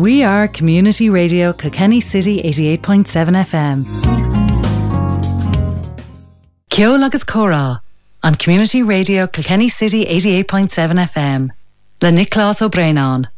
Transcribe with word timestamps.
We 0.00 0.22
are 0.22 0.48
Community 0.48 1.10
Radio 1.10 1.52
Kilkenny 1.52 2.00
City 2.00 2.40
88.7 2.42 3.04
FM. 3.44 3.84
Agus 7.04 7.22
Cora 7.22 7.82
on 8.22 8.34
Community 8.34 8.82
Radio 8.82 9.26
Kilkenny 9.26 9.68
City 9.68 10.06
88.7 10.06 11.06
FM. 11.06 11.50
Le 12.00 12.12
Nicholas 12.12 12.62
O'Brien 12.62 13.28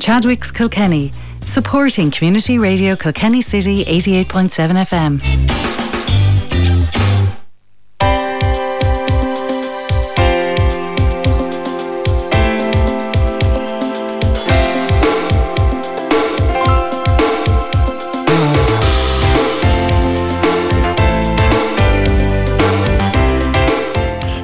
Chadwick's 0.00 0.50
Kilkenny, 0.50 1.12
supporting 1.42 2.10
Community 2.10 2.58
Radio 2.58 2.96
Kilkenny 2.96 3.40
City 3.40 3.84
88.7 3.84 4.82
FM. 4.82 5.61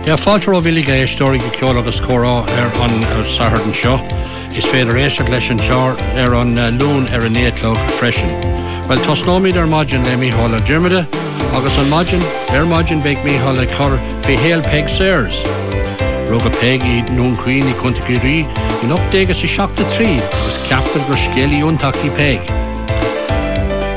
Ja 0.08 0.16
fáiltar 0.16 0.54
ó 0.56 0.60
bhíige 0.64 0.88
é 0.88 1.04
stóí 1.04 1.36
go 1.36 1.50
ceol 1.52 1.76
agus 1.76 2.00
chorá 2.00 2.40
ar 2.40 2.70
an 2.80 2.94
sahardan 3.28 3.74
seo, 3.76 4.00
Is 4.56 4.64
féidir 4.64 4.96
éiste 4.96 5.20
leis 5.28 5.50
an 5.50 5.58
seár 5.60 6.00
ar 6.16 6.32
an 6.34 6.56
uh, 6.56 6.70
lún 6.80 7.04
ar 7.12 7.26
an 7.26 7.34
néadlog 7.36 7.76
freisin. 7.98 8.32
Well 8.88 9.04
tas 9.04 9.20
nóid 9.28 9.58
ar 9.60 9.68
maidin 9.68 10.02
le 10.08 10.16
mí 10.16 10.32
hála 10.32 10.64
Germide, 10.64 11.04
agus 11.52 11.76
an 11.76 11.90
maidin 11.92 12.24
ar 12.56 12.64
maidin 12.64 13.02
beic 13.04 13.20
mí 13.20 13.36
hála 13.36 13.68
chor 13.76 14.00
fé 14.24 14.38
héal 14.40 14.64
peg 14.70 14.88
séirs. 14.88 15.44
Rug 16.32 16.46
a 16.46 16.50
pegí 16.56 17.04
nún 17.12 17.36
cuioine 17.36 17.76
chunta 17.76 18.00
gurí 18.09 18.48
in 18.82 18.96
optégus 18.96 19.45
sa 19.45 19.46
seachta 19.46 19.84
trí 19.92 20.16
agus 20.16 20.59
ceaptar 20.70 21.04
gur 21.04 21.20
scéí 21.20 21.60
úntaí 21.60 22.09
peg. 22.16 22.40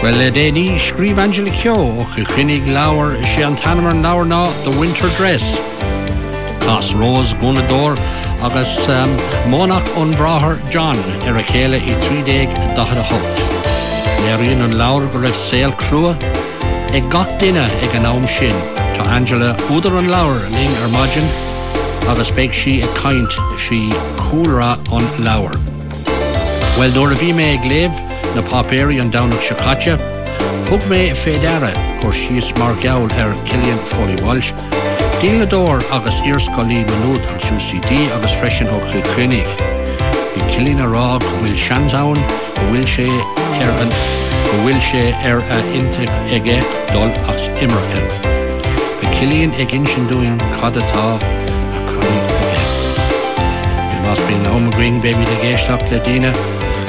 Well 0.04 0.20
le 0.20 0.30
dé 0.30 0.52
ní 0.52 0.76
scríb 0.76 1.24
Angela 1.24 1.56
Kyo 1.56 2.04
ó 2.04 2.16
chu 2.16 2.28
chunig 2.36 2.68
leabhar 2.68 3.16
sé 3.24 3.48
an 3.48 3.56
tanmar 3.56 3.96
náhar 3.96 4.28
ná 4.28 4.52
the 4.66 4.76
winter 4.76 5.08
dress. 5.16 5.71
Cas 6.66 6.94
Rose 6.94 7.34
gonador 7.42 7.98
agus 8.42 8.74
um, 8.90 9.12
mónach 9.52 9.88
an 10.02 10.12
brathair 10.14 10.58
John 10.72 10.98
ar 11.28 11.38
a 11.38 11.44
chéile 11.44 11.78
i 11.78 11.96
trí 12.04 12.46
da 12.76 12.84
a 12.84 13.04
hocht. 13.12 13.42
Léiríonn 14.24 14.64
an 14.64 14.78
lair 14.78 15.08
go 15.12 15.20
raibh 15.20 15.42
séal 15.48 15.74
crua 15.78 16.14
ag 16.94 17.10
gach 17.10 17.32
duine 17.40 17.66
ag 17.66 17.96
an 17.96 18.04
nám 18.04 18.28
sin 18.28 18.56
Tá 18.98 19.08
Angela 19.16 19.56
údar 19.70 19.98
an 19.98 20.10
lair 20.10 20.38
ling 20.56 20.76
ar 20.84 20.90
maidin 20.96 21.28
agus 22.10 22.32
beic 22.32 22.54
si 22.54 22.82
ag 22.82 22.90
caiint 23.02 23.34
si 23.58 23.90
coolra 24.18 24.74
an 24.98 25.06
lair. 25.26 25.54
Well 26.78 26.92
dó 26.92 27.06
a 27.12 27.16
bhí 27.16 27.32
mé 27.34 27.54
ag 27.58 27.66
léh 27.72 27.92
na 28.36 28.42
papéirí 28.42 29.00
an 29.02 29.12
danach 29.12 29.42
sechatte, 29.48 29.98
thug 30.68 30.84
mé 30.92 31.02
fédére 31.16 31.74
chu 32.02 32.14
sios 32.14 32.54
mar 32.60 32.76
geall 32.82 33.10
ar 33.24 33.34
Killian 33.48 33.82
Folly 33.92 34.18
Walsh 34.26 34.54
Díladóir 35.22 35.86
agus 35.94 36.18
irscolí 36.26 36.82
manút 36.82 37.22
an 37.30 37.38
SUCD 37.46 37.92
agus 38.16 38.32
freisin 38.40 38.66
ó 38.74 38.78
chu 38.90 39.02
chunig. 39.14 39.46
Bhí 40.34 40.42
cilín 40.50 40.82
ará 40.82 41.20
go 41.22 41.28
bhfuil 41.36 41.60
seantáin 41.62 42.18
go 42.56 42.64
bhfuil 42.72 42.88
sé 42.90 43.06
ar 43.62 43.70
an 43.84 43.94
go 44.48 44.56
bhfuil 44.64 44.80
sé 44.82 45.04
ar 45.30 45.38
a 45.38 45.60
inte 45.78 46.08
aige 46.34 46.58
dul 46.90 47.14
as 47.30 47.46
immercha. 47.62 48.02
Ba 49.04 49.14
cilíonn 49.20 49.54
ag 49.62 49.76
in 49.78 49.86
sin 49.86 50.10
dúin 50.10 50.42
cadatá 50.58 51.06
a 51.14 51.86
chuige. 51.94 52.66
Bhí 53.92 54.02
más 54.08 54.26
bí 54.26 54.42
ómagring 54.56 54.98
bébi 55.06 55.30
a 55.36 55.38
géisteach 55.46 55.86
le 55.94 56.02
díine, 56.02 56.34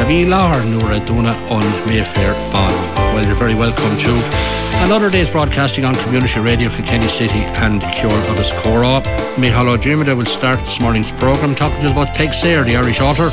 a 0.01 0.09
bhí 0.09 0.25
láthir 0.25 0.65
nuair 0.73 0.97
a 0.97 1.05
dúna 1.05 1.37
an 1.53 1.71
méféir 1.85 2.33
ban. 2.49 2.73
Well, 3.13 3.27
you're 3.27 3.37
very 3.37 3.55
welcome 3.55 3.97
to. 4.09 4.62
Another 4.75 5.11
day's 5.11 5.31
broadcasting 5.31 5.85
on 5.85 5.95
Community 5.95 6.41
Radio 6.41 6.69
Kilkenny 6.69 7.09
City 7.09 7.41
and 7.63 7.81
the 7.81 7.87
Ceol 7.87 8.11
agus 8.33 8.51
Comhrá. 8.51 9.03
Mihalo 9.37 9.77
Jimida 9.77 10.17
will 10.17 10.25
start 10.25 10.59
this 10.61 10.81
morning's 10.81 11.11
programme 11.13 11.55
talking 11.55 11.81
to 11.81 11.87
us 11.87 11.93
about 11.93 12.15
Peg 12.15 12.31
Sayre, 12.31 12.65
the 12.65 12.77
Irish 12.77 13.01
author, 13.01 13.31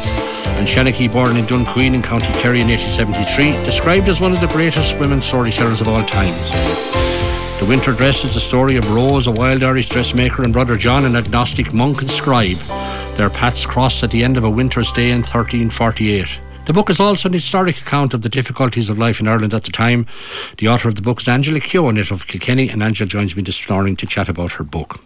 and 0.57 0.67
Shanachie, 0.67 1.11
born 1.11 1.35
in 1.37 1.45
Dunquin 1.45 1.93
in 1.93 2.01
County 2.01 2.31
Kerry 2.33 2.61
in 2.61 2.67
1873, 2.67 3.51
described 3.65 4.07
as 4.09 4.21
one 4.21 4.31
of 4.31 4.39
the 4.39 4.47
greatest 4.47 4.97
women 4.99 5.21
storytellers 5.21 5.81
of 5.81 5.87
all 5.87 6.05
times. 6.05 6.49
The 7.59 7.65
Winter 7.67 7.93
Dress 7.93 8.23
is 8.23 8.33
the 8.33 8.39
story 8.39 8.77
of 8.77 8.89
Rose, 8.93 9.27
a 9.27 9.31
wild 9.31 9.63
Irish 9.63 9.89
dressmaker, 9.89 10.43
and 10.43 10.53
brother 10.53 10.77
John, 10.77 11.03
an 11.05 11.15
agnostic 11.15 11.73
monk 11.73 12.01
and 12.01 12.09
scribe. 12.09 12.57
Their 13.17 13.29
paths 13.29 13.65
cross 13.65 14.01
at 14.01 14.11
the 14.11 14.23
end 14.23 14.37
of 14.37 14.45
a 14.45 14.49
winter's 14.49 14.91
day 14.93 15.09
in 15.09 15.23
1348. 15.23 16.48
The 16.69 16.73
book 16.73 16.91
is 16.91 16.99
also 16.99 17.29
an 17.29 17.33
historic 17.33 17.81
account 17.81 18.13
of 18.13 18.21
the 18.21 18.29
difficulties 18.29 18.89
of 18.89 18.99
life 18.99 19.19
in 19.19 19.27
Ireland 19.27 19.55
at 19.55 19.63
the 19.63 19.71
time. 19.71 20.05
The 20.59 20.67
author 20.67 20.87
of 20.87 20.93
the 20.93 21.01
book 21.01 21.19
is 21.19 21.27
Angela 21.27 21.59
Keogh 21.59 21.89
of 22.11 22.27
Kilkenny, 22.27 22.69
and 22.69 22.83
Angela 22.83 23.07
joins 23.07 23.35
me 23.35 23.41
this 23.41 23.67
morning 23.67 23.95
to 23.95 24.05
chat 24.05 24.29
about 24.29 24.51
her 24.51 24.63
book. 24.63 24.99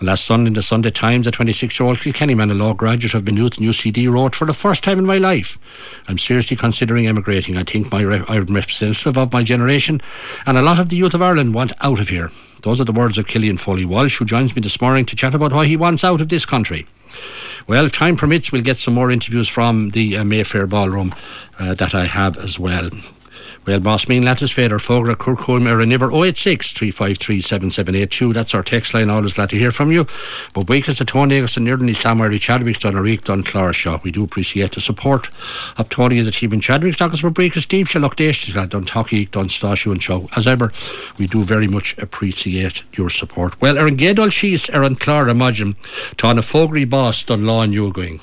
Well, 0.00 0.06
last 0.06 0.24
Sunday 0.24 0.48
in 0.48 0.54
the 0.54 0.62
Sunday 0.62 0.90
Times, 0.90 1.26
a 1.26 1.30
26-year-old 1.30 2.00
Kilkenny 2.00 2.34
man, 2.34 2.50
a 2.50 2.54
law 2.54 2.72
graduate 2.72 3.12
of 3.12 3.24
Maynooth 3.24 3.58
and 3.58 3.66
UCD, 3.66 4.10
wrote, 4.10 4.34
For 4.34 4.46
the 4.46 4.54
first 4.54 4.82
time 4.82 4.98
in 4.98 5.04
my 5.04 5.18
life, 5.18 5.58
I'm 6.08 6.16
seriously 6.16 6.56
considering 6.56 7.06
emigrating. 7.06 7.58
I 7.58 7.64
think 7.64 7.92
my 7.92 8.00
re- 8.00 8.24
I'm 8.26 8.46
representative 8.46 9.18
of 9.18 9.34
my 9.34 9.42
generation, 9.42 10.00
and 10.46 10.56
a 10.56 10.62
lot 10.62 10.78
of 10.78 10.88
the 10.88 10.96
youth 10.96 11.12
of 11.12 11.20
Ireland 11.20 11.54
want 11.54 11.72
out 11.82 12.00
of 12.00 12.08
here. 12.08 12.30
Those 12.62 12.80
are 12.80 12.84
the 12.84 12.92
words 12.92 13.18
of 13.18 13.26
Killian 13.26 13.58
Foley 13.58 13.84
Walsh, 13.84 14.16
who 14.16 14.24
joins 14.24 14.56
me 14.56 14.62
this 14.62 14.80
morning 14.80 15.04
to 15.04 15.14
chat 15.14 15.34
about 15.34 15.52
why 15.52 15.66
he 15.66 15.76
wants 15.76 16.04
out 16.04 16.22
of 16.22 16.30
this 16.30 16.46
country. 16.46 16.86
Well, 17.68 17.90
time 17.90 18.16
permits, 18.16 18.52
we'll 18.52 18.62
get 18.62 18.76
some 18.76 18.94
more 18.94 19.10
interviews 19.10 19.48
from 19.48 19.90
the 19.90 20.18
uh, 20.18 20.24
Mayfair 20.24 20.68
Ballroom 20.68 21.12
uh, 21.58 21.74
that 21.74 21.96
I 21.96 22.04
have 22.04 22.36
as 22.36 22.60
well. 22.60 22.90
Well, 23.66 23.80
Boss 23.80 24.06
Mean 24.06 24.22
Lattis 24.22 24.52
Fader 24.52 24.78
Fogra 24.78 25.16
Kurkulm 25.16 25.66
er 25.66 25.84
niver 25.84 26.12
086 26.12 26.72
353 26.72 27.40
7782. 27.40 28.32
That's 28.32 28.54
our 28.54 28.62
text 28.62 28.94
line. 28.94 29.10
Always 29.10 29.34
glad 29.34 29.50
to 29.50 29.58
hear 29.58 29.72
from 29.72 29.90
you. 29.90 30.06
But 30.54 30.68
wake 30.68 30.88
us 30.88 30.98
to 30.98 31.04
Tony 31.04 31.38
and 31.38 31.48
Nirdani 31.48 31.96
Samari 31.96 32.40
Chadwick's 32.40 32.78
done 32.78 32.94
a 32.94 33.02
reek 33.02 33.24
done 33.24 33.42
Clara 33.42 33.72
Shaw. 33.72 33.98
We 34.04 34.12
do 34.12 34.22
appreciate 34.22 34.72
the 34.72 34.80
support 34.80 35.30
of 35.76 35.88
Tony 35.88 36.18
as 36.20 36.28
a 36.28 36.30
team 36.30 36.52
in 36.52 36.60
Chadwick's 36.60 36.98
Dockers 36.98 37.18
for 37.18 37.30
Breakers 37.30 37.64
Steve 37.64 37.88
Shallock 37.88 38.14
Dash 38.14 38.46
done 38.54 38.84
Talkie 38.84 39.26
done 39.26 39.48
Stashu 39.48 39.90
and 39.90 40.00
Show. 40.00 40.28
As 40.36 40.46
ever, 40.46 40.72
we 41.18 41.26
do 41.26 41.42
very 41.42 41.66
much 41.66 41.98
appreciate 41.98 42.84
your 42.96 43.10
support. 43.10 43.60
Well, 43.60 43.78
Erin 43.78 43.96
Gedol 43.96 44.30
she's 44.30 44.70
Erin 44.70 44.94
Clara 44.94 45.32
Majim 45.32 45.74
Tana 46.16 46.42
Fogri 46.42 46.88
Boss 46.88 47.24
done 47.24 47.44
law 47.44 47.62
and 47.62 47.74
you 47.74 47.90
going. 47.90 48.20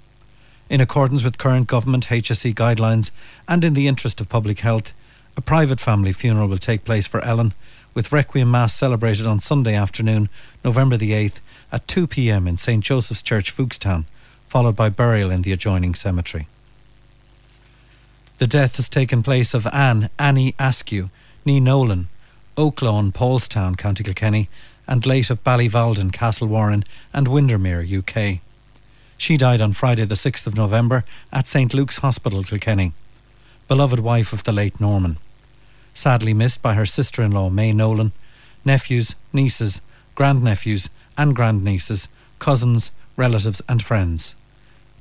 In 0.70 0.80
accordance 0.80 1.22
with 1.22 1.36
current 1.36 1.66
government 1.66 2.06
HSE 2.06 2.54
guidelines 2.54 3.10
and 3.46 3.62
in 3.62 3.74
the 3.74 3.86
interest 3.86 4.22
of 4.22 4.30
public 4.30 4.60
health, 4.60 4.94
a 5.36 5.40
private 5.40 5.80
family 5.80 6.12
funeral 6.12 6.48
will 6.48 6.58
take 6.58 6.84
place 6.84 7.06
for 7.06 7.22
Ellen, 7.24 7.54
with 7.94 8.12
Requiem 8.12 8.50
Mass 8.50 8.74
celebrated 8.74 9.26
on 9.26 9.40
Sunday 9.40 9.74
afternoon, 9.74 10.28
November 10.64 10.96
the 10.96 11.12
8th, 11.12 11.40
at 11.72 11.86
2 11.88 12.06
pm 12.06 12.46
in 12.46 12.56
St 12.56 12.82
Joseph's 12.82 13.22
Church, 13.22 13.54
Foulkstown, 13.54 14.04
followed 14.44 14.76
by 14.76 14.88
burial 14.88 15.30
in 15.30 15.42
the 15.42 15.52
adjoining 15.52 15.94
cemetery. 15.94 16.46
The 18.38 18.46
death 18.46 18.76
has 18.76 18.88
taken 18.88 19.22
place 19.22 19.54
of 19.54 19.66
Anne 19.68 20.10
Annie 20.18 20.54
Askew, 20.58 21.10
Nee 21.44 21.60
Nolan, 21.60 22.08
Oaklawn, 22.56 23.12
Paulstown, 23.12 23.76
County 23.76 24.02
Kilkenny, 24.02 24.48
and 24.86 25.06
late 25.06 25.30
of 25.30 25.42
Ballyvalden, 25.44 26.12
Castlewarren, 26.12 26.84
and 27.12 27.28
Windermere, 27.28 27.84
UK. 27.84 28.40
She 29.16 29.36
died 29.36 29.60
on 29.60 29.72
Friday, 29.72 30.04
the 30.04 30.14
6th 30.14 30.46
of 30.46 30.56
November, 30.56 31.04
at 31.32 31.46
St 31.46 31.72
Luke's 31.72 31.98
Hospital, 31.98 32.42
Kilkenny. 32.42 32.92
Beloved 33.66 34.00
wife 34.00 34.34
of 34.34 34.44
the 34.44 34.52
late 34.52 34.78
Norman. 34.78 35.16
Sadly 35.94 36.34
missed 36.34 36.60
by 36.60 36.74
her 36.74 36.84
sister 36.84 37.22
in 37.22 37.32
law, 37.32 37.48
May 37.48 37.72
Nolan, 37.72 38.12
nephews, 38.62 39.16
nieces, 39.32 39.80
grandnephews, 40.14 40.90
and 41.16 41.34
grandnieces, 41.34 42.08
cousins, 42.38 42.90
relatives, 43.16 43.62
and 43.66 43.82
friends. 43.82 44.34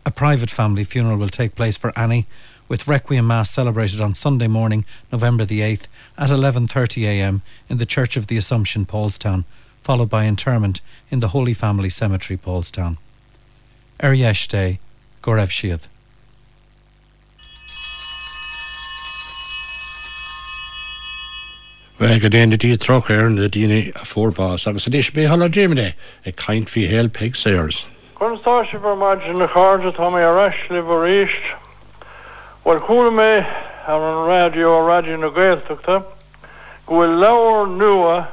A 0.06 0.12
private 0.12 0.50
family 0.50 0.86
funeral 0.86 1.18
will 1.18 1.30
take 1.30 1.56
place 1.56 1.76
for 1.76 1.92
Annie, 1.98 2.26
with 2.70 2.88
Requiem 2.88 3.28
Mass 3.28 3.50
celebrated 3.50 4.00
on 4.00 4.14
Sunday 4.14 4.48
morning, 4.48 4.86
November 5.12 5.44
the 5.44 5.60
8th, 5.60 5.88
at 6.18 6.30
11.30am 6.30 7.42
in 7.68 7.78
the 7.78 7.86
Church 7.86 8.16
of 8.16 8.28
the 8.28 8.38
Assumption, 8.38 8.86
Paulstown, 8.86 9.44
followed 9.80 10.10
by 10.10 10.26
interment 10.26 10.80
in 11.12 11.20
the 11.20 11.30
Holy 11.30 11.54
Family 11.54 11.90
Cemetery, 11.90 12.38
Paulstown. 12.38 12.98
Er 14.02 14.14
yeiste, 14.14 14.80
go 15.22 15.32
raibh 15.32 15.52
go 22.04 22.28
déana 22.28 22.58
dí 22.58 22.76
troch 22.76 23.10
ar 23.10 23.30
na 23.30 23.48
daine 23.48 23.92
a 23.96 24.04
fórbás, 24.04 24.68
agus 24.68 24.88
a 24.88 24.90
dís 24.90 25.10
bé 25.10 25.26
hall 25.26 25.48
Jimine 25.48 25.94
ag 26.26 26.36
caiint 26.36 26.68
hí 26.76 26.84
héal 26.90 27.08
peg 27.08 27.32
séirs. 27.34 27.86
Chntá 28.20 28.70
se 28.70 28.78
bar 28.78 28.96
maidin 28.96 29.40
na 29.40 29.48
cháde 29.48 29.94
tá 29.96 30.12
mé 30.12 30.20
a 30.20 30.34
reis 30.36 30.60
le 30.70 30.82
bh 30.84 31.00
ríist, 31.00 31.46
Well 32.66 32.80
chuúla 32.80 33.12
mé 33.12 33.46
ar 33.88 34.02
an 34.04 34.28
radio 34.28 34.74
a 34.80 34.84
radio 34.84 35.16
na 35.18 35.30
gaalteachta, 35.30 36.04
gohfuil 36.86 37.20
leabhar 37.24 37.72
nua 37.72 38.28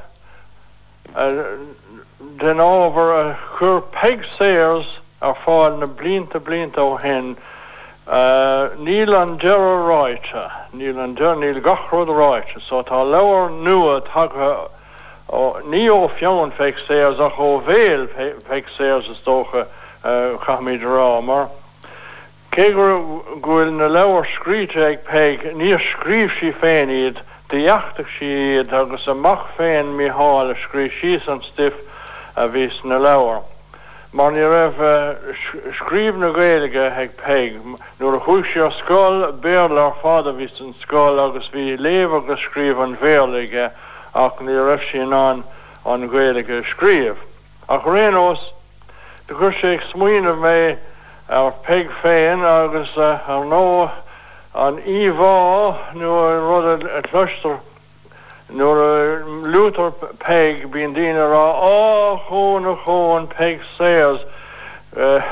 den 2.43 2.59
ábhar 2.59 3.11
a 3.21 3.39
chur 3.57 3.83
peg 3.95 4.27
séirs 4.35 4.99
ar 5.23 5.39
fáil 5.47 5.79
na 5.79 5.87
blinta 5.87 6.43
blinta 6.43 6.83
ó 6.83 6.99
hen. 6.99 7.37
Eh, 8.11 8.17
uh, 8.17 8.71
níl 8.83 9.15
an 9.15 9.37
dear 9.39 9.87
ráite, 9.87 10.43
níl 10.75 10.99
an 10.99 11.13
dear 11.15 11.37
níl 11.39 11.61
gachrod 11.63 12.09
ráite, 12.11 12.59
so 12.59 12.83
tá 12.83 13.05
leabhar 13.07 13.53
nua 13.63 14.01
tagthe 14.03 14.49
ó 15.31 15.63
ní 15.71 15.87
ó 15.87 16.09
fiáin 16.11 16.51
feic 16.51 16.81
séas 16.89 17.21
a 17.23 17.29
cho 17.31 17.61
bhéal 17.63 18.09
feic 18.49 18.67
séas 18.75 19.07
is 19.07 19.23
tócha 19.23 19.63
eh, 20.03 20.35
chaid 20.43 20.83
rámar. 20.83 21.47
Cé 22.51 22.73
gur 22.75 22.99
ghfuil 23.39 23.71
na 23.79 23.87
leabhar 23.87 24.27
scríte 24.27 24.83
ag 24.89 25.07
peig 25.07 25.47
níos 25.55 25.87
scríb 25.95 26.35
si 26.35 26.51
féiad 26.51 27.23
deheachtaach 27.47 28.11
siad 28.19 28.75
agus 28.75 29.07
amach 29.07 29.55
féin 29.55 29.95
míá 29.95 30.51
a 30.51 30.59
scrí 30.67 30.91
síos 30.91 31.31
an 31.31 31.47
stif 31.47 31.79
a 32.35 32.51
bhís 32.51 32.83
na 32.83 32.99
leabhar. 32.99 33.47
Mar 34.13 34.33
ni 34.33 34.41
rah 34.43 34.73
scríb 35.79 36.17
na 36.19 36.33
géige 36.35 36.83
ag 36.99 37.13
peig 37.15 37.55
nuair 37.63 38.17
a 38.17 38.19
chuúsí 38.19 38.59
a 38.59 38.67
sscoil 38.75 39.39
béal 39.39 39.79
ar 39.79 39.95
fáda 40.03 40.33
ví 40.35 40.51
an 40.59 40.75
sscoil 40.83 41.21
agus 41.23 41.47
bhí 41.55 41.79
léh 41.79 42.11
agus 42.11 42.43
scríb 42.43 42.83
an 42.83 42.97
bhélige 42.99 43.71
ach 44.13 44.41
ní 44.43 44.51
raibh 44.51 44.83
sin 44.91 45.15
an 45.15 45.45
an 45.87 46.09
gréige 46.11 46.59
scríb. 46.67 47.15
Ach 47.69 47.87
réós 47.87 48.43
de 49.29 49.35
chu 49.39 49.53
sé 49.55 49.79
ag 49.79 49.87
smuoine 49.93 50.35
mé 50.43 50.77
ar 51.29 51.55
peg 51.63 51.87
féin 52.03 52.43
agus 52.43 52.91
uh, 52.99 53.15
ar 53.31 53.47
nó 53.47 53.93
an 54.59 54.83
íhá 54.91 55.95
nu 55.95 56.11
rud 56.51 56.83
a 56.83 57.03
cluster 57.07 57.63
nuair 58.53 59.23
um, 59.23 59.45
lútar 59.45 59.93
peig 60.19 60.67
bíon 60.71 60.95
daine 60.95 61.23
rá. 61.31 61.47
Á 61.55 62.19
chóna 62.29 62.77
chóin 62.85 63.29
peig 63.29 63.61
sés 63.77 64.21
eh, 64.97 65.23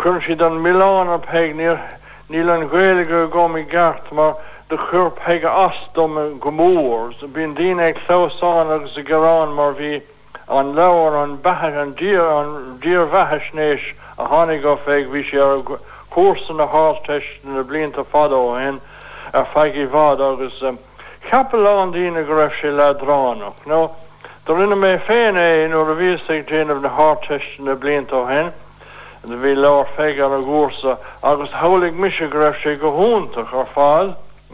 chun 0.00 0.20
si 0.22 0.34
don 0.34 0.62
Milán 0.62 1.08
a 1.08 1.18
peig 1.18 1.54
níl 1.54 2.50
an 2.50 2.68
ghilgur 2.68 3.28
gomi 3.28 3.64
gart 3.68 4.12
mar 4.12 4.36
de 4.68 4.76
chur 4.76 5.10
peige 5.10 5.48
astom 5.48 6.38
go 6.38 6.50
mór, 6.50 7.12
so 7.14 7.28
bíon 7.28 7.54
daine 7.54 7.80
ag 7.90 8.00
leán 8.08 8.72
agus 8.72 8.94
sa 8.94 9.02
gorán 9.02 9.54
mar 9.54 9.74
bhí 9.74 10.00
an 10.48 10.74
leir 10.74 11.16
an 11.22 11.36
bethe 11.36 11.76
an 11.82 11.94
dír 11.94 12.20
an 12.20 12.78
dír 12.80 13.06
bhetheisnééis 13.12 13.92
a 14.18 14.24
tháinig 14.28 14.62
go 14.62 14.76
féig 14.76 15.08
bhí 15.12 15.22
sé 15.28 15.40
ar 15.40 15.60
chósan 16.14 16.56
na 16.56 16.66
háteis 16.66 17.24
na 17.44 17.62
blionnta 17.62 18.04
fadó 18.04 18.56
hen 18.56 18.80
ar 19.32 19.46
feigi 19.52 19.86
bhád 19.90 20.20
agus 20.20 20.62
um, 20.62 20.78
Kapel 21.28 21.66
an 21.66 21.92
dína 21.92 22.26
go 22.26 22.34
raibh 22.34 22.54
sé 22.60 22.70
le 22.70 22.94
dránach. 22.94 23.66
No 23.66 23.90
do 24.46 24.52
rinne 24.52 24.76
mé 24.76 24.98
féin 25.00 25.36
é 25.40 25.66
nó 25.68 25.80
a 25.88 25.94
ví 25.94 26.18
déanamh 26.44 26.82
na 26.82 26.88
hátechten 26.88 27.64
na 27.64 27.74
blinta 27.74 28.26
hen 28.28 28.52
de 29.24 29.36
bhí 29.40 29.54
leir 29.56 29.86
féig 29.96 30.18
ar 30.20 30.34
a 30.36 30.40
gúsa 30.44 30.98
agus 31.22 31.48
hálig 31.56 31.96
mis 31.96 32.18
go 32.18 32.38
raibh 32.38 32.60
sé 32.60 32.76
go 32.76 32.90
húntaach 32.92 33.54
ar 33.56 33.70
fáil 33.72 34.10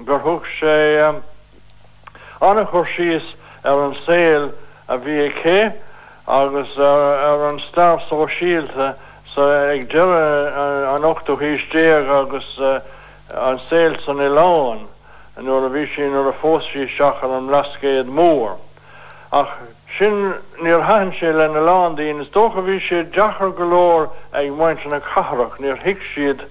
gur 0.06 0.20
thug 0.22 0.46
sé 0.46 1.02
um, 1.08 1.18
anna 2.40 2.64
chur 2.70 2.86
síos 2.86 3.26
ar 3.64 3.82
an 3.88 3.96
saoil 4.06 4.52
a 4.86 4.96
bhí 4.96 5.26
ché 5.42 5.72
agus 6.28 6.78
ar 6.78 7.48
an 7.48 7.58
star 7.66 7.98
ó 7.98 8.28
síílte 8.30 8.94
so 9.34 9.50
ag 9.50 9.88
de 9.90 10.06
an 10.06 11.02
8ú 11.02 11.34
híistéag 11.34 12.06
agus 12.14 12.54
an 13.34 13.58
sil 13.66 13.98
san 14.06 14.22
i 14.22 14.30
lán 14.30 14.86
an 15.40 15.46
nuair 15.46 15.64
a 15.64 15.70
bhí 15.70 15.86
sin 15.94 16.12
ar 16.12 16.28
a 16.28 16.32
fósí 16.32 16.84
seachar 16.84 17.32
an 17.32 17.48
lascéad 17.48 18.08
mór. 18.12 18.58
Ach 19.32 19.48
sin 19.96 20.34
níor 20.60 20.82
han 20.84 21.12
sé 21.16 21.32
le 21.32 21.48
na 21.48 21.62
lándaín 21.64 22.20
is 22.20 22.28
dócha 22.28 22.60
bhí 22.60 22.76
sé 22.76 23.04
dechar 23.08 23.54
golóir 23.56 24.10
ag 24.36 24.52
maint 24.52 24.84
na 24.84 25.00
carach 25.00 25.56
níor 25.56 25.80
hiic 25.80 26.04
siad 26.12 26.44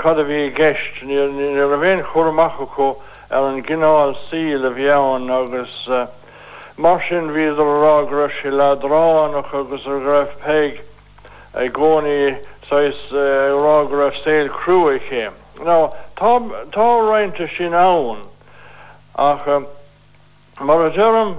cad 0.00 0.18
a 0.18 0.24
bhí 0.24 0.48
geist 0.56 1.04
ní 1.04 1.20
a 1.20 1.68
bhéon 1.76 2.00
chormacha 2.08 2.64
chu 2.72 2.96
ar 3.28 3.50
an 3.52 3.60
ggináil 3.60 4.16
síl 4.30 4.64
a 4.64 4.72
bheann 4.72 5.28
agus 5.28 5.76
uh, 5.88 6.06
mar 6.78 7.04
sin 7.04 7.28
víidir 7.36 7.72
rágra 7.84 8.32
se 8.40 8.48
le 8.50 8.72
dránach 8.80 9.52
agus 9.52 9.84
ar 9.84 10.00
greibh 10.00 10.36
peig 10.40 10.80
ag 11.52 11.72
gcóí 11.76 12.36
rágra 13.60 14.12
séil 14.24 14.48
cruúi 14.48 15.00
ché. 15.04 15.43
No 15.62 15.92
tá 16.16 17.10
reinte 17.10 17.48
sin 17.56 17.74
ann 17.74 18.22
ach 19.16 19.46
mar 20.60 20.86
a 20.86 20.90
dém 20.90 21.36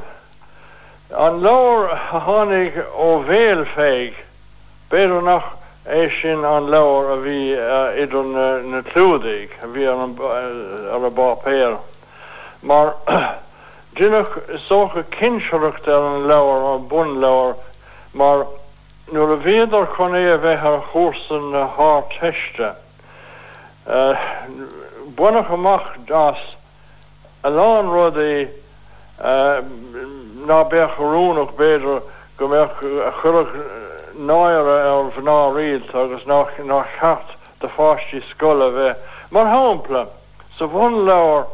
an 1.12 1.42
leir 1.42 1.90
a 1.92 2.20
hánig 2.20 2.78
ó 2.96 3.24
bhéal 3.28 3.66
féig 3.76 4.16
béidir 4.90 5.22
nach 5.24 5.58
é 5.86 6.10
sin 6.10 6.46
an 6.46 6.70
leir 6.72 7.12
a 7.12 7.18
bhí 7.26 7.40
idir 8.04 8.26
na 8.72 8.82
clúdaigh 8.82 9.52
a 9.62 9.68
bhí 9.68 9.84
ar 9.88 11.06
a 11.06 11.10
bá 11.10 11.36
péir. 11.44 11.78
Mar 12.64 12.96
Dinnech 13.96 14.50
is 14.50 14.62
soge 14.62 15.04
kinserucht 15.12 15.88
er 15.88 16.04
an 16.04 16.28
lewer 16.28 16.76
an 16.76 16.88
bun 16.88 17.20
lewer, 17.22 17.56
maar 18.14 18.46
nu 19.12 19.32
a 19.34 19.36
veder 19.38 19.86
kon 19.86 20.16
é 20.16 20.34
a 20.34 20.38
bheit 20.38 20.60
haar 20.60 20.82
chosen 20.92 21.54
haar 21.54 22.04
techte. 22.12 22.85
Uh, 23.88 24.16
Bunnach 25.16 25.52
amach 25.52 26.06
das 26.08 26.38
a 27.44 27.50
lá 27.50 27.82
rudi 27.84 28.48
uh, 29.20 29.62
ná 30.48 30.64
be 30.70 30.78
choúnach 30.98 31.54
beidir 31.56 32.02
go 32.38 32.48
me 32.48 32.58
a 32.58 32.68
churug 33.22 33.48
náire 34.18 34.90
ar 34.90 35.12
van 35.12 35.24
ná 35.24 35.54
riad 35.54 35.94
agus 35.94 36.26
nach 36.26 36.58
nach 36.66 36.88
chat 37.00 37.26
de 37.62 37.68
fátí 37.68 38.24
skolle 38.32 38.72
bheith. 38.74 38.98
Mar 39.32 39.46
hapla, 39.46 40.08
sa 40.58 40.66
bhn 40.66 41.06
lewer, 41.06 41.46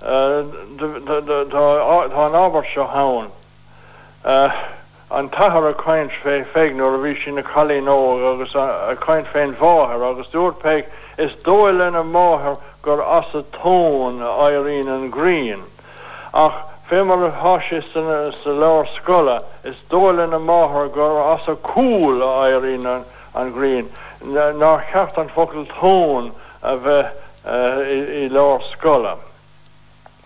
tá 0.00 0.40
an 2.24 2.40
ábhar 2.40 2.64
seo 2.72 2.86
hán. 2.88 3.28
an 5.10 5.28
tahar 5.28 5.68
a 5.68 5.74
kaint 5.74 6.10
fé 6.10 6.44
féig 6.44 6.74
nó 6.74 6.88
a 6.88 6.98
bhí 6.98 7.14
sin 7.22 7.34
na 7.34 7.42
chalí 7.42 7.80
nó 7.84 8.32
agus 8.32 8.54
a 8.54 8.96
kaint 8.96 9.28
féin 9.28 9.52
bháthir 9.54 10.02
agus 10.10 10.30
dúirpéig 10.32 10.88
is 11.18 11.32
dóilin 11.42 11.94
a 11.94 12.04
máthair 12.04 12.58
gur 12.82 13.02
as 13.02 13.34
a 13.34 13.42
tón 13.42 14.18
airín 14.18 14.88
an 14.88 15.10
Green. 15.10 15.62
Ach 16.32 16.54
fé 16.88 17.04
mar 17.04 17.24
a 17.24 17.30
háisi 17.30 17.82
san 17.92 18.32
sa 18.42 18.50
leir 18.50 18.86
scola 18.96 19.42
is 19.64 19.76
dóilin 19.88 20.34
a 20.34 20.38
máthair 20.38 20.92
gur 20.92 21.34
as 21.34 21.48
a 21.48 21.56
cool 21.56 22.22
a 22.22 22.48
airín 22.48 22.86
an, 22.86 23.04
an 23.34 23.52
Green. 23.52 23.88
ná 24.24 24.80
cheart 24.90 25.18
an 25.18 25.28
focail 25.28 25.66
tón 25.66 26.32
a 26.62 26.76
bheith 26.76 27.12
i 27.44 28.28
lár 28.28 28.62
scola. 28.72 29.18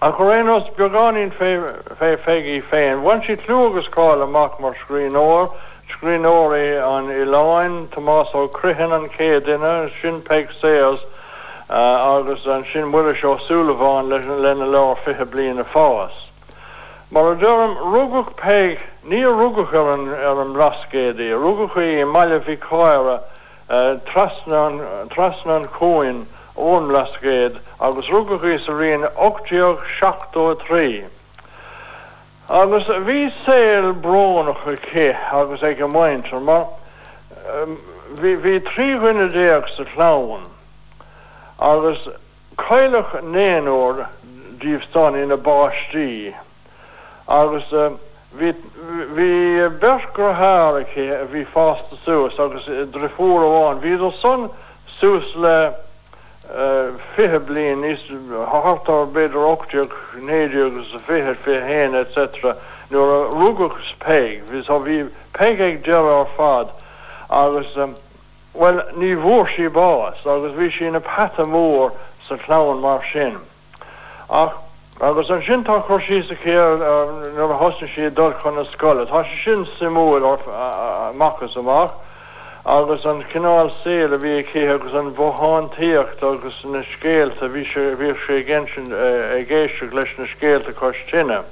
A 0.00 0.12
go 0.12 0.30
rénos 0.30 0.70
beganín 0.76 1.32
fé 1.32 2.16
féigi 2.22 2.62
féin, 2.62 3.02
Bhain 3.02 3.22
si 3.26 3.34
tlúgus 3.36 3.88
cáil 3.90 4.22
amach 4.22 4.60
mar 4.60 4.76
scrín 4.78 5.18
óir, 5.18 5.50
scrín 5.88 6.24
óirí 6.26 6.76
an 6.76 7.08
Iláin 7.10 7.88
Tomás 7.88 8.28
ó 8.34 8.48
cruhan 8.52 8.92
an 8.92 9.08
cé 9.08 9.40
duine 9.40 9.90
sin 10.00 10.20
peig 10.22 10.48
séas 10.60 11.00
agus 11.68 12.46
an 12.46 12.64
sin 12.72 12.92
bhuiile 12.92 13.14
seo 13.16 13.38
súlaháin 13.46 14.08
leis 14.08 14.26
lena 14.26 14.66
leir 14.66 14.96
fithe 15.04 15.24
blian 15.24 15.58
a 15.58 15.64
fáas. 15.64 16.12
Mar 17.10 17.32
a 17.32 17.34
dúm 17.34 17.76
rugach 17.92 18.36
peig 18.36 18.84
ní 19.08 19.24
rugach 19.24 19.72
ar 19.72 19.92
an 19.94 20.08
ar 20.12 20.40
an 20.44 20.54
rascédaí, 20.54 21.32
rugachaí 21.32 22.00
i 22.02 22.04
meile 22.04 22.40
bhí 22.44 22.58
cáire 22.60 23.20
trasna 24.12 25.56
an 25.56 25.68
cóin 25.72 26.26
ón 26.54 26.92
lascéad 26.92 27.60
agus 27.80 28.12
rugachaí 28.12 28.58
sa 28.60 28.72
rion 28.72 29.08
8 29.16 29.88
seachtó 29.98 30.54
trí. 30.66 31.04
Agus 32.48 32.84
bhí 32.84 33.28
séil 33.44 33.92
brnach 33.92 34.66
a 34.66 34.76
ché 34.76 35.14
agus 35.32 35.62
ag 35.62 35.78
go 35.78 35.88
maintar 35.88 36.40
mar 36.40 36.64
hí 38.16 38.60
tríhuiine 38.64 39.28
déag 39.28 39.68
sa 39.76 39.84
chláhan. 39.84 40.48
agus 41.60 42.08
chuilech 42.56 43.12
néanúir 43.20 44.06
díomhtán 44.62 45.20
ina 45.20 45.36
bbáistí 45.36 46.32
agus 47.26 47.68
hí 48.38 48.54
bergrathraché 49.80 51.20
a 51.20 51.26
bhí 51.28 51.44
fásta 51.44 52.00
suasúas 52.00 52.38
agus 52.40 52.64
drifúr 52.88 53.44
amháin, 53.44 53.82
hí 53.84 54.12
son 54.22 54.48
suas 54.86 55.34
le 55.36 55.74
fihe 56.48 57.38
blien 57.44 57.84
is 57.84 58.00
hartar 58.48 59.06
beder 59.06 59.44
opjuk 59.44 59.92
nedigus 60.20 60.94
fihe 61.06 61.34
fir 61.34 61.60
heen 61.60 61.94
etc 61.94 62.56
nu 62.90 62.98
a 62.98 63.30
rugus 63.30 63.92
peig 63.98 64.42
vis 64.48 64.66
ha 64.66 64.78
vi 64.78 65.04
peig 65.32 65.60
eg 65.60 65.82
de 65.84 65.96
ar 65.96 66.26
faad 66.36 66.70
agus 67.28 67.76
um, 67.76 67.94
well 68.54 68.82
ni 68.96 69.14
voor 69.14 69.48
si 69.48 69.68
baas 69.68 70.24
agus 70.24 70.56
vi 70.56 70.70
sin 70.70 70.94
a 70.94 71.00
pat 71.00 71.36
moor 71.46 71.92
sa 72.26 72.36
flawen 72.36 72.80
mar 72.80 73.04
sin. 73.12 73.36
Ach 74.30 74.56
agus 75.00 75.30
an 75.30 75.42
sin 75.42 75.64
tá 75.64 75.84
chu 75.86 76.00
si 76.00 76.32
a 76.32 76.34
ché 76.34 76.56
um, 76.56 77.34
nu 77.36 77.44
a 77.44 77.56
hosta 77.56 77.86
si 77.86 78.08
dul 78.08 78.32
chun 78.40 78.58
a 78.58 78.64
skolle 78.64 79.06
tá 79.06 79.24
sin 79.44 79.66
simúil 79.76 80.24
or 80.24 80.40
machchas 81.12 81.56
amach 81.56 81.92
agus 82.64 83.04
an 83.06 83.24
cinál 83.32 83.70
sé 83.82 84.04
a 84.04 84.18
bhí 84.18 84.44
ché 84.44 84.68
agus 84.68 84.94
an 84.94 85.14
bhán 85.14 85.68
tíocht 85.70 86.22
agus 86.22 86.64
na 86.64 86.82
scéal 86.82 87.30
a 87.40 87.48
bhí 87.48 87.64
bhí 87.64 88.14
sé 88.26 88.42
gé 88.44 89.44
géiste 89.46 89.94
leis 89.94 90.10
na 90.18 90.26
scéal 90.26 90.66
a 90.66 90.72
costinine. 90.72 91.44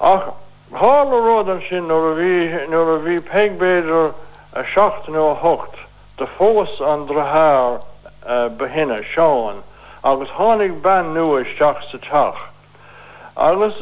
Ach 0.00 0.34
hálaród 0.72 1.48
an 1.48 1.62
sin 1.68 1.86
nó 1.86 1.98
a 2.00 2.14
bhí 2.14 2.68
nó 2.68 2.96
a 2.96 2.98
bhí 2.98 3.20
peigbéidir 3.20 4.14
a 4.52 4.64
16 4.64 5.08
nó 5.08 5.34
hocht 5.34 5.78
de 6.18 6.26
fós 6.26 6.80
an 6.80 7.06
drathir 7.06 7.80
uh, 8.26 8.48
behinne 8.48 9.02
seán 9.14 9.62
agus 10.02 10.28
tháinig 10.28 10.82
ben 10.82 11.14
nuaisteach 11.14 11.82
sa 11.90 11.98
teach. 11.98 12.42
Agus 13.36 13.74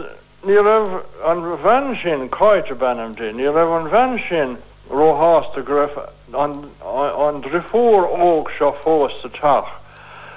ní 0.45 0.57
rah 0.57 1.03
an 1.25 1.43
bhean 1.63 1.97
sin 1.97 2.29
cáite 2.29 2.75
benam 2.75 3.15
dé, 3.15 3.33
ní 3.33 3.49
rah 3.49 3.77
an 3.77 3.91
bhean 3.91 4.19
sin 4.29 4.59
róháasta 4.93 5.65
grif 5.65 5.97
an 6.33 7.41
drifór 7.43 8.07
óg 8.13 8.51
seo 8.59 8.73
fós 8.85 9.17
sa 9.23 9.29
teach 9.29 9.71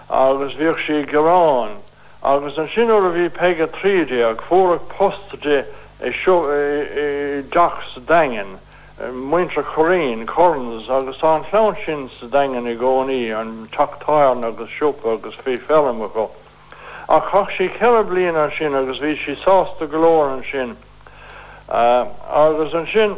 agus 0.09 0.53
bhíoh 0.55 0.79
si 0.85 1.03
gorán 1.11 1.75
agus 2.23 2.57
an 2.57 2.69
sin 2.73 2.89
a 2.89 2.99
bhí 3.01 3.29
peige 3.29 3.67
tríide 3.67 4.23
ag 4.29 4.41
fórach 4.41 4.87
postide 4.97 5.65
é 5.99 6.11
seo 6.11 6.43
dach 7.51 7.83
sa 7.93 7.99
dagen. 8.07 8.59
muintre 9.11 9.61
choréin 9.63 10.25
corns 10.25 10.89
agus 10.89 11.21
an 11.21 11.43
fá 11.43 11.75
sin 11.85 12.09
sa 12.09 12.27
dagen 12.27 12.67
i 12.67 12.75
gcóí 12.79 13.27
an 13.35 13.67
tatáan 13.67 14.45
agus 14.45 14.69
siúpa 14.69 15.17
agus 15.17 15.35
fé 15.35 15.57
fellm 15.57 15.99
go. 16.13 16.31
A 17.09 17.19
chach 17.19 17.51
sí 17.57 17.67
ce 17.67 18.03
blian 18.07 18.37
an 18.37 18.51
sin 18.57 18.73
agus 18.73 18.99
bhí 18.99 19.17
si 19.17 19.35
sásta 19.35 19.85
golóir 19.85 20.37
an 20.37 20.43
sin. 20.49 20.77
Uh, 21.67 22.05
agus 22.31 22.73
an 22.73 22.87
sin 22.87 23.17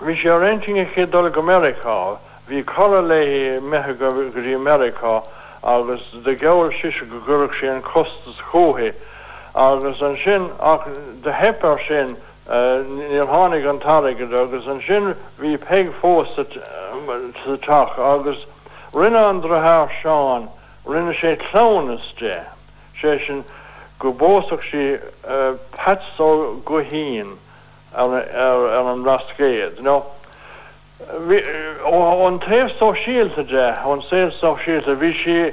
hí 0.00 0.16
sé 0.16 0.30
réinting 0.30 0.86
ché 0.94 1.06
dul 1.06 1.32
Amerika, 1.36 2.16
hí 2.48 2.64
cho 2.64 3.00
lei 3.00 3.60
me 3.60 3.78
goí 3.78 4.54
Amerika 4.54 5.22
agus 5.62 6.00
de 6.24 6.34
geir 6.34 6.72
siise 6.72 7.04
go 7.06 7.20
gurach 7.20 7.54
sé 7.60 7.68
an 7.68 7.82
costas 7.82 8.40
chóhé, 8.50 8.94
agus 9.54 10.00
an 10.00 10.16
sin 10.16 10.50
ach 10.58 10.88
de 11.22 11.32
hepper 11.32 11.78
sin, 11.86 12.16
níor 12.50 13.28
hánig 13.28 13.68
an 13.68 13.78
taige 13.78 14.26
agus 14.32 14.66
an 14.66 14.80
sin 14.80 15.14
hí 15.38 15.56
peig 15.58 15.92
fós 16.00 16.32
taach 17.60 17.98
agus 17.98 18.46
rinne 18.92 19.20
an 19.20 19.40
drathir 19.40 19.92
seán 20.02 20.48
rinne 20.84 21.14
sé 21.14 21.36
clónaste 21.36 22.40
sé 22.98 23.18
sin 23.26 23.44
go 23.98 24.12
bóach 24.12 24.64
si 24.70 24.98
petsó 25.76 26.58
gohíín 26.64 27.36
an 27.94 28.14
an 28.14 29.04
rascéad 29.04 29.80
nó. 29.80 30.04
an 32.26 32.38
tréh 32.38 32.70
so 32.78 32.92
síaltaide 32.92 33.76
an 33.84 34.02
sé 34.02 34.30
so 34.32 34.56
síalta 34.56 34.94
bhí 34.94 35.12
si 35.12 35.52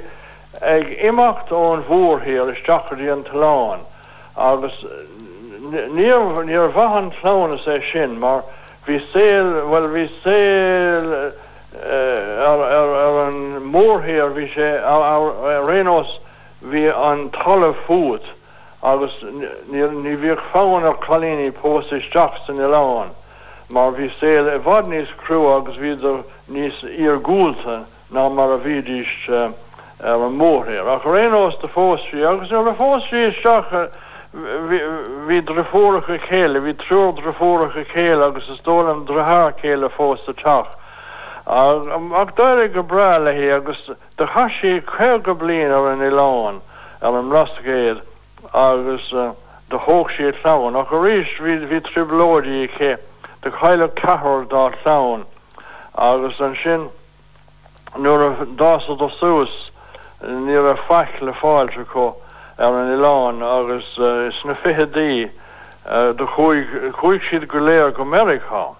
ag 0.60 0.86
imacht 1.02 1.50
ón 1.50 1.82
bhórthaí 1.88 2.38
is 2.52 2.62
teachchaí 2.66 3.10
an 3.12 3.24
taláin 3.24 3.80
agus 4.36 4.84
níor 5.96 6.72
bhahan 6.72 7.10
tlána 7.18 7.58
sé 7.64 7.80
sin 7.90 8.18
mar 8.20 8.44
hí 8.86 9.00
bhfuil 9.12 9.90
hí 9.96 10.06
sé 10.22 10.40
ar 12.46 12.62
an 13.26 13.38
mórthair 13.72 14.30
bhí 14.36 14.48
sé 14.54 14.70
réós 15.66 16.18
hí 16.70 16.88
an 16.92 17.30
talamh 17.30 17.76
fut. 17.86 18.37
Agus 18.82 19.22
ní 19.22 20.16
bhíh 20.16 20.38
fáin 20.52 20.84
ar 20.86 20.98
chalíní 21.02 21.50
póisteach 21.50 22.38
san 22.46 22.56
i 22.56 22.68
láin 22.68 23.10
mar 23.70 23.92
hí 23.92 24.10
séil 24.20 24.48
i 24.54 24.58
bhd 24.62 24.86
níos 24.88 25.10
cruú 25.18 25.50
agus 25.56 25.76
hí 25.76 25.96
níos 26.48 26.78
ar 26.86 27.18
gúlta 27.18 27.84
ná 28.14 28.28
mar 28.30 28.54
a 28.54 28.58
bhídíist 28.58 29.28
ar 29.28 30.22
an 30.22 30.38
mórhéir 30.38 30.86
ach 30.86 31.04
rénos 31.04 31.58
de 31.60 31.68
fósí 31.68 32.22
agus 32.22 32.52
ar 32.52 32.68
a 32.68 32.74
fósí 32.74 33.28
isteach 33.28 33.90
hí 35.28 35.40
drefóracha 35.42 36.18
chéile, 36.22 36.60
hí 36.60 36.74
trúr 36.78 37.12
drefóracha 37.18 37.84
chéile 37.92 38.30
agus 38.30 38.48
is 38.48 38.60
dó 38.62 38.80
an 38.88 39.04
drethá 39.04 39.52
chéile 39.60 39.90
fósta 39.90 40.32
teach. 40.32 40.70
ach 41.48 42.34
deir 42.36 42.68
go 42.68 42.82
brele 42.82 43.32
hí 43.32 43.50
agus 43.50 43.90
de 44.16 44.26
chaí 44.26 44.80
chu 44.80 45.18
go 45.18 45.34
blion 45.34 45.72
ar 45.72 45.92
an 45.92 46.04
Ián 46.04 46.60
ar 47.02 47.18
an 47.18 47.30
rastgéad 47.30 48.07
agus 48.58 49.10
de 49.70 49.78
hoog 49.78 50.10
sé 50.10 50.32
saoan 50.42 50.76
a 50.76 50.82
go 50.82 50.98
ríis 50.98 51.30
ví 51.38 51.58
hí 51.70 51.80
triblódí 51.80 52.66
ché 52.76 52.96
de 53.42 53.50
chaile 53.50 53.88
cehar 53.94 54.46
dá 54.50 54.70
saoan 54.82 55.26
agus 55.94 56.40
an 56.40 56.56
sin 56.62 56.88
nuair 57.96 58.24
a 58.26 58.46
dá 58.58 58.78
do 58.86 58.96
suasús 58.96 59.70
ní 60.22 60.56
a 60.58 60.74
feic 60.88 61.20
le 61.20 61.32
fáilte 61.32 61.84
có. 61.86 62.14
ar 62.58 62.74
an 62.74 62.98
Ián 62.98 63.42
agus 63.42 63.96
uh, 63.98 64.30
sna 64.34 64.54
fihedí 64.54 65.30
uh, 65.86 66.12
de 66.12 66.26
chuig 66.26 67.22
siad 67.22 67.46
go 67.46 67.60
léir 67.60 67.94
go 67.94 68.02
Amerika. 68.02 68.74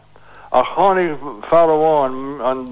a 0.50 0.62
hánig 0.64 1.14
farháin 1.48 2.40
an 2.40 2.66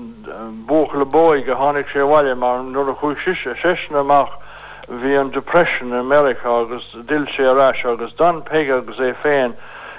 bócha 0.67 0.99
le 0.99 1.05
bóig 1.05 1.47
go 1.47 1.55
hánig 1.55 1.87
sé 1.93 2.03
bhile 2.03 2.35
mar 2.35 2.63
nu 2.63 2.81
a 2.91 2.95
chuig 2.95 3.19
siise 3.23 3.55
sena 3.63 4.01
amach 4.01 4.33
hí 4.89 5.21
an 5.21 5.31
depression 5.31 5.89
in 5.89 5.99
Amerika 5.99 6.49
agus 6.49 6.95
dil 7.07 7.27
sé 7.27 7.43
aráis 7.43 7.85
agus 7.85 8.13
dan 8.15 8.43
pe 8.43 8.71
agus 8.71 8.97
é 8.99 9.15
féin 9.15 9.55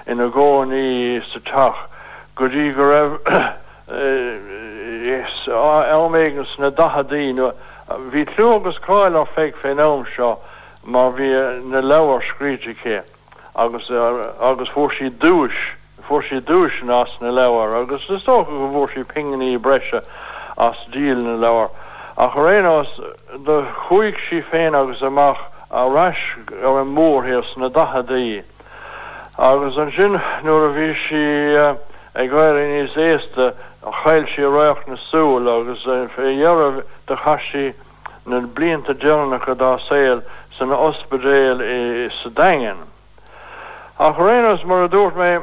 ina 0.08 0.30
ggóí 0.30 1.22
sa 1.28 1.40
tach 1.44 1.90
go 2.36 2.48
dí 2.48 2.72
go 2.74 2.88
raibh 2.88 3.20
elméigens 5.92 6.58
na 6.58 6.70
dahadí 6.70 7.36
hí 8.12 8.26
trú 8.32 8.56
agus 8.56 8.80
cáil 8.80 9.20
á 9.20 9.28
féic 9.28 9.60
féóm 9.60 10.06
seo 10.16 10.40
mar 10.86 11.12
bhí 11.12 11.32
na 11.68 11.82
leabhar 11.82 12.24
scríidirché 12.24 13.04
agus 13.56 13.92
agus 14.40 14.70
fór 14.70 14.92
si 14.96 15.10
dúis 15.10 15.58
fór 16.08 16.24
si 16.24 16.40
dúis 16.40 16.72
as 16.88 17.12
na 17.20 17.32
leabhar. 17.32 17.76
Agus 17.84 18.08
is 18.10 18.24
tó 18.24 18.46
go 18.48 18.72
bhór 18.72 18.88
si 18.94 19.04
pinganí 19.04 19.60
breise 19.60 20.00
as 20.58 20.80
díal 20.92 21.20
na 21.20 21.36
leabhar 21.36 21.70
a 22.18 22.30
chu 22.34 22.40
réás 22.40 22.90
de 23.46 23.66
chuig 23.88 24.18
si 24.30 24.42
féin 24.42 24.74
agus 24.74 25.02
amach 25.04 25.38
aráis 25.70 26.18
ar 26.64 26.80
an 26.82 26.90
mórhéas 26.90 27.56
na 27.58 27.70
dahadaí 27.70 28.42
agus 29.38 29.78
an 29.78 29.92
sin 29.92 30.18
nuair 30.42 30.66
a 30.66 30.74
bhí 30.74 30.90
si 30.98 31.22
ag 32.18 32.32
gaiir 32.32 32.58
níos 32.74 32.98
éiste 32.98 33.54
a 33.86 33.92
chail 34.02 34.26
si 34.34 34.42
roiach 34.42 34.88
na 34.88 34.98
súl 34.98 35.46
agus 35.46 35.86
féhearh 36.16 36.82
de 37.06 37.16
chaí 37.22 37.74
na 38.26 38.42
blianta 38.42 38.98
dearnach 38.98 39.46
go 39.46 39.54
dá 39.54 39.78
saoil 39.78 40.24
san 40.58 40.70
na 40.70 40.76
ospedéil 40.76 41.62
i 41.62 42.10
sa 42.10 42.30
dagen. 42.34 42.82
A 44.00 44.10
chorénos 44.12 44.66
mar 44.66 44.84
a 44.84 44.90
dúirt 44.90 45.14
mé 45.14 45.38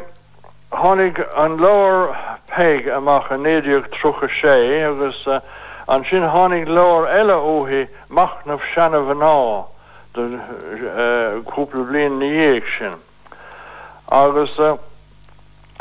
hánig 0.74 1.22
an 1.38 1.56
leir 1.62 2.16
peig 2.50 2.90
amach 2.90 3.30
a 3.30 3.38
néidirh 3.38 3.86
trocha 3.94 4.26
sé 4.26 4.82
agus 4.82 5.22
uh, 5.26 5.38
an 5.88 6.04
sin 6.04 6.22
hánig 6.22 6.66
leir 6.68 7.06
eile 7.12 7.36
óhí 7.36 7.86
machnamh 8.08 8.62
sena 8.74 9.00
bhná 9.04 9.64
donúpla 10.14 11.82
eh, 11.82 11.84
blion 11.84 12.18
na 12.18 12.26
dhéag 12.26 12.64
sin. 12.78 12.94
Agus 14.08 14.58
eh, 14.58 14.76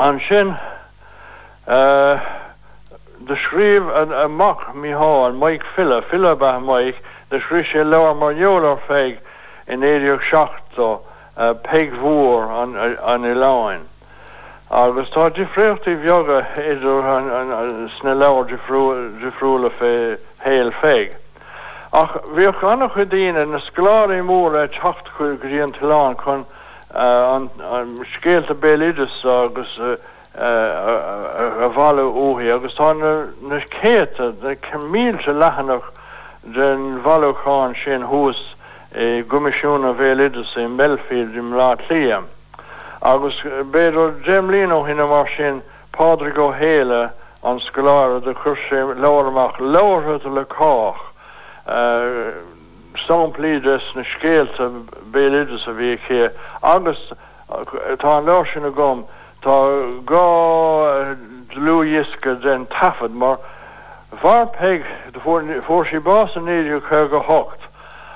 an 0.00 0.20
sin 0.20 0.56
eh, 1.66 2.20
de 3.24 3.36
scríb 3.36 3.88
an 3.88 4.12
amach 4.12 4.74
míá 4.74 5.28
an 5.28 5.40
maiid 5.40 5.62
fila 5.74 6.02
filabeh 6.02 6.60
maiich 6.60 7.00
de 7.30 7.40
srí 7.40 7.64
sé 7.64 7.84
leir 7.84 8.12
marjólar 8.14 8.82
féig 8.88 9.18
in 9.66 9.80
éidir 9.80 10.20
seachtó 10.28 11.00
peghúór 11.64 12.50
an 12.52 13.24
i 13.24 13.34
láin. 13.34 13.93
Agus 14.70 15.10
tá 15.10 15.28
difréchttí 15.28 15.94
bheoga 16.00 16.40
idir 16.56 17.04
sna 17.98 18.14
leir 18.14 18.48
difriúla 18.48 19.70
fé 19.78 20.16
héal 20.44 20.72
féig. 20.80 21.12
Ach 21.92 22.16
bhíoh 22.32 22.64
annach 22.64 22.94
chu 22.96 23.04
daine 23.04 23.44
na 23.46 23.60
sláí 23.60 24.22
mór 24.24 24.56
a 24.56 24.66
techt 24.68 25.12
chu 25.16 25.36
goíon 25.36 25.72
talán 25.76 26.16
chun 26.16 26.46
an 26.94 27.50
scéalta 28.08 28.54
béidir 28.54 29.04
agus 29.04 29.78
uh, 29.78 29.96
a 30.34 31.68
bhile 31.68 32.08
óhí 32.08 32.50
agus 32.50 32.74
tá 32.74 32.94
na 32.96 33.60
céte 33.68 34.32
de 34.40 34.56
cemílte 34.56 35.32
lechanach 35.32 35.92
den 36.42 37.02
bhallcháin 37.04 37.76
sin 37.76 38.02
hús 38.02 38.40
i 38.96 39.22
gomisisiúna 39.22 39.92
bhélidir 39.92 40.44
sé 40.48 40.66
Belfield 40.76 41.36
im 41.36 41.52
lá 41.52 41.76
líam. 41.88 42.33
Agus 43.04 43.36
béidir 43.70 44.14
déimlín 44.24 44.72
ó 44.72 44.80
hinna 44.86 45.06
mar 45.06 45.28
sin 45.36 45.60
pádra 45.92 46.30
go 46.32 46.52
héile 46.52 47.10
an 47.44 47.60
scoláir 47.60 48.20
de 48.24 48.32
chur 48.34 48.56
sé 48.56 48.80
leirach 48.96 49.60
leirthe 49.60 50.30
le 50.32 50.44
cách. 50.48 51.02
Stamplíidir 52.96 53.82
na 53.94 54.04
scéalte 54.08 54.70
bélidir 55.12 55.60
a 55.68 55.72
bhí 55.76 55.98
ché 56.08 56.30
agus 56.62 57.12
tá 58.00 58.18
an 58.18 58.24
leir 58.24 58.46
sin 58.48 58.64
a 58.64 58.70
gom, 58.70 59.04
Tá 59.44 59.52
gá 60.08 61.14
luúhiisce 61.52 62.40
den 62.40 62.66
tafad 62.66 63.12
mar 63.12 63.36
war 64.22 64.46
peig 64.46 64.84
voor 65.66 65.86
si 65.86 65.98
bas 65.98 66.36
an 66.36 66.48
éidir 66.48 66.80
chu 66.88 67.08
go 67.08 67.20
hocht 67.20 67.60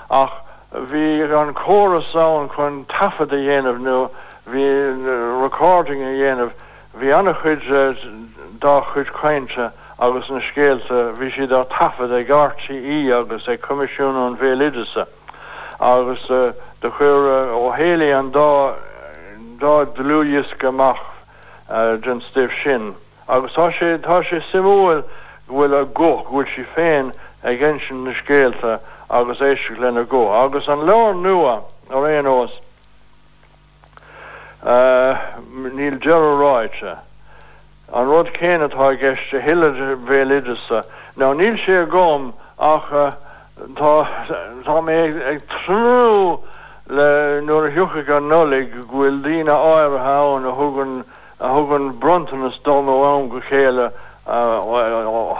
ach 0.08 0.32
hí 0.72 1.20
an 1.28 1.52
chorasáin 1.52 2.48
chun 2.48 2.86
tafad 2.88 3.32
a 3.32 3.36
dhéanamh 3.36 3.80
nu 3.80 4.08
hí 4.52 5.42
recording 5.42 6.02
a 6.02 6.12
dhéanamh 6.12 6.52
hí 7.00 7.12
anna 7.12 7.34
chud 7.34 7.62
dá 8.60 8.80
chud 8.92 9.10
kainte 9.12 9.70
agus 9.98 10.28
na 10.30 10.40
scéalte 10.40 11.14
hí 11.18 11.30
si 11.34 11.46
dá 11.46 11.64
tafad 11.64 12.12
a 12.12 12.24
gartí 12.24 12.74
í 12.74 13.12
agus 13.12 13.46
é 13.46 13.58
comisiún 13.58 14.16
an 14.16 14.36
bhélidirsa 14.36 15.06
agus 15.80 16.26
de 16.28 16.90
chur 16.90 17.52
ó 17.52 17.76
héala 17.76 18.18
an 18.18 18.30
dá 18.32 18.74
dá 19.60 19.84
dlúis 19.94 20.48
goach 20.58 21.00
den 22.02 22.20
stif 22.20 22.52
sin. 22.62 22.94
agus 23.28 23.52
tá 23.52 23.70
sé 23.70 23.98
tá 23.98 24.22
sé 24.22 24.40
simúil 24.50 25.04
bhfuil 25.48 25.74
a 25.76 25.84
goch 25.84 26.24
bhfuil 26.30 26.48
si 26.54 26.64
féin 26.74 27.12
a 27.44 27.52
gin 27.52 27.80
sin 27.80 28.04
na 28.04 28.14
scéalta 28.14 28.80
agus 29.10 29.40
éisi 29.40 29.76
lena 29.78 30.04
go. 30.04 30.32
agus 30.32 30.68
an 30.68 30.86
leir 30.86 31.14
nua 31.14 31.60
ó 31.90 32.00
réon 32.00 32.26
os 32.26 32.67
níl 34.62 35.98
jeráite. 36.02 36.98
An 37.92 38.06
rud 38.06 38.30
céanatá 38.36 38.92
gceiste 38.98 39.40
hiile 39.40 39.96
bhélidirsa. 40.06 40.84
ná 41.18 41.32
níl 41.34 41.56
sé 41.58 41.82
gom 41.90 42.30
ach 42.62 42.90
tá 43.74 44.74
mé 44.86 44.98
ag 45.18 45.40
trú 45.50 46.38
le 46.86 47.40
nuair 47.42 47.66
a 47.66 47.70
thucha 47.74 48.04
gan 48.06 48.28
nolig 48.30 48.70
ghfuil 48.70 49.18
dína 49.24 49.56
áir 49.58 49.98
hán 49.98 50.46
a 50.46 50.52
thugann 50.54 51.02
a 51.42 51.48
thugann 51.50 51.90
brontanas 51.98 52.60
dom 52.62 52.86
am 52.86 53.28
go 53.28 53.40
chéile 53.40 53.90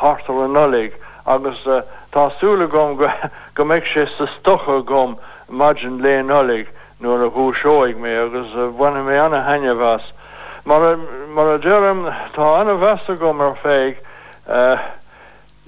hartar 0.03 0.43
an 0.43 0.53
nolig 0.59 0.99
agus 1.27 1.63
tásúla 2.11 2.67
gom 2.67 2.97
go 2.99 3.65
méid 3.71 3.87
sé 3.87 4.09
sa 4.19 4.27
stocha 4.35 4.83
gom 4.83 5.15
margin 5.49 6.03
lé 6.03 6.23
nolig 6.27 6.67
nuair 7.01 7.27
a 7.27 7.31
húsóig 7.31 7.97
mé 7.97 8.15
agus 8.25 8.55
bhana 8.77 9.03
mé 9.07 9.19
anna 9.19 9.43
haine 9.43 9.75
was. 9.79 10.03
Mar 10.65 10.97
mar 11.31 11.55
a 11.55 11.59
dém 11.59 12.03
tá 12.35 12.61
anna 12.61 12.75
vesta 12.75 13.15
gom 13.15 13.41
ar 13.41 13.55
féig 13.63 13.97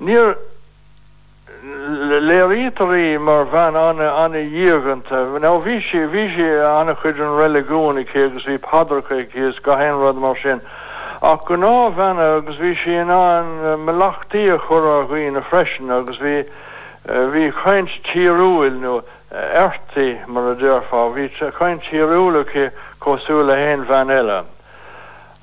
níor 0.01 0.35
léítarí 1.63 3.21
mar 3.21 3.45
bhean 3.47 3.77
anna 3.77 4.11
anna 4.25 4.43
díganta 4.43 5.39
ná 5.39 5.55
bhí 5.63 5.79
sé 5.79 6.09
bhí 6.11 6.27
sé 6.35 6.51
anna 6.67 6.95
chuid 6.95 7.21
an 7.21 7.39
relegúna 7.39 8.05
ché 8.05 8.27
agus 8.27 8.45
bhí 8.45 8.59
padracha 8.59 9.23
chéos 9.31 9.63
go 9.63 9.77
henrad 9.77 10.17
mar 10.17 10.37
sin. 10.43 10.61
ach 11.23 11.45
go 11.45 11.55
ná 11.55 11.95
bhena 11.95 12.39
agus 12.39 12.57
bhí 12.57 12.75
sé 12.75 12.99
an 13.07 13.85
me 13.85 13.93
lachtíí 13.93 14.51
a 14.51 14.59
chur 14.59 14.83
a 14.83 15.07
chuoin 15.07 15.35
na 15.35 15.41
freisin 15.41 15.91
agus 15.91 16.19
bhí 16.19 16.45
hí 17.07 17.53
chuint 17.53 17.91
tíúil 18.03 18.81
nó 18.81 19.03
ertaí 19.31 20.19
mar 20.27 20.51
a 20.51 20.55
dearfá, 20.55 21.07
hí 21.15 21.29
chuint 21.31 21.83
tíúlaché 21.83 22.73
cosúla 22.99 23.55
héin 23.55 23.87
bhean 23.87 24.11
eile. 24.11 24.45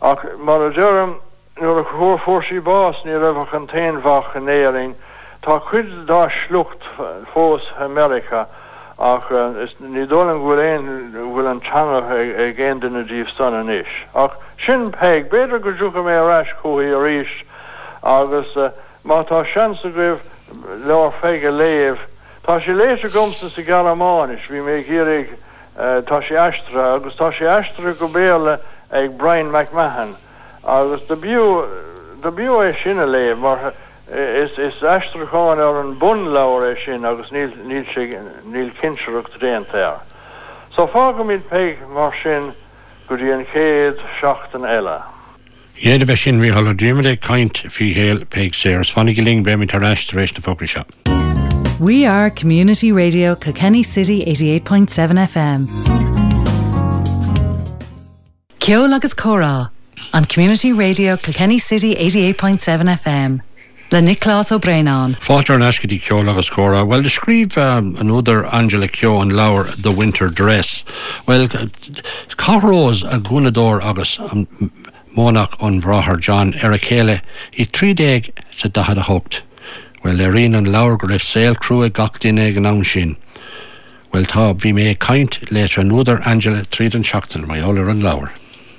ach 0.01 0.23
mar 0.37 0.61
a 0.61 0.69
dém 0.69 1.15
nuair 1.61 1.79
a 1.79 1.83
chóir 1.83 2.19
fórsí 2.19 2.59
bás 2.59 2.99
ní 3.05 3.15
rahah 3.15 3.53
an 3.53 3.67
téanhach 3.67 4.35
an 4.35 4.47
éing, 4.47 4.95
Tá 5.41 5.59
chud 5.59 6.05
dá 6.05 6.27
slucht 6.27 6.83
fós 7.31 7.63
Amerika 7.79 8.47
ach 8.99 9.31
is 9.63 9.71
ní 9.79 10.05
dólan 10.05 10.41
bhfuil 10.43 10.59
éon 10.59 10.85
bhfuil 11.13 11.47
an 11.47 11.61
teanga 11.61 12.01
ag 12.11 12.57
ggéan 12.57 12.79
duna 12.81 13.03
díomh 13.07 13.31
sanna 13.37 13.63
níis. 13.63 13.87
ach 14.13 14.35
sin 14.59 14.91
peig 14.91 15.29
beidir 15.29 15.61
go 15.61 15.71
dúcha 15.71 16.03
mé 16.03 16.17
aráis 16.17 16.51
chuí 16.59 16.91
a 16.91 16.99
ríis 16.99 17.31
agus 18.03 18.51
mátá 19.05 19.45
seansa 19.47 19.87
goibh 19.95 20.19
leir 20.83 21.11
féige 21.21 21.51
léomh, 21.55 22.03
Tá 22.47 22.61
sé 22.63 22.71
léise 22.71 23.09
gomsa 23.11 23.49
sa 23.49 23.61
Galmáis, 23.61 24.39
bhí 24.47 24.63
mé 24.63 24.79
gérig 24.87 25.27
tá 25.75 26.21
sé 26.23 26.39
eistra, 26.39 26.95
agus 26.95 27.13
tá 27.19 27.27
sé 27.35 27.43
eistra 27.43 27.91
go 27.99 28.07
béle 28.07 28.55
ag 28.89 29.17
Brian 29.17 29.51
McMahon, 29.51 30.15
agus 30.63 31.03
de 31.09 31.15
de 32.23 32.31
bio 32.31 32.63
é 32.63 32.73
sinna 32.81 33.05
léh 33.05 33.35
mar 33.37 33.73
is 34.07 34.57
is 34.57 34.79
eistraáin 34.79 35.59
ar 35.59 35.81
an 35.81 35.99
bun 35.99 36.31
leir 36.31 36.71
é 36.71 36.85
sin 36.85 37.03
agus 37.03 37.31
níl 37.31 37.51
níl 37.67 38.71
kinseach 38.79 39.27
réantéir. 39.43 39.99
So 40.71 40.87
fá 40.87 41.11
go 41.11 41.27
míid 41.27 41.43
peig 41.51 41.83
mar 41.91 42.15
sin 42.23 42.53
go 43.09 43.17
dtí 43.17 43.27
an 43.33 43.45
chéad 43.51 43.99
seachtain 44.21 44.63
eile. 44.63 45.03
Héad 45.75 46.07
bheith 46.07 46.23
sin 46.23 46.39
mí 46.39 46.55
hall 46.55 46.71
ddíime 46.71 47.19
kaint 47.19 47.67
fi 47.67 47.91
héal 47.93 48.23
peig 48.25 48.55
sé 48.55 48.79
fannig 48.87 49.19
ling 49.19 49.43
be 49.43 49.57
mit 49.57 49.69
tar 49.69 49.83
reéis 49.83 50.07
na 50.15 50.39
fógri 50.39 50.71
se. 50.71 51.16
We 51.79 52.07
are 52.07 52.31
Community 52.31 52.91
Radio 52.91 53.35
Kilkenny 53.35 53.83
City 53.83 54.25
88.7 54.25 54.87
FM. 55.29 55.67
Ceol 58.57 58.95
agus 58.95 59.13
chorá 59.13 59.69
an 60.11 60.25
Community 60.25 60.73
Radio 60.73 61.17
Kilkenny 61.17 61.59
City 61.59 61.93
88.7 61.93 62.63
FM. 62.97 63.41
Le 63.91 64.01
Nicholas 64.01 64.51
O'Brien. 64.51 65.13
Fátar 65.21 65.53
an 65.53 65.61
ascadí 65.61 65.99
ceol 66.01 66.27
agus 66.27 66.49
córa, 66.49 66.83
Well 66.83 67.03
de 67.03 67.09
scríb 67.09 67.55
um, 67.57 67.95
an 67.97 68.09
úidir 68.09 68.51
Angela 68.51 68.87
Keogh 68.87 69.21
an 69.21 69.29
leir 69.29 69.65
the 69.77 69.91
winter 69.91 70.29
dress. 70.29 70.83
Well 71.27 71.47
carrós 71.47 73.03
a 73.03 73.19
gúnadór 73.19 73.83
agus 73.83 74.17
um, 74.19 74.47
mónach 75.15 75.61
an 75.61 75.79
bhráthir 75.79 76.19
John 76.19 76.53
chéile 76.53 77.21
i 77.53 77.65
trídéag 77.65 78.31
sa 78.51 78.67
dahad 78.67 78.97
a 78.97 79.01
hocht. 79.03 79.43
Well 80.07 80.15
le 80.15 80.31
rion 80.31 80.55
an 80.55 80.71
leir 80.71 80.95
go 80.95 81.07
raibh 81.09 81.21
saoil 81.21 81.55
cruúa 81.63 81.89
gachtainine 81.89 82.45
ag 82.47 82.55
an 82.55 82.65
an 82.65 82.85
sin. 82.85 83.17
Well 84.13 84.23
tá 84.23 84.53
bhí 84.55 84.71
mé 84.71 84.95
kaint 84.95 85.35
léitre 85.51 85.81
an 85.81 85.91
úidir 85.91 86.21
Angela 86.25 86.61
tríd 86.63 86.95
an 86.95 87.03
seachtain 87.03 87.45
mai 87.45 87.59
óir 87.59 87.91
an 87.91 87.99
leir. 87.99 88.31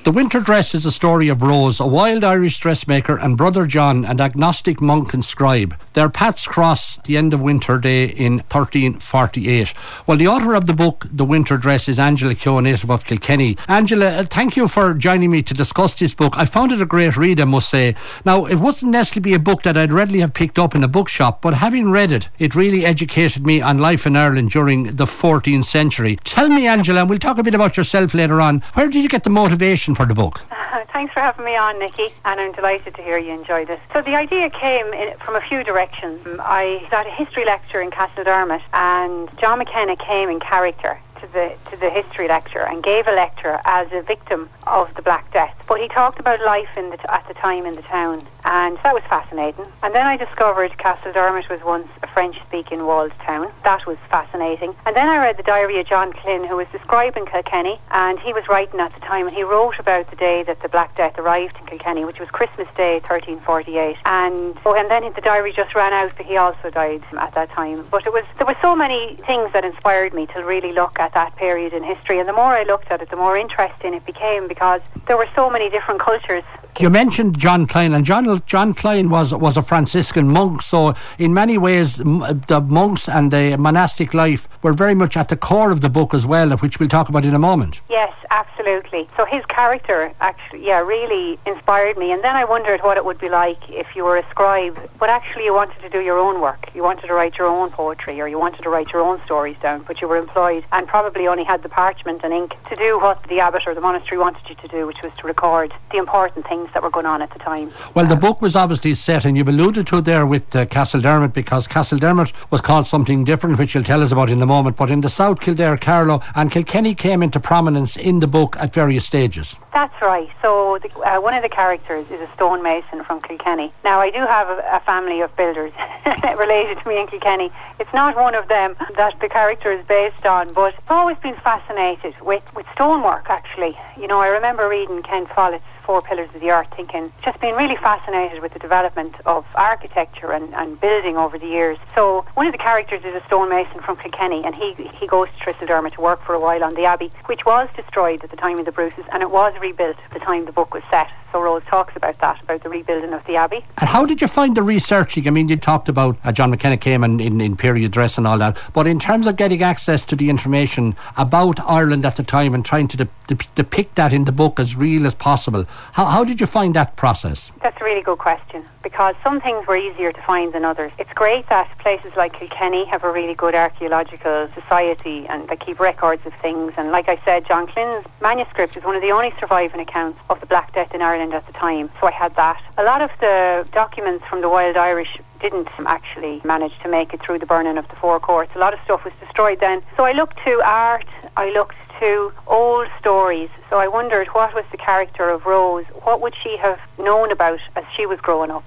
The 0.08 0.12
Winter 0.12 0.40
Dress 0.40 0.74
is 0.74 0.86
a 0.86 0.90
story 0.90 1.28
of 1.28 1.42
Rose, 1.42 1.80
a 1.80 1.86
wild 1.86 2.24
Irish 2.24 2.58
dressmaker, 2.60 3.18
and 3.18 3.36
brother 3.36 3.66
John, 3.66 4.06
an 4.06 4.22
agnostic 4.22 4.80
monk 4.80 5.12
and 5.12 5.22
scribe. 5.22 5.78
Their 5.92 6.08
paths 6.08 6.46
cross 6.46 6.96
the 6.96 7.18
end 7.18 7.34
of 7.34 7.42
winter 7.42 7.76
day 7.76 8.04
in 8.06 8.38
1348. 8.38 9.74
Well, 10.06 10.16
the 10.16 10.26
author 10.26 10.54
of 10.54 10.66
the 10.66 10.72
book, 10.72 11.06
The 11.12 11.26
Winter 11.26 11.58
Dress, 11.58 11.90
is 11.90 11.98
Angela 11.98 12.34
Keogh, 12.34 12.60
native 12.60 12.90
of 12.90 13.04
Kilkenny. 13.04 13.58
Angela, 13.68 14.06
uh, 14.06 14.24
thank 14.24 14.56
you 14.56 14.66
for 14.66 14.94
joining 14.94 15.30
me 15.30 15.42
to 15.42 15.52
discuss 15.52 15.98
this 15.98 16.14
book. 16.14 16.38
I 16.38 16.46
found 16.46 16.72
it 16.72 16.80
a 16.80 16.86
great 16.86 17.18
read, 17.18 17.38
I 17.38 17.44
must 17.44 17.68
say. 17.68 17.94
Now, 18.24 18.46
it 18.46 18.56
wasn't 18.56 18.92
necessarily 18.92 19.32
be 19.32 19.34
a 19.34 19.38
book 19.38 19.62
that 19.64 19.76
I'd 19.76 19.92
readily 19.92 20.20
have 20.20 20.32
picked 20.32 20.58
up 20.58 20.74
in 20.74 20.82
a 20.82 20.88
bookshop, 20.88 21.42
but 21.42 21.52
having 21.52 21.90
read 21.90 22.12
it, 22.12 22.30
it 22.38 22.54
really 22.54 22.86
educated 22.86 23.44
me 23.44 23.60
on 23.60 23.76
life 23.76 24.06
in 24.06 24.16
Ireland 24.16 24.52
during 24.52 24.84
the 24.96 25.04
14th 25.04 25.66
century. 25.66 26.16
Tell 26.24 26.48
me, 26.48 26.66
Angela, 26.66 27.00
and 27.00 27.10
we'll 27.10 27.18
talk 27.18 27.36
a 27.36 27.42
bit 27.42 27.54
about 27.54 27.76
yourself 27.76 28.14
later 28.14 28.40
on. 28.40 28.60
Where 28.72 28.88
did 28.88 29.02
you 29.02 29.10
get 29.10 29.24
the 29.24 29.30
motivation 29.30 29.96
for 29.98 30.06
the 30.06 30.14
book? 30.14 30.40
Uh, 30.52 30.84
thanks 30.92 31.12
for 31.12 31.18
having 31.18 31.44
me 31.44 31.56
on, 31.56 31.76
Nickey, 31.80 32.10
and 32.24 32.38
I'm 32.38 32.52
delighted 32.52 32.94
to 32.94 33.02
hear 33.02 33.18
you 33.18 33.32
enjoy 33.32 33.64
this. 33.64 33.80
So 33.92 34.00
the 34.00 34.14
idea 34.14 34.48
came 34.48 34.94
in, 34.94 35.16
from 35.18 35.34
a 35.34 35.40
few 35.40 35.64
directions. 35.64 36.24
I 36.38 36.86
got 36.88 37.04
a 37.08 37.10
history 37.10 37.44
lecture 37.44 37.80
in 37.80 37.90
Castledermot, 37.90 38.62
and 38.72 39.28
John 39.40 39.58
McKenna 39.58 39.96
came 39.96 40.28
in 40.30 40.38
character 40.38 41.00
to 41.18 41.26
the 41.32 41.56
to 41.70 41.76
the 41.76 41.90
history 41.90 42.28
lecture 42.28 42.64
and 42.64 42.80
gave 42.80 43.08
a 43.08 43.12
lecture 43.12 43.58
as 43.64 43.90
a 43.92 44.02
victim 44.02 44.48
of 44.68 44.94
the 44.94 45.02
Black 45.02 45.32
Death. 45.32 45.64
But 45.66 45.80
he 45.80 45.88
talked 45.88 46.20
about 46.20 46.40
life 46.42 46.76
in 46.76 46.90
the 46.90 46.96
t- 46.96 47.04
at 47.08 47.26
the 47.26 47.34
time 47.34 47.66
in 47.66 47.74
the 47.74 47.82
town, 47.82 48.24
and 48.44 48.76
that 48.78 48.94
was 48.94 49.04
fascinating. 49.04 49.66
And 49.82 49.94
then 49.94 50.06
I 50.06 50.16
discovered 50.16 50.72
Castledermot 50.72 51.48
was 51.48 51.62
once 51.62 51.88
a 52.02 52.06
French-speaking 52.06 52.84
walled 52.84 53.12
town. 53.12 53.50
That 53.64 53.86
was 53.86 53.98
fascinating. 54.10 54.74
And 54.86 54.94
then 54.96 55.08
I 55.08 55.18
read 55.18 55.36
the 55.36 55.42
diary 55.42 55.78
of 55.80 55.86
John 55.86 56.12
Clyn, 56.12 56.46
who 56.46 56.56
was 56.56 56.68
describing 56.68 57.26
Kilkenny, 57.26 57.78
and 57.90 58.18
he 58.18 58.32
was 58.32 58.48
writing 58.48 58.80
at 58.80 58.92
the 58.92 59.00
time, 59.00 59.26
and 59.26 59.34
he 59.34 59.42
wrote 59.42 59.78
about 59.78 60.10
the 60.10 60.16
day 60.16 60.42
that 60.44 60.60
the 60.60 60.68
Black 60.68 60.94
Death 60.96 61.18
arrived 61.18 61.58
in 61.60 61.66
Kilkenny, 61.66 62.04
which 62.04 62.20
was 62.20 62.28
Christmas 62.30 62.68
Day, 62.74 62.94
1348. 63.00 63.96
And 64.04 64.56
oh, 64.64 64.74
and 64.74 64.88
then 64.90 65.12
the 65.12 65.20
diary 65.20 65.52
just 65.52 65.74
ran 65.74 65.92
out, 65.92 66.12
but 66.16 66.26
he 66.26 66.36
also 66.36 66.70
died 66.70 67.02
at 67.18 67.34
that 67.34 67.50
time. 67.50 67.84
But 67.90 68.06
it 68.06 68.12
was 68.12 68.24
there 68.36 68.46
were 68.46 68.56
so 68.60 68.74
many 68.74 69.16
things 69.26 69.52
that 69.52 69.64
inspired 69.64 70.14
me 70.14 70.26
to 70.26 70.40
really 70.40 70.72
look 70.72 70.98
at 70.98 71.12
that 71.14 71.36
period 71.36 71.72
in 71.72 71.82
history, 71.82 72.18
and 72.18 72.28
the 72.28 72.32
more 72.32 72.56
I 72.56 72.62
looked 72.62 72.90
at 72.90 73.02
it, 73.02 73.10
the 73.10 73.16
more 73.16 73.36
interesting 73.36 73.94
it 73.94 74.04
became 74.06 74.48
because 74.48 74.80
there 75.06 75.16
were 75.16 75.28
so 75.34 75.50
many 75.50 75.70
different 75.70 76.00
cultures 76.00 76.44
you 76.80 76.90
mentioned 76.90 77.38
John 77.38 77.66
Klein, 77.66 77.92
and 77.92 78.04
John 78.04 78.40
John 78.46 78.72
Klein 78.74 79.10
was 79.10 79.34
was 79.34 79.56
a 79.56 79.62
Franciscan 79.62 80.28
monk. 80.28 80.62
So 80.62 80.94
in 81.18 81.34
many 81.34 81.58
ways, 81.58 81.96
the 81.96 82.64
monks 82.66 83.08
and 83.08 83.32
the 83.32 83.56
monastic 83.56 84.14
life 84.14 84.48
were 84.62 84.72
very 84.72 84.94
much 84.94 85.16
at 85.16 85.28
the 85.28 85.36
core 85.36 85.70
of 85.70 85.80
the 85.80 85.88
book 85.88 86.14
as 86.14 86.24
well, 86.26 86.56
which 86.58 86.78
we'll 86.78 86.88
talk 86.88 87.08
about 87.08 87.24
in 87.24 87.34
a 87.34 87.38
moment. 87.38 87.80
Yes, 87.88 88.14
absolutely. 88.30 89.08
So 89.16 89.24
his 89.24 89.44
character 89.46 90.12
actually, 90.20 90.66
yeah, 90.66 90.80
really 90.80 91.38
inspired 91.46 91.96
me. 91.96 92.12
And 92.12 92.22
then 92.22 92.36
I 92.36 92.44
wondered 92.44 92.80
what 92.82 92.96
it 92.96 93.04
would 93.04 93.18
be 93.18 93.28
like 93.28 93.70
if 93.70 93.96
you 93.96 94.04
were 94.04 94.16
a 94.16 94.28
scribe, 94.30 94.78
but 94.98 95.10
actually 95.10 95.44
you 95.44 95.54
wanted 95.54 95.80
to 95.80 95.88
do 95.88 96.00
your 96.00 96.18
own 96.18 96.40
work. 96.40 96.70
You 96.74 96.82
wanted 96.82 97.06
to 97.08 97.14
write 97.14 97.38
your 97.38 97.48
own 97.48 97.70
poetry, 97.70 98.20
or 98.20 98.28
you 98.28 98.38
wanted 98.38 98.62
to 98.62 98.70
write 98.70 98.92
your 98.92 99.02
own 99.02 99.20
stories 99.24 99.58
down, 99.58 99.82
but 99.82 100.00
you 100.00 100.08
were 100.08 100.16
employed 100.16 100.64
and 100.72 100.86
probably 100.86 101.26
only 101.26 101.44
had 101.44 101.62
the 101.62 101.68
parchment 101.68 102.20
and 102.22 102.32
ink 102.32 102.54
to 102.68 102.76
do 102.76 102.98
what 103.00 103.22
the 103.24 103.40
abbot 103.40 103.66
or 103.66 103.74
the 103.74 103.80
monastery 103.80 104.18
wanted 104.18 104.48
you 104.48 104.54
to 104.56 104.68
do, 104.68 104.86
which 104.86 105.02
was 105.02 105.12
to 105.16 105.26
record 105.26 105.72
the 105.90 105.98
important 105.98 106.46
things 106.46 106.67
things 106.68 106.74
that 106.74 106.82
were 106.82 106.90
going 106.90 107.06
on 107.06 107.22
at 107.22 107.30
the 107.30 107.38
time. 107.38 107.70
Well, 107.94 108.06
the 108.06 108.16
book 108.16 108.42
was 108.42 108.54
obviously 108.54 108.94
set, 108.94 109.24
and 109.24 109.36
you've 109.36 109.48
alluded 109.48 109.86
to 109.88 109.98
it 109.98 110.04
there 110.04 110.26
with 110.26 110.54
uh, 110.54 110.66
Castledermot 110.66 111.32
because 111.32 111.66
Castledermot 111.66 112.32
was 112.50 112.60
called 112.60 112.86
something 112.86 113.24
different, 113.24 113.58
which 113.58 113.74
you'll 113.74 113.84
tell 113.84 114.02
us 114.02 114.12
about 114.12 114.30
in 114.30 114.42
a 114.42 114.46
moment. 114.46 114.76
But 114.76 114.90
in 114.90 115.00
the 115.00 115.08
South 115.08 115.40
Kildare, 115.40 115.76
Carlow, 115.76 116.20
and 116.34 116.50
Kilkenny 116.50 116.94
came 116.94 117.22
into 117.22 117.40
prominence 117.40 117.96
in 117.96 118.20
the 118.20 118.26
book 118.26 118.56
at 118.58 118.74
various 118.74 119.06
stages. 119.06 119.56
That's 119.72 120.00
right. 120.02 120.28
So 120.42 120.78
the, 120.82 120.90
uh, 121.00 121.20
one 121.20 121.34
of 121.34 121.42
the 121.42 121.48
characters 121.48 122.10
is 122.10 122.20
a 122.20 122.28
stonemason 122.34 123.04
from 123.04 123.20
Kilkenny. 123.20 123.72
Now 123.84 124.00
I 124.00 124.10
do 124.10 124.20
have 124.20 124.48
a, 124.48 124.62
a 124.72 124.80
family 124.80 125.20
of 125.20 125.34
builders 125.36 125.72
related 126.38 126.78
to 126.80 126.88
me 126.88 127.00
in 127.00 127.06
Kilkenny. 127.06 127.50
It's 127.78 127.92
not 127.92 128.16
one 128.16 128.34
of 128.34 128.48
them 128.48 128.74
that 128.96 129.20
the 129.20 129.28
character 129.28 129.70
is 129.70 129.84
based 129.86 130.26
on, 130.26 130.52
but 130.52 130.74
I've 130.74 130.90
always 130.90 131.18
been 131.18 131.36
fascinated 131.36 132.14
with, 132.20 132.44
with 132.54 132.66
stonework. 132.74 133.30
Actually, 133.30 133.76
you 133.96 134.08
know, 134.08 134.20
I 134.20 134.28
remember 134.28 134.68
reading 134.68 135.02
Ken 135.02 135.26
Follett's 135.26 135.64
Four 135.88 136.02
Pillars 136.02 136.28
of 136.34 136.42
the 136.42 136.50
Earth, 136.50 136.68
thinking 136.76 137.10
just 137.24 137.40
been 137.40 137.54
really 137.54 137.74
fascinated 137.74 138.42
with 138.42 138.52
the 138.52 138.58
development 138.58 139.14
of 139.24 139.46
architecture 139.54 140.32
and, 140.32 140.54
and 140.54 140.78
building 140.78 141.16
over 141.16 141.38
the 141.38 141.46
years. 141.46 141.78
So 141.94 142.26
one 142.34 142.44
of 142.44 142.52
the 142.52 142.58
characters 142.58 143.06
is 143.06 143.14
a 143.14 143.22
stonemason 143.24 143.80
from 143.80 143.96
Kilkenny, 143.96 144.44
and 144.44 144.54
he 144.54 144.74
he 144.74 145.06
goes 145.06 145.30
to 145.30 145.36
Tristeldermot 145.38 145.94
to 145.94 146.02
work 146.02 146.20
for 146.20 146.34
a 146.34 146.40
while 146.40 146.62
on 146.62 146.74
the 146.74 146.84
abbey, 146.84 147.10
which 147.24 147.46
was 147.46 147.70
destroyed 147.74 148.22
at 148.22 148.30
the 148.30 148.36
time 148.36 148.58
of 148.58 148.66
the 148.66 148.72
Bruces, 148.72 149.06
and 149.12 149.22
it 149.22 149.30
was 149.30 149.58
rebuilt 149.62 149.96
at 150.04 150.10
the 150.10 150.18
time 150.18 150.44
the 150.44 150.52
book 150.52 150.74
was 150.74 150.82
set. 150.90 151.08
So 151.32 151.42
Rose 151.42 151.62
talks 151.64 151.94
about 151.94 152.18
that, 152.20 152.42
about 152.42 152.62
the 152.62 152.70
rebuilding 152.70 153.12
of 153.12 153.24
the 153.26 153.36
abbey. 153.36 153.62
And 153.78 153.90
how 153.90 154.06
did 154.06 154.22
you 154.22 154.28
find 154.28 154.56
the 154.56 154.62
researching? 154.62 155.26
I 155.26 155.30
mean, 155.30 155.50
you 155.50 155.56
talked 155.56 155.88
about 155.88 156.16
uh, 156.24 156.32
John 156.32 156.50
McKenna 156.50 156.78
came 156.78 157.04
in, 157.04 157.20
in, 157.20 157.38
in 157.40 157.54
period 157.54 157.92
dress 157.92 158.16
and 158.16 158.26
all 158.26 158.38
that, 158.38 158.58
but 158.72 158.86
in 158.86 158.98
terms 158.98 159.26
of 159.26 159.36
getting 159.36 159.62
access 159.62 160.06
to 160.06 160.16
the 160.16 160.30
information 160.30 160.96
about 161.18 161.60
Ireland 161.60 162.06
at 162.06 162.16
the 162.16 162.22
time 162.22 162.54
and 162.54 162.64
trying 162.64 162.88
to 162.88 162.96
de- 162.96 163.08
de- 163.26 163.36
depict 163.54 163.96
that 163.96 164.14
in 164.14 164.24
the 164.24 164.32
book 164.32 164.58
as 164.58 164.74
real 164.74 165.06
as 165.06 165.14
possible, 165.14 165.66
how, 165.92 166.04
how 166.06 166.24
did 166.24 166.40
you 166.40 166.46
find 166.46 166.74
that 166.74 166.96
process? 166.96 167.52
That's 167.62 167.80
a 167.80 167.84
really 167.84 168.02
good 168.02 168.18
question 168.18 168.64
because 168.82 169.14
some 169.22 169.40
things 169.40 169.66
were 169.66 169.76
easier 169.76 170.12
to 170.12 170.22
find 170.22 170.52
than 170.52 170.64
others. 170.64 170.92
It's 170.98 171.12
great 171.12 171.46
that 171.48 171.76
places 171.78 172.16
like 172.16 172.32
Kilkenny 172.32 172.84
have 172.86 173.04
a 173.04 173.12
really 173.12 173.34
good 173.34 173.54
archaeological 173.54 174.48
society 174.48 175.26
and 175.28 175.48
they 175.48 175.56
keep 175.56 175.78
records 175.78 176.24
of 176.26 176.34
things. 176.34 176.74
And 176.76 176.90
like 176.90 177.08
I 177.08 177.16
said, 177.16 177.46
John 177.46 177.66
Clyn's 177.66 178.06
manuscript 178.22 178.76
is 178.76 178.84
one 178.84 178.96
of 178.96 179.02
the 179.02 179.10
only 179.10 179.32
surviving 179.38 179.80
accounts 179.80 180.18
of 180.30 180.40
the 180.40 180.46
Black 180.46 180.72
Death 180.72 180.94
in 180.94 181.02
Ireland 181.02 181.34
at 181.34 181.46
the 181.46 181.52
time. 181.52 181.90
So 182.00 182.06
I 182.06 182.12
had 182.12 182.34
that. 182.36 182.62
A 182.78 182.84
lot 182.84 183.02
of 183.02 183.10
the 183.20 183.66
documents 183.72 184.24
from 184.24 184.40
the 184.40 184.48
Wild 184.48 184.76
Irish 184.76 185.18
didn't 185.40 185.68
actually 185.86 186.40
manage 186.44 186.78
to 186.80 186.88
make 186.88 187.14
it 187.14 187.20
through 187.20 187.38
the 187.38 187.46
burning 187.46 187.78
of 187.78 187.86
the 187.88 187.96
four 187.96 188.18
courts. 188.18 188.54
A 188.54 188.58
lot 188.58 188.74
of 188.74 188.80
stuff 188.84 189.04
was 189.04 189.14
destroyed 189.20 189.60
then. 189.60 189.82
So 189.96 190.04
I 190.04 190.12
looked 190.12 190.38
to 190.44 190.62
art, 190.64 191.06
I 191.36 191.50
looked 191.50 191.76
to 192.00 192.32
old 192.46 192.88
stories. 192.98 193.50
So 193.70 193.78
I 193.78 193.88
wondered 193.88 194.28
what 194.28 194.54
was 194.54 194.64
the 194.70 194.76
character 194.76 195.30
of 195.30 195.46
Rose? 195.46 195.86
What 196.04 196.20
would 196.20 196.34
she 196.34 196.56
have 196.56 196.80
known 196.98 197.30
about 197.32 197.60
as 197.76 197.84
she 197.94 198.06
was 198.06 198.20
growing 198.20 198.50
up? 198.50 198.64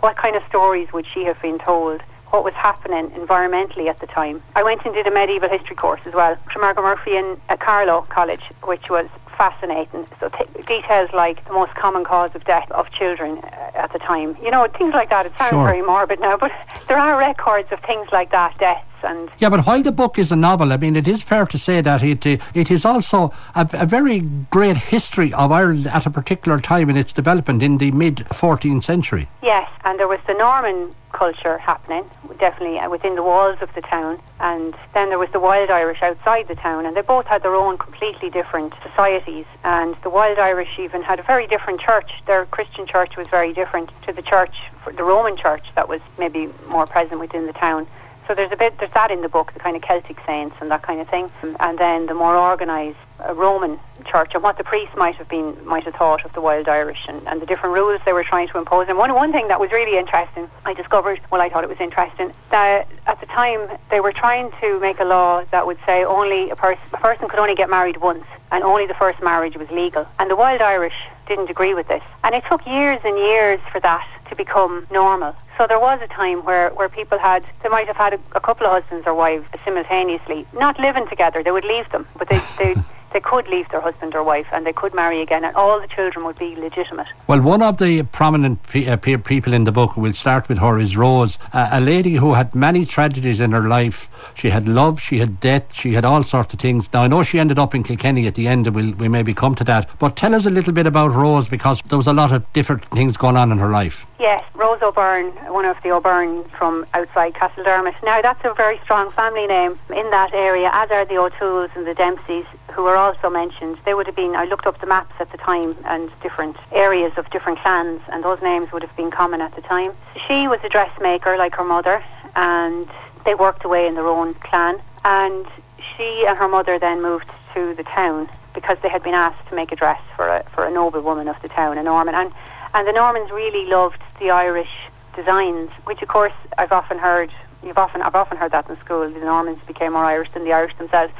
What 0.00 0.16
kind 0.16 0.36
of 0.36 0.44
stories 0.44 0.92
would 0.92 1.06
she 1.06 1.24
have 1.24 1.40
been 1.40 1.58
told? 1.58 2.02
What 2.30 2.44
was 2.44 2.54
happening 2.54 3.10
environmentally 3.10 3.88
at 3.88 4.00
the 4.00 4.06
time? 4.06 4.42
I 4.56 4.62
went 4.62 4.84
and 4.84 4.94
did 4.94 5.06
a 5.06 5.10
medieval 5.10 5.48
history 5.48 5.76
course 5.76 6.00
as 6.04 6.14
well 6.14 6.36
from 6.52 6.62
Margaret 6.62 6.82
Murphy 6.82 7.16
in 7.16 7.36
at 7.48 7.60
Carlow 7.60 8.02
College, 8.02 8.44
which 8.64 8.90
was 8.90 9.08
fascinating. 9.36 10.06
So 10.20 10.28
t- 10.28 10.44
details 10.66 11.12
like 11.12 11.44
the 11.44 11.52
most 11.52 11.74
common 11.74 12.04
cause 12.04 12.34
of 12.34 12.44
death 12.44 12.70
of 12.72 12.90
children 12.90 13.38
uh, 13.38 13.70
at 13.74 13.92
the 13.92 13.98
time, 13.98 14.36
you 14.42 14.50
know, 14.50 14.66
things 14.66 14.90
like 14.90 15.10
that. 15.10 15.26
It 15.26 15.32
sounds 15.38 15.50
sure. 15.50 15.64
very 15.64 15.82
morbid 15.82 16.20
now, 16.20 16.36
but 16.36 16.52
there 16.88 16.98
are 16.98 17.18
records 17.18 17.70
of 17.72 17.80
things 17.80 18.08
like 18.12 18.30
that, 18.30 18.58
deaths 18.58 18.86
and 19.04 19.30
yeah, 19.38 19.50
but 19.50 19.64
while 19.66 19.82
the 19.82 19.92
book 19.92 20.18
is 20.18 20.32
a 20.32 20.36
novel, 20.36 20.72
I 20.72 20.76
mean, 20.76 20.96
it 20.96 21.08
is 21.08 21.22
fair 21.22 21.46
to 21.46 21.58
say 21.58 21.80
that 21.80 22.02
it 22.02 22.26
uh, 22.26 22.36
it 22.54 22.70
is 22.70 22.84
also 22.84 23.32
a, 23.54 23.68
a, 23.72 23.86
very 23.86 24.20
great 24.50 24.76
history 24.76 25.32
of 25.32 25.52
Ireland 25.52 25.86
at 25.86 26.06
a 26.06 26.10
particular 26.10 26.60
time 26.60 26.90
in 26.90 26.96
its 26.96 27.12
development 27.12 27.62
in 27.62 27.78
the 27.78 27.90
mid 27.92 28.16
14th 28.30 28.84
century. 28.84 29.28
Yes, 29.42 29.70
and 29.84 29.98
there 29.98 30.08
was 30.08 30.20
the 30.26 30.34
Norman 30.34 30.94
culture 31.14 31.58
happening, 31.58 32.04
definitely 32.38 32.78
uh, 32.78 32.90
within 32.90 33.14
the 33.14 33.22
walls 33.22 33.62
of 33.62 33.72
the 33.74 33.80
town, 33.80 34.18
and 34.40 34.74
then 34.92 35.08
there 35.08 35.18
was 35.18 35.30
the 35.30 35.40
Wild 35.40 35.70
Irish 35.70 36.02
outside 36.02 36.48
the 36.48 36.56
town, 36.56 36.84
and 36.84 36.96
they 36.96 37.02
both 37.02 37.26
had 37.26 37.42
their 37.42 37.54
own 37.54 37.78
completely 37.78 38.28
different 38.28 38.74
societies. 38.82 39.46
And 39.62 39.94
the 40.02 40.10
Wild 40.10 40.38
Irish 40.38 40.78
even 40.78 41.02
had 41.02 41.20
a 41.20 41.22
very 41.22 41.46
different 41.46 41.80
church. 41.80 42.10
Their 42.26 42.44
Christian 42.46 42.84
church 42.84 43.16
was 43.16 43.28
very 43.28 43.52
different 43.52 43.90
to 44.02 44.12
the 44.12 44.22
church, 44.22 44.70
the 44.84 45.04
Roman 45.04 45.36
church 45.36 45.72
that 45.76 45.88
was 45.88 46.00
maybe 46.18 46.48
more 46.68 46.86
present 46.86 47.20
within 47.20 47.46
the 47.46 47.52
town. 47.52 47.86
So 48.26 48.34
there's 48.34 48.52
a 48.52 48.56
bit, 48.56 48.78
there's 48.78 48.90
that 48.92 49.10
in 49.10 49.20
the 49.20 49.28
book, 49.28 49.52
the 49.52 49.60
kind 49.60 49.76
of 49.76 49.82
Celtic 49.82 50.18
saints 50.24 50.56
and 50.60 50.70
that 50.70 50.82
kind 50.82 50.98
of 50.98 51.08
thing, 51.08 51.30
and 51.60 51.78
then 51.78 52.06
the 52.06 52.14
more 52.14 52.36
organised 52.36 52.98
uh, 53.20 53.34
Roman 53.34 53.78
church 54.06 54.32
and 54.34 54.42
what 54.42 54.56
the 54.56 54.64
priests 54.64 54.96
might 54.96 55.14
have 55.16 55.28
been, 55.28 55.54
might 55.66 55.84
have 55.84 55.94
thought 55.94 56.24
of 56.24 56.32
the 56.32 56.40
Wild 56.40 56.66
Irish 56.66 57.04
and, 57.06 57.20
and 57.28 57.40
the 57.40 57.46
different 57.46 57.74
rules 57.74 58.00
they 58.06 58.14
were 58.14 58.24
trying 58.24 58.48
to 58.48 58.58
impose. 58.58 58.88
And 58.88 58.96
one 58.96 59.12
one 59.14 59.30
thing 59.30 59.48
that 59.48 59.60
was 59.60 59.70
really 59.72 59.98
interesting, 59.98 60.48
I 60.64 60.72
discovered, 60.72 61.20
well, 61.30 61.42
I 61.42 61.50
thought 61.50 61.64
it 61.64 61.70
was 61.70 61.80
interesting, 61.80 62.32
that 62.50 62.88
at 63.06 63.20
the 63.20 63.26
time 63.26 63.68
they 63.90 64.00
were 64.00 64.12
trying 64.12 64.50
to 64.60 64.80
make 64.80 65.00
a 65.00 65.04
law 65.04 65.44
that 65.50 65.66
would 65.66 65.78
say 65.84 66.02
only 66.02 66.48
a 66.48 66.56
person, 66.56 66.82
a 66.94 66.96
person 66.96 67.28
could 67.28 67.38
only 67.38 67.54
get 67.54 67.68
married 67.68 67.98
once, 67.98 68.24
and 68.50 68.64
only 68.64 68.86
the 68.86 68.94
first 68.94 69.22
marriage 69.22 69.56
was 69.56 69.70
legal. 69.70 70.08
And 70.18 70.30
the 70.30 70.36
Wild 70.36 70.62
Irish 70.62 70.96
didn't 71.26 71.50
agree 71.50 71.74
with 71.74 71.88
this, 71.88 72.02
and 72.24 72.34
it 72.34 72.42
took 72.48 72.66
years 72.66 73.00
and 73.04 73.18
years 73.18 73.60
for 73.70 73.80
that 73.80 74.08
to 74.28 74.36
become 74.36 74.86
normal. 74.90 75.36
So 75.56 75.66
there 75.66 75.80
was 75.80 76.00
a 76.02 76.08
time 76.08 76.44
where, 76.44 76.70
where 76.70 76.88
people 76.88 77.18
had, 77.18 77.44
they 77.62 77.68
might 77.68 77.86
have 77.86 77.96
had 77.96 78.14
a, 78.14 78.20
a 78.34 78.40
couple 78.40 78.66
of 78.66 78.72
husbands 78.72 79.06
or 79.06 79.14
wives 79.14 79.46
simultaneously, 79.64 80.46
not 80.52 80.78
living 80.78 81.06
together. 81.08 81.42
They 81.42 81.52
would 81.52 81.64
leave 81.64 81.88
them, 81.90 82.06
but 82.18 82.28
they, 82.28 82.40
they 82.58 82.74
they 83.14 83.20
could 83.20 83.46
leave 83.46 83.68
their 83.68 83.80
husband 83.80 84.14
or 84.14 84.24
wife 84.24 84.48
and 84.52 84.66
they 84.66 84.72
could 84.72 84.92
marry 84.92 85.22
again, 85.22 85.44
and 85.44 85.54
all 85.54 85.80
the 85.80 85.86
children 85.86 86.24
would 86.26 86.36
be 86.36 86.56
legitimate. 86.56 87.06
Well, 87.28 87.40
one 87.40 87.62
of 87.62 87.78
the 87.78 88.02
prominent 88.02 88.64
pe- 88.64 88.86
uh, 88.86 88.96
people 88.96 89.54
in 89.54 89.64
the 89.64 89.72
book, 89.72 89.96
we'll 89.96 90.12
start 90.12 90.48
with 90.48 90.58
her, 90.58 90.78
is 90.80 90.96
Rose, 90.96 91.38
uh, 91.52 91.68
a 91.70 91.80
lady 91.80 92.14
who 92.14 92.34
had 92.34 92.54
many 92.56 92.84
tragedies 92.84 93.40
in 93.40 93.52
her 93.52 93.68
life. 93.68 94.10
She 94.34 94.50
had 94.50 94.66
love, 94.66 95.00
she 95.00 95.20
had 95.20 95.38
death, 95.38 95.72
she 95.72 95.92
had 95.92 96.04
all 96.04 96.24
sorts 96.24 96.52
of 96.54 96.60
things. 96.60 96.92
Now, 96.92 97.04
I 97.04 97.06
know 97.06 97.22
she 97.22 97.38
ended 97.38 97.58
up 97.58 97.72
in 97.72 97.84
Kilkenny 97.84 98.26
at 98.26 98.34
the 98.34 98.48
end, 98.48 98.66
and 98.66 98.74
we'll, 98.74 98.92
we 98.94 99.06
maybe 99.06 99.32
come 99.32 99.54
to 99.54 99.64
that. 99.64 99.88
But 100.00 100.16
tell 100.16 100.34
us 100.34 100.44
a 100.44 100.50
little 100.50 100.72
bit 100.72 100.88
about 100.88 101.12
Rose 101.12 101.48
because 101.48 101.82
there 101.82 101.98
was 101.98 102.08
a 102.08 102.12
lot 102.12 102.32
of 102.32 102.52
different 102.52 102.84
things 102.86 103.16
going 103.16 103.36
on 103.36 103.52
in 103.52 103.58
her 103.58 103.70
life. 103.70 104.06
Yes, 104.24 104.42
Rose 104.54 104.80
O'Byrne, 104.80 105.32
one 105.52 105.66
of 105.66 105.76
the 105.82 105.90
O'Byrne 105.90 106.44
from 106.44 106.86
outside 106.94 107.34
Castledermot. 107.34 108.02
Now, 108.02 108.22
that's 108.22 108.42
a 108.42 108.54
very 108.54 108.78
strong 108.78 109.10
family 109.10 109.46
name 109.46 109.72
in 109.94 110.10
that 110.12 110.32
area, 110.32 110.70
as 110.72 110.90
are 110.90 111.04
the 111.04 111.18
O'Tooles 111.18 111.76
and 111.76 111.86
the 111.86 111.92
Dempseys, 111.92 112.46
who 112.72 112.84
were 112.84 112.96
also 112.96 113.28
mentioned. 113.28 113.76
They 113.84 113.92
would 113.92 114.06
have 114.06 114.16
been, 114.16 114.34
I 114.34 114.46
looked 114.46 114.64
up 114.64 114.80
the 114.80 114.86
maps 114.86 115.12
at 115.20 115.30
the 115.30 115.36
time 115.36 115.76
and 115.84 116.08
different 116.22 116.56
areas 116.72 117.12
of 117.18 117.28
different 117.28 117.58
clans, 117.58 118.00
and 118.08 118.24
those 118.24 118.40
names 118.40 118.72
would 118.72 118.80
have 118.80 118.96
been 118.96 119.10
common 119.10 119.42
at 119.42 119.54
the 119.56 119.60
time. 119.60 119.92
She 120.26 120.48
was 120.48 120.58
a 120.64 120.70
dressmaker 120.70 121.36
like 121.36 121.54
her 121.56 121.64
mother, 121.64 122.02
and 122.34 122.88
they 123.26 123.34
worked 123.34 123.66
away 123.66 123.86
in 123.86 123.94
their 123.94 124.08
own 124.08 124.32
clan. 124.32 124.80
And 125.04 125.44
she 125.76 126.24
and 126.26 126.38
her 126.38 126.48
mother 126.48 126.78
then 126.78 127.02
moved 127.02 127.30
to 127.52 127.74
the 127.74 127.84
town 127.84 128.30
because 128.54 128.78
they 128.78 128.88
had 128.88 129.02
been 129.02 129.12
asked 129.12 129.46
to 129.50 129.54
make 129.54 129.70
a 129.70 129.76
dress 129.76 130.00
for 130.16 130.26
a, 130.26 130.44
for 130.44 130.64
a 130.64 130.70
noble 130.70 131.02
woman 131.02 131.28
of 131.28 131.42
the 131.42 131.48
town, 131.48 131.76
a 131.76 131.82
Norman. 131.82 132.14
And, 132.14 132.32
and 132.72 132.88
the 132.88 132.92
Normans 132.92 133.30
really 133.30 133.68
loved 133.68 134.00
the 134.18 134.30
Irish 134.30 134.70
designs, 135.14 135.70
which 135.84 136.02
of 136.02 136.08
course 136.08 136.34
I've 136.58 136.72
often 136.72 136.98
heard. 136.98 137.30
You've 137.64 137.78
often 137.78 138.02
I've 138.02 138.14
often 138.14 138.36
heard 138.36 138.52
that 138.52 138.68
in 138.68 138.76
school. 138.76 139.08
The 139.08 139.20
Normans 139.20 139.64
became 139.64 139.92
more 139.92 140.04
Irish 140.04 140.30
than 140.30 140.44
the 140.44 140.52
Irish 140.52 140.76
themselves. 140.76 141.12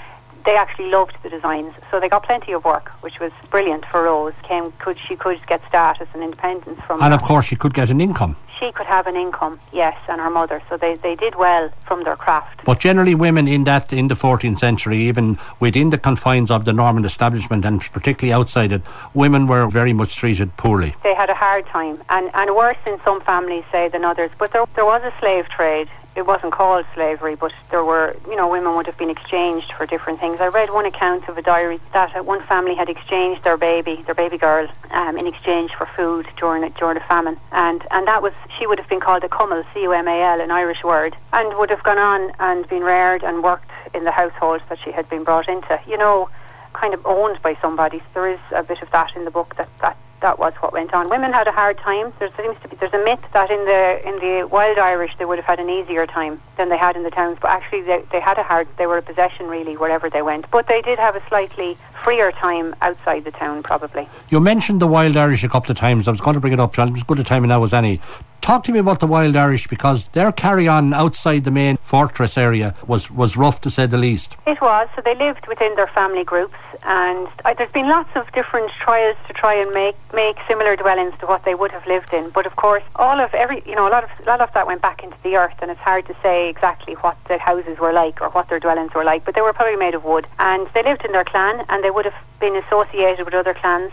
They 0.45 0.57
actually 0.57 0.91
loved 0.91 1.17
the 1.23 1.31
designs, 1.31 1.73
so 1.91 1.99
they 2.01 2.09
got 2.09 2.23
plenty 2.23 2.53
of 2.53 2.65
work, 2.65 2.91
which 3.03 3.19
was 3.19 3.33
brilliant 3.51 3.87
for 3.87 4.03
Rose. 4.03 4.35
Came 4.43 4.73
could 4.73 4.99
she 4.99 5.17
could 5.17 5.45
get 5.47 5.67
status 5.67 6.09
and 6.13 6.23
independence 6.23 6.81
from. 6.83 7.03
And 7.03 7.13
that. 7.13 7.21
of 7.21 7.23
course, 7.23 7.47
she 7.47 7.57
could 7.57 7.73
get 7.73 7.91
an 7.91 8.01
income. 8.01 8.37
she 8.59 8.73
could 8.73 8.87
have 8.87 9.07
an 9.07 9.17
income, 9.17 9.59
yes, 9.73 9.97
and 10.09 10.21
her 10.21 10.31
mother. 10.31 10.63
So 10.69 10.77
they, 10.77 10.95
they 10.95 11.15
did 11.17 11.35
well 11.35 11.69
from 11.87 12.05
their 12.05 12.17
craft. 12.17 12.65
But 12.65 12.81
generally, 12.81 13.15
women 13.15 13.49
in 13.49 13.65
that 13.65 13.93
in 13.93 14.09
the 14.09 14.15
14th 14.15 14.59
century, 14.59 14.99
even 14.99 15.39
within 15.61 15.91
the 15.91 15.99
confines 15.99 16.51
of 16.51 16.65
the 16.65 16.73
Norman 16.73 17.05
establishment, 17.05 17.65
and 17.65 17.81
particularly 17.81 18.33
outside 18.33 18.73
it, 18.73 18.83
women 19.13 19.47
were 19.47 19.69
very 19.69 19.93
much 19.93 20.17
treated 20.17 20.57
poorly. 20.57 20.95
They 21.03 21.15
had 21.15 21.31
a 21.31 21.35
hard 21.35 21.67
time, 21.67 21.99
and, 22.09 22.31
and 22.35 22.55
worse 22.55 22.79
in 22.87 22.99
some 23.01 23.21
families, 23.21 23.65
say, 23.71 23.89
than 23.89 24.05
others. 24.05 24.31
But 24.39 24.53
there, 24.53 24.65
there 24.75 24.85
was 24.85 25.03
a 25.03 25.13
slave 25.19 25.49
trade. 25.49 25.89
It 26.16 26.24
wasn't 26.24 26.53
called 26.53 26.87
slavery, 26.94 27.35
but 27.35 27.53
there 27.70 27.85
were, 27.85 28.16
you 28.29 28.37
know, 28.37 28.48
women 28.48 28.77
would 28.77 28.87
have 28.87 28.96
been 28.96 29.11
exchanged 29.11 29.72
for 29.72 29.85
different 29.85 30.20
things. 30.20 30.40
I 30.40 30.48
read 30.48 30.70
one 30.70 30.87
account 30.87 31.29
of 31.29 31.37
a 31.37 31.42
diary 31.42 31.81
that 31.92 32.24
one 32.24 32.40
family 32.40 32.77
had 32.77 32.88
exchanged 32.88 33.42
their 33.42 33.57
baby, 33.57 34.03
their 34.07 34.14
baby 34.14 34.38
girl, 34.38 34.68
um, 34.92 35.16
in 35.16 35.27
exchange 35.27 35.72
for 35.74 35.87
food 35.87 36.27
during 36.37 36.62
a, 36.62 36.70
during 36.70 36.96
a 36.96 37.00
famine, 37.00 37.37
and 37.50 37.85
and 37.90 38.07
that 38.07 38.22
was 38.22 38.33
she 38.59 38.66
would 38.66 38.79
have 38.79 38.88
been 38.88 39.00
called 39.00 39.24
a 39.24 39.29
cumal, 39.29 39.64
C-U-M-A-L, 39.74 40.40
an 40.40 40.50
Irish 40.53 40.85
word, 40.85 41.16
and 41.33 41.59
would 41.59 41.70
have 41.70 41.83
gone 41.83 41.98
on 41.98 42.33
and 42.38 42.68
been 42.68 42.83
reared 42.83 43.24
and 43.24 43.42
worked 43.42 43.70
in 43.92 44.05
the 44.05 44.12
household 44.12 44.61
that 44.68 44.79
she 44.79 44.92
had 44.92 45.09
been 45.11 45.24
brought 45.24 45.48
into. 45.48 45.81
You 45.87 45.98
know, 45.98 46.29
kind 46.74 46.94
of 46.94 47.05
owned 47.05 47.42
by 47.42 47.55
somebody. 47.57 47.98
So 47.98 48.05
there 48.14 48.29
is 48.29 48.40
a 48.55 48.62
bit 48.62 48.83
of 48.83 48.90
that 48.92 49.16
in 49.16 49.24
the 49.24 49.31
book 49.33 49.57
that 49.57 49.68
that 49.81 49.96
that 50.25 50.39
was 50.39 50.55
what 50.55 50.73
went 50.73 50.95
on. 50.95 51.11
Women 51.11 51.35
had 51.35 51.47
a 51.47 51.53
hard 51.53 51.77
time. 51.77 52.11
There 52.19 52.31
seems 52.35 52.59
to 52.63 52.69
be 52.69 52.77
there's 52.77 52.95
a 52.95 53.05
myth 53.05 53.29
that 53.35 53.51
in 53.51 53.63
the 53.67 54.09
in 54.09 54.15
the 54.25 54.49
wild 54.49 54.79
Irish 54.79 55.15
they 55.19 55.27
would 55.27 55.37
have 55.37 55.45
had 55.45 55.61
an 55.61 55.69
easier 55.69 56.07
time 56.07 56.41
than 56.57 56.71
they 56.71 56.79
had 56.79 56.97
in 56.97 57.03
the 57.03 57.11
towns, 57.11 57.37
but 57.43 57.51
actually 57.51 57.83
they, 57.83 58.03
they 58.11 58.21
had 58.21 58.39
a 58.39 58.43
hard. 58.43 58.67
They 58.79 58.87
were 58.87 58.97
a 58.97 59.03
possession 59.03 59.49
really 59.49 59.77
wherever 59.77 60.09
they 60.09 60.23
went. 60.23 60.51
But 60.51 60.67
they 60.67 60.81
did 60.81 60.99
have 60.99 61.15
a 61.15 61.23
slightly 61.29 61.77
freer 61.93 62.33
time 62.33 62.75
outside 62.81 63.25
the 63.25 63.33
town, 63.33 63.63
probably. 63.63 64.09
You 64.31 64.41
mentioned 64.41 64.81
the 64.81 64.87
Wild 64.87 65.15
Irish 65.17 65.45
a 65.45 65.49
couple 65.49 65.71
of 65.71 65.77
times. 65.77 66.09
I 66.09 66.11
was 66.11 66.23
going 66.23 66.35
to 66.35 66.41
bring 66.41 66.55
it 66.55 66.61
up. 66.61 66.79
As 66.79 67.03
good 67.03 67.19
a 67.19 67.25
time 67.25 67.47
now 67.47 67.63
as 67.63 67.75
any. 67.75 68.01
Talk 68.41 68.65
to 68.65 68.73
me 68.73 68.79
about 68.79 69.01
the 69.01 69.07
Wild 69.07 69.37
Irish 69.37 69.69
because 69.69 70.09
their 70.09 70.31
carry 70.31 70.69
on 70.69 70.93
outside 70.93 71.45
the 71.45 71.51
main 71.51 71.79
fortress 71.79 72.37
area 72.37 72.75
was, 72.87 73.11
was 73.11 73.39
rough 73.39 73.63
to 73.63 73.71
say 73.71 73.87
the 73.87 73.97
least. 73.97 74.37
It 74.47 74.61
was. 74.61 74.87
So 74.95 75.01
they 75.01 75.15
lived 75.15 75.47
within 75.47 75.75
their 75.77 75.87
family 75.87 76.25
groups, 76.25 76.59
and 76.85 77.29
uh, 77.44 77.55
there's 77.55 77.73
been 77.73 77.88
lots 77.88 78.11
of 78.14 78.31
different 78.33 78.70
trials 78.73 79.16
to 79.27 79.33
try 79.33 79.55
and 79.55 79.73
make 79.73 79.97
make 80.12 80.37
similar 80.47 80.77
dwellings 80.77 81.14
to 81.18 81.27
what 81.27 81.44
they 81.44 81.55
would 81.55 81.70
have 81.70 81.87
lived 81.87 82.12
in. 82.12 82.31
But 82.31 82.47
of 82.47 82.57
course, 82.57 82.83
all 82.97 83.20
of 83.20 83.33
every 83.35 83.62
you 83.66 83.75
know 83.75 83.88
a 83.88 83.90
lot 83.90 84.05
of 84.05 84.11
a 84.20 84.29
lot 84.29 84.40
of 84.40 84.53
that 84.53 84.66
went 84.66 84.83
back 84.83 85.03
into 85.03 85.16
the 85.23 85.37
earth, 85.37 85.57
and 85.62 85.70
it's 85.70 85.81
hard 85.81 86.07
to 86.07 86.16
say 86.23 86.49
exactly 86.49 86.94
what 86.94 87.16
the 87.25 87.38
houses 87.38 87.79
were 87.79 87.92
like 87.92 88.20
or 88.20 88.29
what 88.31 88.49
their 88.49 88.61
dwellings 88.61 88.94
were 88.94 89.05
like. 89.05 89.25
But 89.25 89.35
they 89.35 89.40
were 89.40 89.53
probably 89.53 89.77
made 89.77 89.94
of 89.94 90.05
wood, 90.05 90.27
and 90.38 90.66
they 90.75 90.83
lived 90.83 91.05
in 91.05 91.12
their 91.12 91.25
clan, 91.25 91.64
and 91.68 91.83
they 91.83 91.90
would 91.90 92.05
have 92.05 92.23
been 92.38 92.57
associated 92.57 93.25
with 93.25 93.35
other 93.35 93.55
clans. 93.55 93.92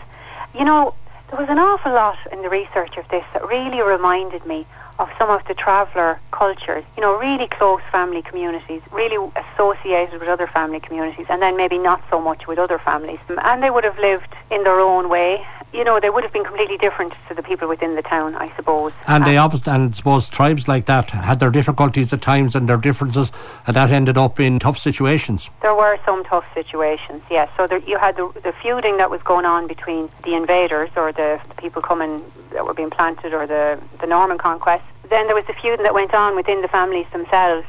You 0.54 0.64
know, 0.64 0.94
there 1.30 1.40
was 1.40 1.48
an 1.48 1.58
awful 1.58 1.92
lot 1.92 2.18
in 2.30 2.42
the 2.42 2.50
research 2.50 2.98
of 2.98 3.08
this 3.08 3.24
that 3.32 3.46
really 3.46 3.80
reminded 3.80 4.44
me 4.44 4.66
of 5.02 5.10
some 5.18 5.30
of 5.30 5.44
the 5.48 5.54
traveller 5.54 6.20
cultures, 6.30 6.84
you 6.96 7.02
know, 7.02 7.18
really 7.18 7.48
close 7.48 7.82
family 7.90 8.22
communities, 8.22 8.82
really 8.92 9.18
associated 9.34 10.20
with 10.20 10.28
other 10.28 10.46
family 10.46 10.78
communities, 10.78 11.26
and 11.28 11.42
then 11.42 11.56
maybe 11.56 11.76
not 11.76 12.00
so 12.08 12.20
much 12.20 12.46
with 12.46 12.56
other 12.56 12.78
families. 12.78 13.18
And 13.28 13.60
they 13.62 13.70
would 13.70 13.82
have 13.82 13.98
lived 13.98 14.32
in 14.52 14.62
their 14.62 14.78
own 14.78 15.08
way. 15.08 15.44
You 15.72 15.84
know, 15.84 15.98
they 15.98 16.10
would 16.10 16.22
have 16.22 16.32
been 16.32 16.44
completely 16.44 16.76
different 16.76 17.18
to 17.28 17.34
the 17.34 17.42
people 17.42 17.66
within 17.66 17.94
the 17.94 18.02
town, 18.02 18.34
I 18.34 18.50
suppose. 18.56 18.92
And 19.08 19.24
they 19.24 19.38
um, 19.38 19.46
obviously, 19.46 19.72
and 19.72 19.94
I 19.94 19.96
suppose 19.96 20.28
tribes 20.28 20.68
like 20.68 20.84
that 20.86 21.10
had 21.10 21.40
their 21.40 21.50
difficulties 21.50 22.12
at 22.12 22.20
times 22.20 22.54
and 22.54 22.68
their 22.68 22.76
differences, 22.76 23.32
and 23.66 23.74
that 23.74 23.90
ended 23.90 24.18
up 24.18 24.38
in 24.38 24.58
tough 24.58 24.76
situations. 24.76 25.48
There 25.62 25.74
were 25.74 25.98
some 26.04 26.24
tough 26.24 26.52
situations, 26.52 27.22
yes. 27.30 27.48
So 27.56 27.66
there, 27.66 27.78
you 27.78 27.98
had 27.98 28.16
the, 28.16 28.30
the 28.42 28.52
feuding 28.52 28.98
that 28.98 29.10
was 29.10 29.22
going 29.22 29.46
on 29.46 29.66
between 29.66 30.10
the 30.24 30.34
invaders 30.34 30.90
or 30.94 31.10
the, 31.10 31.40
the 31.48 31.54
people 31.54 31.80
coming 31.80 32.22
that 32.52 32.66
were 32.66 32.74
being 32.74 32.90
planted 32.90 33.32
or 33.32 33.46
the, 33.46 33.80
the 34.00 34.06
Norman 34.06 34.36
conquest. 34.36 34.84
Then 35.08 35.26
there 35.26 35.34
was 35.34 35.46
the 35.46 35.54
feuding 35.54 35.84
that 35.84 35.94
went 35.94 36.12
on 36.12 36.36
within 36.36 36.60
the 36.60 36.68
families 36.68 37.08
themselves 37.12 37.66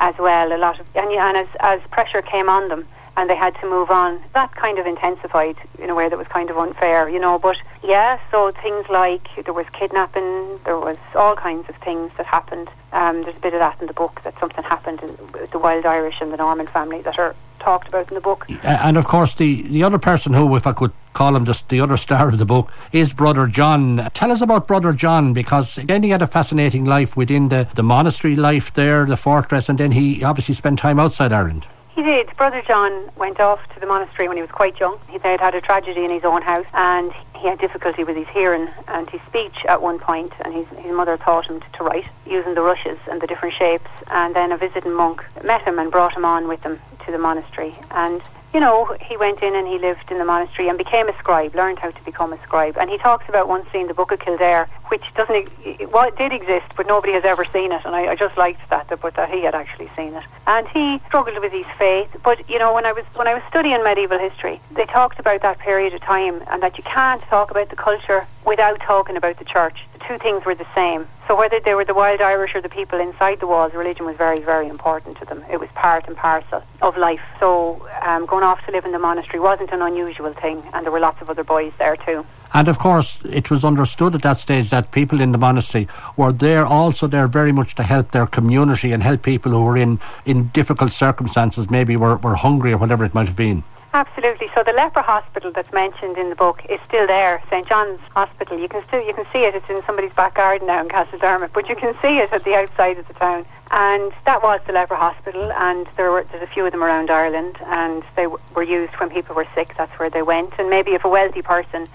as 0.00 0.16
well. 0.18 0.54
A 0.54 0.58
lot 0.58 0.80
of 0.80 0.88
and, 0.96 1.10
and 1.10 1.36
as 1.36 1.48
as 1.60 1.80
pressure 1.90 2.22
came 2.22 2.48
on 2.48 2.68
them 2.68 2.86
and 3.16 3.28
they 3.28 3.36
had 3.36 3.54
to 3.56 3.68
move 3.68 3.90
on, 3.90 4.20
that 4.32 4.54
kind 4.54 4.78
of 4.78 4.86
intensified 4.86 5.56
in 5.78 5.90
a 5.90 5.94
way 5.94 6.08
that 6.08 6.16
was 6.16 6.28
kind 6.28 6.50
of 6.50 6.56
unfair, 6.56 7.08
you 7.08 7.18
know. 7.18 7.38
But 7.38 7.58
yeah, 7.82 8.18
so 8.30 8.50
things 8.50 8.88
like 8.88 9.28
there 9.44 9.52
was 9.52 9.66
kidnapping, 9.72 10.58
there 10.64 10.78
was 10.78 10.98
all 11.14 11.36
kinds 11.36 11.68
of 11.68 11.76
things 11.76 12.12
that 12.16 12.26
happened. 12.26 12.68
Um, 12.92 13.22
there's 13.22 13.36
a 13.36 13.40
bit 13.40 13.54
of 13.54 13.60
that 13.60 13.80
in 13.80 13.86
the 13.86 13.92
book 13.92 14.22
that 14.22 14.38
something 14.38 14.64
happened 14.64 15.02
in 15.02 15.16
the 15.50 15.58
Wild 15.58 15.84
Irish 15.86 16.20
and 16.20 16.32
the 16.32 16.36
Norman 16.36 16.66
family 16.66 17.02
that 17.02 17.18
are 17.18 17.34
talked 17.58 17.88
about 17.88 18.08
in 18.08 18.14
the 18.14 18.20
book. 18.20 18.46
And 18.64 18.96
of 18.96 19.04
course, 19.04 19.34
the, 19.34 19.62
the 19.62 19.82
other 19.82 19.98
person 19.98 20.32
who, 20.32 20.56
if 20.56 20.66
I 20.66 20.72
could 20.72 20.92
call 21.12 21.36
him 21.36 21.44
just 21.44 21.68
the 21.68 21.80
other 21.80 21.96
star 21.96 22.28
of 22.28 22.38
the 22.38 22.44
book, 22.44 22.72
is 22.92 23.12
Brother 23.12 23.46
John. 23.46 24.08
Tell 24.14 24.32
us 24.32 24.40
about 24.40 24.66
Brother 24.66 24.92
John 24.92 25.32
because 25.32 25.78
again, 25.78 26.02
he 26.02 26.10
had 26.10 26.22
a 26.22 26.26
fascinating 26.26 26.84
life 26.84 27.16
within 27.16 27.50
the, 27.50 27.68
the 27.74 27.82
monastery 27.82 28.36
life 28.36 28.72
there, 28.74 29.06
the 29.06 29.16
fortress, 29.16 29.68
and 29.68 29.78
then 29.78 29.92
he 29.92 30.24
obviously 30.24 30.54
spent 30.54 30.78
time 30.78 30.98
outside 30.98 31.32
Ireland. 31.32 31.66
He 31.94 32.02
did. 32.02 32.34
Brother 32.36 32.62
John 32.62 33.10
went 33.16 33.38
off 33.38 33.72
to 33.74 33.80
the 33.80 33.84
monastery 33.86 34.26
when 34.26 34.38
he 34.38 34.40
was 34.40 34.50
quite 34.50 34.80
young. 34.80 34.98
He 35.08 35.18
had 35.18 35.40
had 35.40 35.54
a 35.54 35.60
tragedy 35.60 36.04
in 36.04 36.10
his 36.10 36.24
own 36.24 36.40
house 36.40 36.66
and 36.72 37.12
he 37.36 37.46
had 37.46 37.58
difficulty 37.58 38.02
with 38.02 38.16
his 38.16 38.28
hearing 38.28 38.68
and 38.88 39.08
his 39.10 39.20
speech 39.22 39.66
at 39.66 39.82
one 39.82 39.98
point 39.98 40.32
and 40.40 40.54
his, 40.54 40.66
his 40.70 40.92
mother 40.94 41.18
taught 41.18 41.50
him 41.50 41.60
to, 41.60 41.72
to 41.72 41.84
write 41.84 42.06
using 42.26 42.54
the 42.54 42.62
rushes 42.62 42.98
and 43.10 43.20
the 43.20 43.26
different 43.26 43.54
shapes 43.54 43.90
and 44.10 44.34
then 44.34 44.52
a 44.52 44.56
visiting 44.56 44.94
monk 44.94 45.22
met 45.44 45.60
him 45.62 45.78
and 45.78 45.90
brought 45.90 46.16
him 46.16 46.24
on 46.24 46.48
with 46.48 46.62
them 46.62 46.78
to 47.04 47.12
the 47.12 47.18
monastery 47.18 47.74
and 47.90 48.22
you 48.52 48.60
know, 48.60 48.96
he 49.00 49.16
went 49.16 49.42
in 49.42 49.54
and 49.54 49.66
he 49.66 49.78
lived 49.78 50.10
in 50.10 50.18
the 50.18 50.24
monastery 50.24 50.68
and 50.68 50.76
became 50.76 51.08
a 51.08 51.16
scribe, 51.18 51.54
learned 51.54 51.78
how 51.78 51.90
to 51.90 52.04
become 52.04 52.32
a 52.32 52.38
scribe. 52.42 52.76
And 52.76 52.90
he 52.90 52.98
talks 52.98 53.28
about 53.28 53.48
one 53.48 53.66
scene, 53.70 53.88
the 53.88 53.94
Book 53.94 54.12
of 54.12 54.20
Kildare, 54.20 54.68
which 54.88 55.02
doesn't, 55.14 55.50
well, 55.90 56.06
it 56.06 56.16
did 56.16 56.32
exist, 56.32 56.74
but 56.76 56.86
nobody 56.86 57.14
has 57.14 57.24
ever 57.24 57.44
seen 57.44 57.72
it. 57.72 57.82
And 57.84 57.94
I, 57.94 58.08
I 58.08 58.14
just 58.14 58.36
liked 58.36 58.68
that, 58.70 58.88
but 59.00 59.14
that 59.14 59.30
he 59.30 59.42
had 59.42 59.54
actually 59.54 59.88
seen 59.96 60.12
it. 60.14 60.24
And 60.46 60.68
he 60.68 60.98
struggled 61.06 61.40
with 61.40 61.52
his 61.52 61.66
faith. 61.78 62.14
But 62.22 62.48
you 62.50 62.58
know, 62.58 62.74
when 62.74 62.84
I 62.84 62.92
was 62.92 63.04
when 63.14 63.26
I 63.26 63.34
was 63.34 63.42
studying 63.48 63.82
medieval 63.82 64.18
history, 64.18 64.60
they 64.72 64.84
talked 64.84 65.18
about 65.18 65.40
that 65.42 65.58
period 65.58 65.94
of 65.94 66.00
time 66.02 66.42
and 66.50 66.62
that 66.62 66.76
you 66.76 66.84
can't 66.84 67.22
talk 67.22 67.50
about 67.50 67.70
the 67.70 67.76
culture 67.76 68.26
without 68.46 68.80
talking 68.80 69.16
about 69.16 69.38
the 69.38 69.44
church. 69.44 69.86
Two 70.06 70.18
things 70.18 70.44
were 70.44 70.54
the 70.54 70.66
same. 70.74 71.06
So 71.28 71.36
whether 71.36 71.60
they 71.60 71.74
were 71.74 71.84
the 71.84 71.94
wild 71.94 72.20
Irish 72.20 72.54
or 72.54 72.60
the 72.60 72.68
people 72.68 72.98
inside 72.98 73.40
the 73.40 73.46
walls, 73.46 73.72
religion 73.72 74.04
was 74.04 74.16
very, 74.16 74.40
very 74.40 74.68
important 74.68 75.16
to 75.18 75.24
them. 75.24 75.44
It 75.50 75.60
was 75.60 75.68
part 75.70 76.08
and 76.08 76.16
parcel 76.16 76.62
of 76.80 76.96
life. 76.96 77.22
So 77.38 77.86
um, 78.02 78.26
going 78.26 78.42
off 78.42 78.64
to 78.66 78.72
live 78.72 78.84
in 78.84 78.92
the 78.92 78.98
monastery 78.98 79.40
wasn't 79.40 79.70
an 79.70 79.80
unusual 79.80 80.32
thing, 80.32 80.62
and 80.74 80.84
there 80.84 80.92
were 80.92 81.00
lots 81.00 81.22
of 81.22 81.30
other 81.30 81.44
boys 81.44 81.72
there 81.78 81.96
too. 81.96 82.26
And 82.54 82.68
of 82.68 82.78
course, 82.78 83.22
it 83.24 83.50
was 83.50 83.64
understood 83.64 84.14
at 84.14 84.22
that 84.22 84.38
stage 84.38 84.70
that 84.70 84.90
people 84.90 85.20
in 85.20 85.32
the 85.32 85.38
monastery 85.38 85.88
were 86.16 86.32
there 86.32 86.66
also 86.66 87.06
there 87.06 87.26
very 87.26 87.52
much 87.52 87.74
to 87.76 87.82
help 87.82 88.10
their 88.10 88.26
community 88.26 88.92
and 88.92 89.02
help 89.02 89.22
people 89.22 89.52
who 89.52 89.64
were 89.64 89.76
in, 89.76 90.00
in 90.26 90.48
difficult 90.48 90.92
circumstances, 90.92 91.70
maybe 91.70 91.96
were, 91.96 92.16
were 92.18 92.34
hungry 92.34 92.72
or 92.72 92.78
whatever 92.78 93.04
it 93.04 93.14
might 93.14 93.28
have 93.28 93.36
been. 93.36 93.64
Absolutely. 93.94 94.46
So 94.46 94.62
the 94.62 94.72
leper 94.72 95.02
hospital 95.02 95.52
that's 95.52 95.72
mentioned 95.72 96.16
in 96.16 96.30
the 96.30 96.34
book 96.36 96.64
is 96.70 96.80
still 96.80 97.06
there, 97.06 97.42
St 97.50 97.68
John's 97.68 98.00
Hospital. 98.14 98.58
You 98.58 98.66
can 98.68 98.82
still 98.86 99.04
you 99.04 99.12
can 99.12 99.26
see 99.30 99.44
it. 99.44 99.54
It's 99.54 99.68
in 99.68 99.82
somebody's 99.82 100.14
back 100.14 100.34
garden 100.34 100.66
now 100.66 100.80
in 100.80 100.88
Castledermot, 100.88 101.52
but 101.52 101.68
you 101.68 101.76
can 101.76 101.94
see 102.00 102.18
it 102.18 102.32
at 102.32 102.42
the 102.42 102.54
outside 102.54 102.96
of 102.96 103.06
the 103.06 103.14
town. 103.14 103.44
And 103.70 104.12
that 104.24 104.42
was 104.42 104.60
the 104.66 104.72
leper 104.72 104.94
hospital, 104.94 105.52
and 105.52 105.86
there 105.96 106.10
were 106.10 106.24
there's 106.24 106.42
a 106.42 106.46
few 106.46 106.64
of 106.64 106.72
them 106.72 106.82
around 106.82 107.10
Ireland, 107.10 107.58
and 107.66 108.02
they 108.16 108.24
w- 108.24 108.42
were 108.54 108.62
used 108.62 108.94
when 108.94 109.10
people 109.10 109.34
were 109.34 109.46
sick. 109.54 109.74
That's 109.76 109.92
where 109.98 110.08
they 110.08 110.22
went. 110.22 110.54
And 110.58 110.70
maybe 110.70 110.92
if 110.92 111.04
a 111.04 111.08
wealthy 111.10 111.42
person 111.42 111.86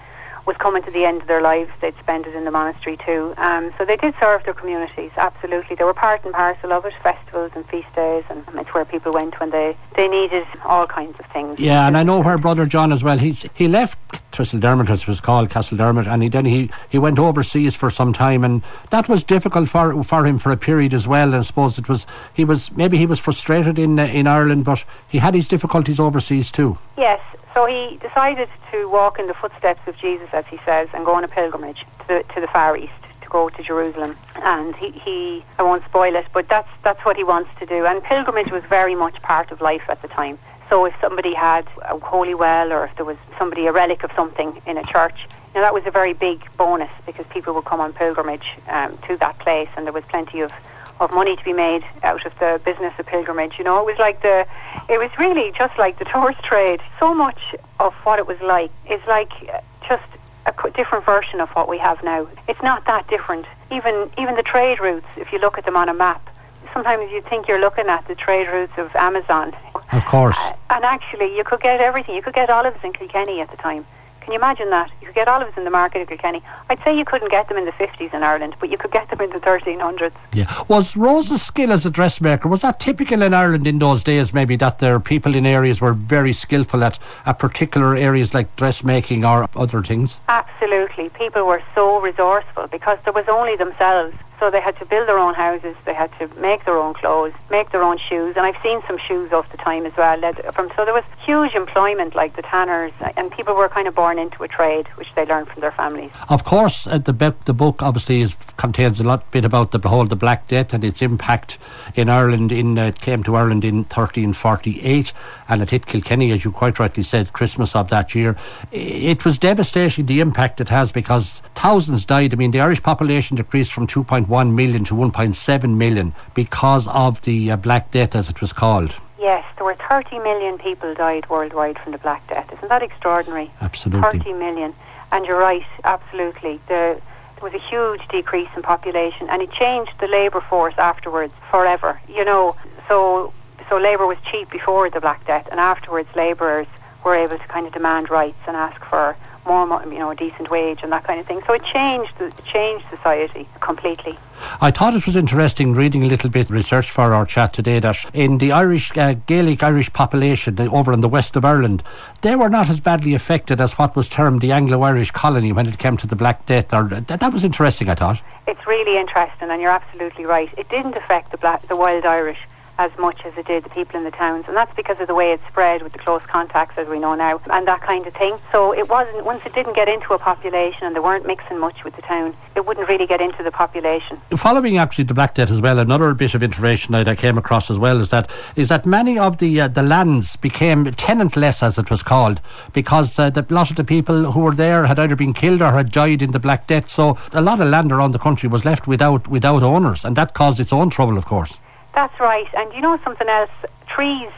was 0.48 0.56
coming 0.56 0.82
to 0.82 0.90
the 0.90 1.04
end 1.04 1.20
of 1.20 1.28
their 1.28 1.42
lives, 1.42 1.70
they'd 1.80 1.94
spend 1.96 2.26
it 2.26 2.34
in 2.34 2.44
the 2.44 2.50
monastery 2.50 2.96
too. 2.96 3.34
Um, 3.36 3.70
so 3.76 3.84
they 3.84 3.96
did 3.96 4.14
serve 4.18 4.42
their 4.44 4.54
communities, 4.54 5.12
absolutely. 5.18 5.76
They 5.76 5.84
were 5.84 5.92
part 5.92 6.24
and 6.24 6.32
parcel 6.32 6.72
of 6.72 6.86
it, 6.86 6.94
festivals 6.94 7.52
and 7.54 7.66
feast 7.66 7.94
days, 7.94 8.24
and 8.30 8.42
it's 8.54 8.72
where 8.72 8.86
people 8.86 9.12
went 9.12 9.38
when 9.38 9.50
they, 9.50 9.76
they 9.94 10.08
needed 10.08 10.46
all 10.64 10.86
kinds 10.86 11.20
of 11.20 11.26
things. 11.26 11.60
Yeah, 11.60 11.86
and 11.86 11.98
I 11.98 12.02
know 12.02 12.20
where 12.20 12.38
Brother 12.38 12.64
John 12.64 12.92
as 12.92 13.04
well, 13.04 13.18
he's, 13.18 13.46
he 13.54 13.68
left 13.68 13.98
Tristeldermot, 14.32 14.88
as 14.88 15.02
it 15.02 15.08
was 15.08 15.20
called, 15.20 15.50
Castle 15.50 15.76
Castledermot, 15.76 16.06
and 16.06 16.22
he, 16.22 16.28
then 16.30 16.46
he, 16.46 16.70
he 16.88 16.98
went 16.98 17.18
overseas 17.18 17.76
for 17.76 17.90
some 17.90 18.14
time, 18.14 18.42
and 18.42 18.62
that 18.90 19.06
was 19.06 19.22
difficult 19.22 19.68
for, 19.68 20.02
for 20.02 20.26
him 20.26 20.38
for 20.38 20.50
a 20.50 20.56
period 20.56 20.94
as 20.94 21.06
well. 21.06 21.34
I 21.34 21.42
suppose 21.42 21.78
it 21.78 21.90
was, 21.90 22.06
he 22.32 22.46
was, 22.46 22.72
maybe 22.72 22.96
he 22.96 23.04
was 23.04 23.18
frustrated 23.18 23.78
in, 23.78 23.98
uh, 23.98 24.04
in 24.04 24.26
Ireland, 24.26 24.64
but 24.64 24.86
he 25.08 25.18
had 25.18 25.34
his 25.34 25.46
difficulties 25.46 26.00
overseas 26.00 26.50
too. 26.50 26.78
Yes, 26.96 27.20
so 27.58 27.66
he 27.66 27.96
decided 27.96 28.48
to 28.70 28.88
walk 28.88 29.18
in 29.18 29.26
the 29.26 29.34
footsteps 29.34 29.80
of 29.88 29.96
Jesus, 29.98 30.28
as 30.32 30.46
he 30.46 30.58
says, 30.58 30.88
and 30.94 31.04
go 31.04 31.14
on 31.16 31.24
a 31.24 31.28
pilgrimage 31.28 31.84
to 32.02 32.06
the, 32.06 32.24
to 32.32 32.40
the 32.40 32.46
Far 32.46 32.76
East 32.76 32.92
to 33.20 33.28
go 33.28 33.48
to 33.48 33.62
Jerusalem. 33.64 34.14
And 34.44 34.76
he, 34.76 34.90
he, 34.90 35.42
I 35.58 35.64
won't 35.64 35.84
spoil 35.84 36.14
it, 36.14 36.26
but 36.32 36.48
that's 36.48 36.70
that's 36.84 37.04
what 37.04 37.16
he 37.16 37.24
wants 37.24 37.50
to 37.58 37.66
do. 37.66 37.84
And 37.84 38.00
pilgrimage 38.00 38.52
was 38.52 38.62
very 38.62 38.94
much 38.94 39.20
part 39.22 39.50
of 39.50 39.60
life 39.60 39.90
at 39.90 40.00
the 40.02 40.06
time. 40.06 40.38
So 40.68 40.84
if 40.84 40.94
somebody 41.00 41.34
had 41.34 41.66
a 41.82 41.98
holy 41.98 42.36
well, 42.36 42.72
or 42.72 42.84
if 42.84 42.94
there 42.94 43.04
was 43.04 43.18
somebody 43.36 43.66
a 43.66 43.72
relic 43.72 44.04
of 44.04 44.12
something 44.12 44.62
in 44.64 44.78
a 44.78 44.84
church, 44.84 45.26
know, 45.58 45.64
that 45.64 45.74
was 45.74 45.86
a 45.86 45.90
very 45.90 46.14
big 46.14 46.40
bonus 46.56 46.90
because 47.06 47.26
people 47.26 47.54
would 47.54 47.64
come 47.64 47.80
on 47.80 47.92
pilgrimage 47.92 48.56
um, 48.68 48.96
to 49.08 49.16
that 49.16 49.38
place, 49.40 49.68
and 49.76 49.84
there 49.86 49.92
was 49.92 50.04
plenty 50.04 50.40
of 50.40 50.52
of 51.00 51.12
money 51.12 51.36
to 51.36 51.44
be 51.44 51.52
made 51.52 51.84
out 52.02 52.24
of 52.26 52.38
the 52.38 52.60
business 52.64 52.98
of 52.98 53.06
pilgrimage. 53.06 53.58
You 53.58 53.64
know, 53.64 53.80
it 53.80 53.86
was 53.86 53.98
like 53.98 54.22
the, 54.22 54.46
it 54.88 54.98
was 54.98 55.10
really 55.18 55.52
just 55.52 55.78
like 55.78 55.98
the 55.98 56.04
tourist 56.12 56.42
trade. 56.42 56.80
So 56.98 57.14
much 57.14 57.54
of 57.80 57.94
what 58.04 58.18
it 58.18 58.26
was 58.26 58.40
like 58.40 58.70
is 58.90 59.04
like 59.06 59.32
uh, 59.52 59.60
just 59.86 60.06
a 60.46 60.70
different 60.70 61.04
version 61.04 61.40
of 61.40 61.50
what 61.50 61.68
we 61.68 61.78
have 61.78 62.02
now. 62.02 62.26
It's 62.48 62.62
not 62.62 62.84
that 62.86 63.06
different. 63.08 63.46
Even 63.70 64.10
even 64.16 64.34
the 64.34 64.42
trade 64.42 64.80
routes, 64.80 65.06
if 65.16 65.32
you 65.32 65.38
look 65.38 65.58
at 65.58 65.64
them 65.64 65.76
on 65.76 65.88
a 65.88 65.94
map, 65.94 66.30
sometimes 66.72 67.10
you 67.10 67.20
think 67.20 67.48
you're 67.48 67.60
looking 67.60 67.86
at 67.86 68.06
the 68.08 68.14
trade 68.14 68.48
routes 68.48 68.72
of 68.78 68.94
Amazon. 68.96 69.54
Of 69.92 70.04
course. 70.04 70.38
Uh, 70.38 70.54
and 70.70 70.84
actually, 70.84 71.36
you 71.36 71.44
could 71.44 71.60
get 71.60 71.80
everything. 71.80 72.14
You 72.14 72.22
could 72.22 72.34
get 72.34 72.50
olives 72.50 72.78
in 72.82 72.92
Kilkenny 72.92 73.40
at 73.40 73.50
the 73.50 73.56
time. 73.56 73.84
Can 74.28 74.34
you 74.34 74.40
imagine 74.40 74.68
that? 74.68 74.90
You 75.00 75.06
could 75.06 75.14
get 75.14 75.26
olives 75.26 75.56
in 75.56 75.64
the 75.64 75.70
market 75.70 76.02
of 76.02 76.08
Kilkenny. 76.08 76.42
I'd 76.68 76.78
say 76.84 76.94
you 76.94 77.06
couldn't 77.06 77.30
get 77.30 77.48
them 77.48 77.56
in 77.56 77.64
the 77.64 77.72
50s 77.72 78.12
in 78.12 78.22
Ireland, 78.22 78.56
but 78.60 78.68
you 78.68 78.76
could 78.76 78.90
get 78.90 79.08
them 79.08 79.22
in 79.22 79.30
the 79.30 79.38
1300s. 79.38 80.12
Yeah. 80.34 80.52
Was 80.68 80.98
Rose's 80.98 81.40
skill 81.40 81.72
as 81.72 81.86
a 81.86 81.90
dressmaker, 81.90 82.46
was 82.46 82.60
that 82.60 82.78
typical 82.78 83.22
in 83.22 83.32
Ireland 83.32 83.66
in 83.66 83.78
those 83.78 84.04
days, 84.04 84.34
maybe, 84.34 84.54
that 84.56 84.80
there 84.80 85.00
people 85.00 85.34
in 85.34 85.46
areas 85.46 85.80
were 85.80 85.94
very 85.94 86.34
skillful 86.34 86.84
at, 86.84 86.98
at 87.24 87.38
particular 87.38 87.96
areas 87.96 88.34
like 88.34 88.54
dressmaking 88.54 89.24
or 89.24 89.48
other 89.56 89.82
things? 89.82 90.18
Absolutely. 90.28 91.08
People 91.08 91.46
were 91.46 91.62
so 91.74 91.98
resourceful 91.98 92.66
because 92.66 92.98
there 93.04 93.14
was 93.14 93.28
only 93.28 93.56
themselves. 93.56 94.14
So 94.40 94.50
they 94.50 94.60
had 94.60 94.76
to 94.78 94.86
build 94.86 95.08
their 95.08 95.18
own 95.18 95.34
houses, 95.34 95.76
they 95.84 95.94
had 95.94 96.12
to 96.18 96.28
make 96.40 96.64
their 96.64 96.78
own 96.78 96.94
clothes, 96.94 97.32
make 97.50 97.70
their 97.70 97.82
own 97.82 97.98
shoes, 97.98 98.36
and 98.36 98.46
I've 98.46 98.60
seen 98.62 98.80
some 98.82 98.98
shoes 98.98 99.32
off 99.32 99.50
the 99.50 99.56
time 99.56 99.84
as 99.84 99.96
well. 99.96 100.20
From 100.52 100.70
so 100.76 100.84
there 100.84 100.94
was 100.94 101.04
huge 101.24 101.54
employment, 101.54 102.14
like 102.14 102.34
the 102.34 102.42
tanners, 102.42 102.92
and 103.16 103.32
people 103.32 103.54
were 103.54 103.68
kind 103.68 103.88
of 103.88 103.94
born 103.94 104.18
into 104.18 104.42
a 104.44 104.48
trade 104.48 104.86
which 104.96 105.12
they 105.14 105.24
learned 105.26 105.48
from 105.48 105.60
their 105.60 105.72
families. 105.72 106.12
Of 106.28 106.44
course, 106.44 106.86
uh, 106.86 106.98
the 106.98 107.12
book, 107.12 107.44
the 107.46 107.52
book 107.52 107.82
obviously 107.82 108.20
is, 108.20 108.36
contains 108.56 109.00
a 109.00 109.04
lot 109.04 109.28
bit 109.32 109.44
about 109.44 109.72
the 109.72 109.80
whole 109.88 110.06
the 110.06 110.16
Black 110.16 110.46
Death 110.48 110.72
and 110.72 110.84
its 110.84 111.02
impact 111.02 111.58
in 111.94 112.08
Ireland. 112.08 112.52
In 112.52 112.78
uh, 112.78 112.86
it 112.86 113.00
came 113.00 113.22
to 113.24 113.34
Ireland 113.34 113.64
in 113.64 113.78
1348, 113.78 115.12
and 115.48 115.62
it 115.62 115.70
hit 115.70 115.86
Kilkenny, 115.86 116.30
as 116.30 116.44
you 116.44 116.52
quite 116.52 116.78
rightly 116.78 117.02
said, 117.02 117.32
Christmas 117.32 117.74
of 117.74 117.88
that 117.88 118.14
year. 118.14 118.36
It 118.70 119.24
was 119.24 119.38
devastating 119.38 120.06
the 120.06 120.20
impact 120.20 120.60
it 120.60 120.68
has 120.68 120.92
because 120.92 121.40
thousands 121.54 122.04
died. 122.04 122.32
I 122.32 122.36
mean, 122.36 122.52
the 122.52 122.60
Irish 122.60 122.82
population 122.82 123.36
decreased 123.36 123.72
from 123.72 123.86
2.1 124.28 124.54
million 124.54 124.84
to 124.84 124.94
1.7 124.94 125.76
million 125.76 126.14
because 126.34 126.86
of 126.88 127.22
the 127.22 127.50
uh, 127.50 127.56
Black 127.56 127.90
Death, 127.90 128.14
as 128.14 128.28
it 128.28 128.40
was 128.40 128.52
called. 128.52 128.94
Yes, 129.18 129.44
there 129.56 129.64
were 129.64 129.74
30 129.74 130.18
million 130.18 130.58
people 130.58 130.94
died 130.94 131.28
worldwide 131.30 131.78
from 131.78 131.92
the 131.92 131.98
Black 131.98 132.26
Death. 132.28 132.52
Isn't 132.52 132.68
that 132.68 132.82
extraordinary? 132.82 133.50
Absolutely. 133.62 134.18
30 134.18 134.32
million. 134.34 134.74
And 135.10 135.24
you're 135.24 135.40
right, 135.40 135.64
absolutely. 135.84 136.58
The, 136.68 137.00
there 137.40 137.42
was 137.42 137.54
a 137.54 137.58
huge 137.58 138.06
decrease 138.08 138.48
in 138.54 138.62
population 138.62 139.28
and 139.30 139.40
it 139.40 139.50
changed 139.50 139.92
the 139.98 140.08
labour 140.08 140.42
force 140.42 140.76
afterwards 140.76 141.32
forever. 141.50 142.00
You 142.08 142.24
know, 142.24 142.54
so 142.86 143.32
so 143.68 143.78
labour 143.78 144.06
was 144.06 144.18
cheap 144.22 144.50
before 144.50 144.90
the 144.90 145.00
Black 145.00 145.26
Death 145.26 145.48
and 145.50 145.58
afterwards 145.58 146.14
labourers 146.14 146.66
were 147.04 147.14
able 147.14 147.38
to 147.38 147.48
kind 147.48 147.66
of 147.66 147.72
demand 147.72 148.10
rights 148.10 148.38
and 148.46 148.56
ask 148.56 148.82
for 148.84 149.16
more, 149.48 149.82
you 149.84 149.98
know, 149.98 150.10
a 150.10 150.14
decent 150.14 150.50
wage 150.50 150.80
and 150.82 150.92
that 150.92 151.04
kind 151.04 151.18
of 151.18 151.26
thing. 151.26 151.40
So 151.46 151.54
it 151.54 151.64
changed, 151.64 152.12
it 152.20 152.34
changed 152.44 152.86
society 152.88 153.48
completely. 153.60 154.18
I 154.60 154.70
thought 154.70 154.94
it 154.94 155.04
was 155.06 155.16
interesting 155.16 155.74
reading 155.74 156.04
a 156.04 156.06
little 156.06 156.30
bit 156.30 156.48
research 156.48 156.88
for 156.90 157.12
our 157.12 157.26
chat 157.26 157.52
today 157.52 157.80
that 157.80 157.96
in 158.14 158.38
the 158.38 158.52
Irish 158.52 158.96
uh, 158.96 159.14
Gaelic 159.26 159.62
Irish 159.62 159.92
population 159.92 160.60
over 160.60 160.92
in 160.92 161.00
the 161.00 161.08
west 161.08 161.34
of 161.34 161.44
Ireland, 161.44 161.82
they 162.22 162.36
were 162.36 162.48
not 162.48 162.68
as 162.68 162.80
badly 162.80 163.14
affected 163.14 163.60
as 163.60 163.72
what 163.78 163.96
was 163.96 164.08
termed 164.08 164.40
the 164.40 164.52
Anglo-Irish 164.52 165.10
colony 165.10 165.52
when 165.52 165.66
it 165.66 165.78
came 165.78 165.96
to 165.96 166.06
the 166.06 166.16
Black 166.16 166.46
Death. 166.46 166.72
Or 166.72 166.84
that, 166.84 167.20
that 167.20 167.32
was 167.32 167.44
interesting, 167.44 167.88
I 167.88 167.94
thought. 167.94 168.22
It's 168.46 168.64
really 168.66 168.96
interesting, 168.98 169.50
and 169.50 169.60
you're 169.60 169.72
absolutely 169.72 170.24
right. 170.24 170.50
It 170.56 170.68
didn't 170.68 170.96
affect 170.96 171.32
the 171.32 171.38
black, 171.38 171.62
the 171.62 171.76
wild 171.76 172.04
Irish 172.04 172.38
as 172.78 172.96
much 172.96 173.24
as 173.24 173.36
it 173.36 173.46
did 173.46 173.64
the 173.64 173.70
people 173.70 173.98
in 173.98 174.04
the 174.04 174.10
towns. 174.10 174.46
And 174.46 174.56
that's 174.56 174.74
because 174.76 175.00
of 175.00 175.08
the 175.08 175.14
way 175.14 175.32
it 175.32 175.40
spread 175.48 175.82
with 175.82 175.92
the 175.92 175.98
close 175.98 176.22
contacts, 176.22 176.78
as 176.78 176.88
we 176.88 176.98
know 176.98 177.14
now, 177.14 177.40
and 177.50 177.66
that 177.66 177.82
kind 177.82 178.06
of 178.06 178.14
thing. 178.14 178.36
So 178.52 178.72
it 178.72 178.88
wasn't, 178.88 179.24
once 179.24 179.44
it 179.44 179.54
didn't 179.54 179.74
get 179.74 179.88
into 179.88 180.14
a 180.14 180.18
population 180.18 180.86
and 180.86 180.94
they 180.94 181.00
weren't 181.00 181.26
mixing 181.26 181.58
much 181.58 181.84
with 181.84 181.96
the 181.96 182.02
town, 182.02 182.34
it 182.54 182.66
wouldn't 182.66 182.88
really 182.88 183.06
get 183.06 183.20
into 183.20 183.42
the 183.42 183.50
population. 183.50 184.18
Following 184.36 184.78
actually 184.78 185.04
the 185.04 185.14
Black 185.14 185.34
Death 185.34 185.50
as 185.50 185.60
well, 185.60 185.78
another 185.78 186.14
bit 186.14 186.34
of 186.34 186.42
information 186.42 186.92
that 186.92 187.08
I 187.08 187.16
came 187.16 187.36
across 187.36 187.70
as 187.70 187.78
well 187.78 188.00
is 188.00 188.08
that 188.10 188.30
is 188.56 188.68
that 188.68 188.86
many 188.86 189.18
of 189.18 189.38
the 189.38 189.60
uh, 189.60 189.68
the 189.68 189.82
lands 189.82 190.36
became 190.36 190.84
tenantless, 190.86 191.62
as 191.62 191.78
it 191.78 191.90
was 191.90 192.02
called, 192.02 192.40
because 192.72 193.18
uh, 193.18 193.30
the, 193.30 193.46
a 193.48 193.54
lot 193.54 193.70
of 193.70 193.76
the 193.76 193.84
people 193.84 194.32
who 194.32 194.40
were 194.40 194.54
there 194.54 194.86
had 194.86 194.98
either 194.98 195.16
been 195.16 195.34
killed 195.34 195.62
or 195.62 195.72
had 195.72 195.90
died 195.90 196.22
in 196.22 196.32
the 196.32 196.38
Black 196.38 196.66
Death. 196.66 196.88
So 196.88 197.18
a 197.32 197.42
lot 197.42 197.60
of 197.60 197.68
land 197.68 197.92
around 197.92 198.12
the 198.12 198.18
country 198.18 198.48
was 198.48 198.64
left 198.64 198.86
without 198.86 199.28
without 199.28 199.62
owners, 199.62 200.04
and 200.04 200.16
that 200.16 200.34
caused 200.34 200.60
its 200.60 200.72
own 200.72 200.90
trouble, 200.90 201.18
of 201.18 201.24
course. 201.24 201.58
That's 201.98 202.20
right. 202.20 202.46
And 202.54 202.72
you 202.72 202.80
know 202.80 202.96
something 203.02 203.28
else? 203.28 203.50
Trees 203.88 204.30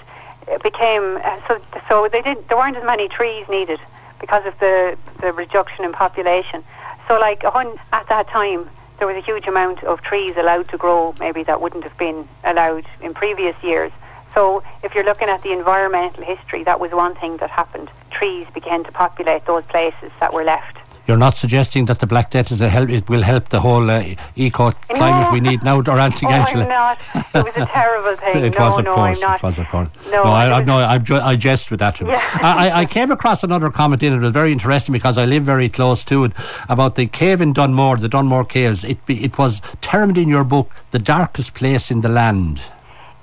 became 0.62 1.18
uh, 1.22 1.46
so 1.46 1.60
so 1.90 2.08
they 2.08 2.22
did 2.22 2.48
there 2.48 2.56
weren't 2.56 2.78
as 2.78 2.84
many 2.84 3.06
trees 3.06 3.46
needed 3.50 3.78
because 4.18 4.46
of 4.46 4.58
the 4.60 4.96
the 5.20 5.30
reduction 5.34 5.84
in 5.84 5.92
population. 5.92 6.64
So 7.06 7.20
like 7.20 7.44
at 7.44 8.08
that 8.08 8.28
time 8.28 8.66
there 8.96 9.06
was 9.06 9.14
a 9.14 9.20
huge 9.20 9.46
amount 9.46 9.84
of 9.84 10.00
trees 10.00 10.38
allowed 10.38 10.70
to 10.70 10.78
grow 10.78 11.12
maybe 11.20 11.42
that 11.42 11.60
wouldn't 11.60 11.84
have 11.84 11.98
been 11.98 12.26
allowed 12.44 12.86
in 13.02 13.12
previous 13.12 13.62
years. 13.62 13.92
So 14.32 14.62
if 14.82 14.94
you're 14.94 15.04
looking 15.04 15.28
at 15.28 15.42
the 15.42 15.52
environmental 15.52 16.24
history, 16.24 16.64
that 16.64 16.80
was 16.80 16.92
one 16.92 17.14
thing 17.14 17.36
that 17.42 17.50
happened. 17.50 17.90
Trees 18.10 18.46
began 18.54 18.84
to 18.84 18.92
populate 18.92 19.44
those 19.44 19.66
places 19.66 20.12
that 20.18 20.32
were 20.32 20.44
left. 20.44 20.79
You're 21.10 21.16
not 21.16 21.36
suggesting 21.36 21.86
that 21.86 21.98
the 21.98 22.06
Black 22.06 22.30
Death 22.30 22.52
is 22.52 22.60
a 22.60 22.68
help. 22.68 22.88
It 22.88 23.08
will 23.08 23.22
help 23.22 23.48
the 23.48 23.58
whole 23.58 23.90
uh, 23.90 24.14
eco 24.36 24.70
climate 24.70 25.26
no. 25.26 25.32
we 25.32 25.40
need 25.40 25.64
now, 25.64 25.80
or 25.80 25.98
anti 26.08 26.24
oh, 26.24 26.30
I'm 26.30 26.68
not. 26.68 27.00
It 27.34 27.34
was 27.34 27.56
a 27.56 27.66
terrible 27.66 28.14
thing. 28.22 28.44
it 28.44 28.56
no, 28.56 28.68
was, 28.68 28.78
of 28.78 28.84
no, 28.84 28.94
course. 28.94 29.18
I'm 29.18 29.28
not. 29.28 29.38
It 29.38 29.42
was, 29.42 29.58
of 29.58 29.66
course. 29.66 29.88
No, 30.04 30.22
no 30.22 30.30
I, 30.30 30.58
I, 30.60 30.62
no, 30.62 30.76
I, 30.78 31.30
I 31.30 31.34
jest 31.34 31.72
with 31.72 31.80
that. 31.80 32.00
Yeah. 32.00 32.20
I, 32.34 32.70
I 32.82 32.84
came 32.84 33.10
across 33.10 33.42
another 33.42 33.70
comment 33.70 34.04
in 34.04 34.12
it. 34.12 34.18
It 34.18 34.22
was 34.22 34.30
very 34.30 34.52
interesting 34.52 34.92
because 34.92 35.18
I 35.18 35.24
live 35.24 35.42
very 35.42 35.68
close 35.68 36.04
to 36.04 36.22
it 36.22 36.32
about 36.68 36.94
the 36.94 37.08
cave 37.08 37.40
in 37.40 37.54
Dunmore, 37.54 37.96
the 37.96 38.08
Dunmore 38.08 38.44
Caves. 38.44 38.84
It 38.84 38.98
it 39.08 39.36
was 39.36 39.60
termed 39.80 40.16
in 40.16 40.28
your 40.28 40.44
book 40.44 40.70
the 40.92 41.00
darkest 41.00 41.54
place 41.54 41.90
in 41.90 42.02
the 42.02 42.08
land. 42.08 42.60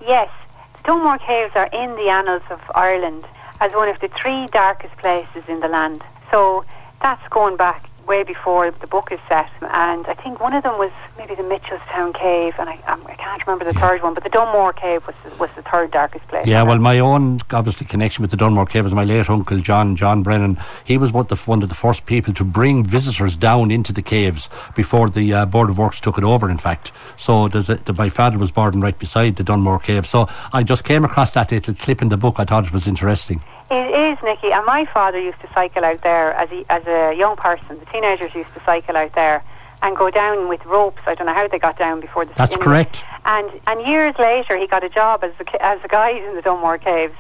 Yes, 0.02 0.30
the 0.73 0.84
Dunmore 0.88 1.19
Caves 1.19 1.56
are 1.56 1.69
in 1.71 1.95
the 1.95 2.10
annals 2.10 2.43
of 2.50 2.60
Ireland 2.76 3.23
as 3.62 3.71
one 3.71 3.88
of 3.88 4.02
the 4.02 4.10
three 4.10 4.47
darkest 4.47 4.97
places 4.97 5.47
in 5.47 5.62
the 5.62 5.69
land. 5.69 6.02
So 6.30 6.65
that's 7.01 7.27
going 7.29 7.57
back 7.57 7.89
way 8.07 8.23
before 8.23 8.71
the 8.71 8.88
book 8.88 9.12
is 9.12 9.19
set. 9.27 9.49
And 9.62 10.07
I 10.07 10.13
think 10.13 10.39
one 10.39 10.53
of 10.53 10.63
them 10.63 10.79
was 10.79 10.91
maybe 11.17 11.36
the 11.36 11.43
Mitchellstown 11.43 12.13
Cave, 12.13 12.55
and 12.57 12.69
I, 12.69 12.75
um, 12.88 13.03
I 13.05 13.15
can't 13.15 13.45
remember 13.45 13.65
the 13.65 13.77
yeah. 13.77 13.88
third 13.88 14.01
one, 14.01 14.13
but 14.13 14.23
the 14.23 14.29
Dunmore 14.29 14.73
Cave 14.73 15.05
was 15.05 15.15
was 15.38 15.49
the 15.55 15.62
third 15.62 15.91
darkest 15.91 16.27
place. 16.27 16.47
Yeah, 16.47 16.63
well, 16.63 16.79
my 16.79 16.99
own 16.99 17.41
obviously 17.51 17.86
connection 17.86 18.21
with 18.21 18.31
the 18.31 18.38
Dunmore 18.38 18.65
Cave 18.65 18.86
is 18.86 18.93
my 18.93 19.03
late 19.03 19.29
uncle 19.29 19.60
John 19.60 19.95
John 19.95 20.23
Brennan. 20.23 20.57
He 20.86 20.97
was 20.97 21.12
one 21.12 21.27
of 21.29 21.29
the, 21.29 21.67
the 21.67 21.75
first 21.75 22.05
people 22.05 22.33
to 22.33 22.45
bring 22.45 22.86
visitors 22.86 23.36
down 23.36 23.71
into 23.71 23.91
the 23.91 24.01
caves 24.01 24.49
before 24.75 25.10
the 25.10 25.33
uh, 25.33 25.45
Board 25.45 25.69
of 25.69 25.77
Works 25.77 25.99
took 25.99 26.17
it 26.17 26.23
over. 26.23 26.49
In 26.49 26.57
fact, 26.57 26.91
so 27.17 27.47
there's 27.47 27.69
a, 27.69 27.75
the, 27.75 27.93
my 27.93 28.10
father 28.10 28.38
was 28.38 28.51
born 28.51 28.79
right 28.79 28.97
beside 28.97 29.36
the 29.36 29.43
Dunmore 29.43 29.79
Cave. 29.79 30.05
So 30.05 30.27
I 30.53 30.63
just 30.63 30.83
came 30.83 31.03
across 31.03 31.33
that 31.33 31.51
little 31.51 31.73
clip 31.73 32.01
in 32.01 32.10
the 32.10 32.17
book. 32.17 32.36
I 32.39 32.45
thought 32.45 32.65
it 32.65 32.73
was 32.73 32.88
interesting. 32.88 33.41
It 33.69 33.91
is, 33.91 34.23
Nickey. 34.23 34.51
And 34.51 34.65
my 34.65 34.86
father 34.86 35.19
used 35.19 35.41
to 35.41 35.51
cycle 35.53 35.84
out 35.84 36.01
there 36.01 36.34
as, 36.34 36.49
he, 36.49 36.65
as 36.69 36.88
a 36.88 37.13
young 37.13 37.36
person. 37.36 37.80
The 37.80 37.86
teenagers 37.86 38.34
used 38.34 38.53
to 38.53 38.62
cycle 38.62 38.95
out 38.95 39.13
there 39.13 39.43
and 39.82 39.96
go 39.96 40.10
down 40.10 40.48
with 40.48 40.65
ropes. 40.65 41.02
I 41.06 41.15
don't 41.15 41.27
know 41.27 41.33
how 41.33 41.48
they 41.48 41.60
got 41.60 41.77
down 41.77 42.00
before 42.00 42.25
the. 42.25 42.33
That's 42.35 42.58
correct. 42.58 43.04
And 43.25 43.50
and 43.67 43.85
years 43.85 44.15
later, 44.17 44.58
he 44.58 44.67
got 44.67 44.83
a 44.83 44.89
job 44.89 45.23
as 45.23 45.33
a, 45.39 45.63
as 45.63 45.83
a 45.83 45.87
guide 45.87 46.23
in 46.23 46.35
the 46.35 46.42
Dunmore 46.42 46.77
Caves. 46.77 47.15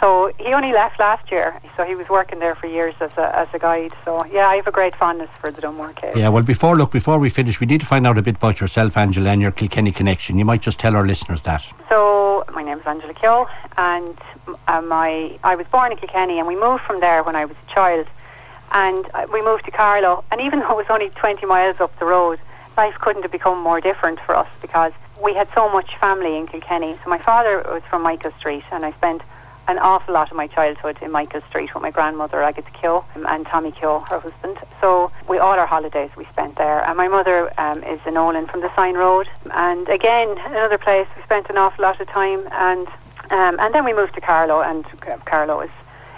So 0.00 0.32
he 0.38 0.54
only 0.54 0.72
left 0.72 1.00
last 1.00 1.28
year, 1.32 1.60
so 1.76 1.84
he 1.84 1.96
was 1.96 2.08
working 2.08 2.38
there 2.38 2.54
for 2.54 2.68
years 2.68 2.94
as 3.00 3.10
a, 3.18 3.36
as 3.36 3.52
a 3.52 3.58
guide. 3.58 3.92
So 4.04 4.24
yeah, 4.26 4.46
I 4.46 4.54
have 4.56 4.68
a 4.68 4.70
great 4.70 4.94
fondness 4.94 5.30
for 5.40 5.50
the 5.50 5.60
Dunmore 5.60 5.92
Caves. 5.94 6.16
Yeah, 6.16 6.28
well, 6.28 6.44
before 6.44 6.76
look, 6.76 6.92
before 6.92 7.18
we 7.18 7.30
finish, 7.30 7.58
we 7.58 7.66
need 7.66 7.80
to 7.80 7.86
find 7.86 8.06
out 8.06 8.16
a 8.16 8.22
bit 8.22 8.36
about 8.36 8.60
yourself, 8.60 8.96
Angela, 8.96 9.30
and 9.30 9.42
your 9.42 9.50
Kilkenny 9.50 9.90
connection. 9.90 10.38
You 10.38 10.44
might 10.44 10.62
just 10.62 10.78
tell 10.78 10.94
our 10.94 11.04
listeners 11.04 11.42
that. 11.42 11.66
So 11.88 11.98
my 11.98 11.98
name 11.98 12.04
is 12.04 12.17
Angela 12.88 13.14
Keogh, 13.14 13.48
and 13.76 14.18
uh, 14.66 14.80
my 14.80 15.38
I 15.44 15.54
was 15.54 15.66
born 15.68 15.92
in 15.92 15.98
Kilkenny, 15.98 16.38
and 16.38 16.48
we 16.48 16.56
moved 16.56 16.82
from 16.82 17.00
there 17.00 17.22
when 17.22 17.36
I 17.36 17.44
was 17.44 17.56
a 17.66 17.70
child, 17.72 18.06
and 18.72 19.06
uh, 19.14 19.26
we 19.32 19.42
moved 19.42 19.64
to 19.66 19.70
Carlow. 19.70 20.24
And 20.32 20.40
even 20.40 20.58
though 20.60 20.72
it 20.72 20.76
was 20.76 20.90
only 20.90 21.10
20 21.10 21.46
miles 21.46 21.80
up 21.80 21.96
the 21.98 22.06
road, 22.06 22.40
life 22.76 22.98
couldn't 22.98 23.22
have 23.22 23.32
become 23.32 23.62
more 23.62 23.80
different 23.80 24.20
for 24.20 24.34
us 24.34 24.48
because 24.62 24.92
we 25.22 25.34
had 25.34 25.48
so 25.54 25.68
much 25.68 25.96
family 25.96 26.36
in 26.36 26.46
Kilkenny. 26.46 26.98
So 27.04 27.10
my 27.10 27.18
father 27.18 27.62
was 27.70 27.82
from 27.84 28.02
Michael 28.02 28.32
Street, 28.32 28.64
and 28.72 28.84
I 28.84 28.92
spent 28.92 29.22
an 29.68 29.78
awful 29.78 30.14
lot 30.14 30.30
of 30.30 30.36
my 30.36 30.46
childhood 30.46 30.96
in 31.02 31.10
Michael 31.12 31.42
Street 31.42 31.72
with 31.74 31.82
my 31.82 31.90
grandmother 31.90 32.42
Agatha 32.42 32.70
Keogh 32.70 33.04
um, 33.14 33.26
and 33.28 33.46
Tommy 33.46 33.70
Keogh, 33.70 34.02
her 34.08 34.18
husband. 34.18 34.56
So 34.80 35.12
we 35.28 35.38
all 35.38 35.58
our 35.58 35.66
holidays 35.66 36.10
we 36.16 36.24
spent 36.24 36.56
there. 36.56 36.82
And 36.84 36.96
my 36.96 37.06
mother 37.08 37.52
um, 37.60 37.84
is 37.84 38.00
in 38.06 38.16
Olin 38.16 38.46
from 38.46 38.62
the 38.62 38.70
Sion 38.74 38.94
Road, 38.94 39.28
and 39.52 39.88
again 39.88 40.28
another 40.38 40.78
place 40.78 41.06
we 41.16 41.22
spent 41.22 41.50
an 41.50 41.58
awful 41.58 41.82
lot 41.82 42.00
of 42.00 42.08
time. 42.08 42.48
And 42.52 42.88
um, 43.30 43.60
and 43.60 43.74
then 43.74 43.84
we 43.84 43.92
moved 43.92 44.14
to 44.14 44.22
Carlow, 44.22 44.62
and 44.62 44.84
Carlow 45.26 45.60
is 45.60 45.70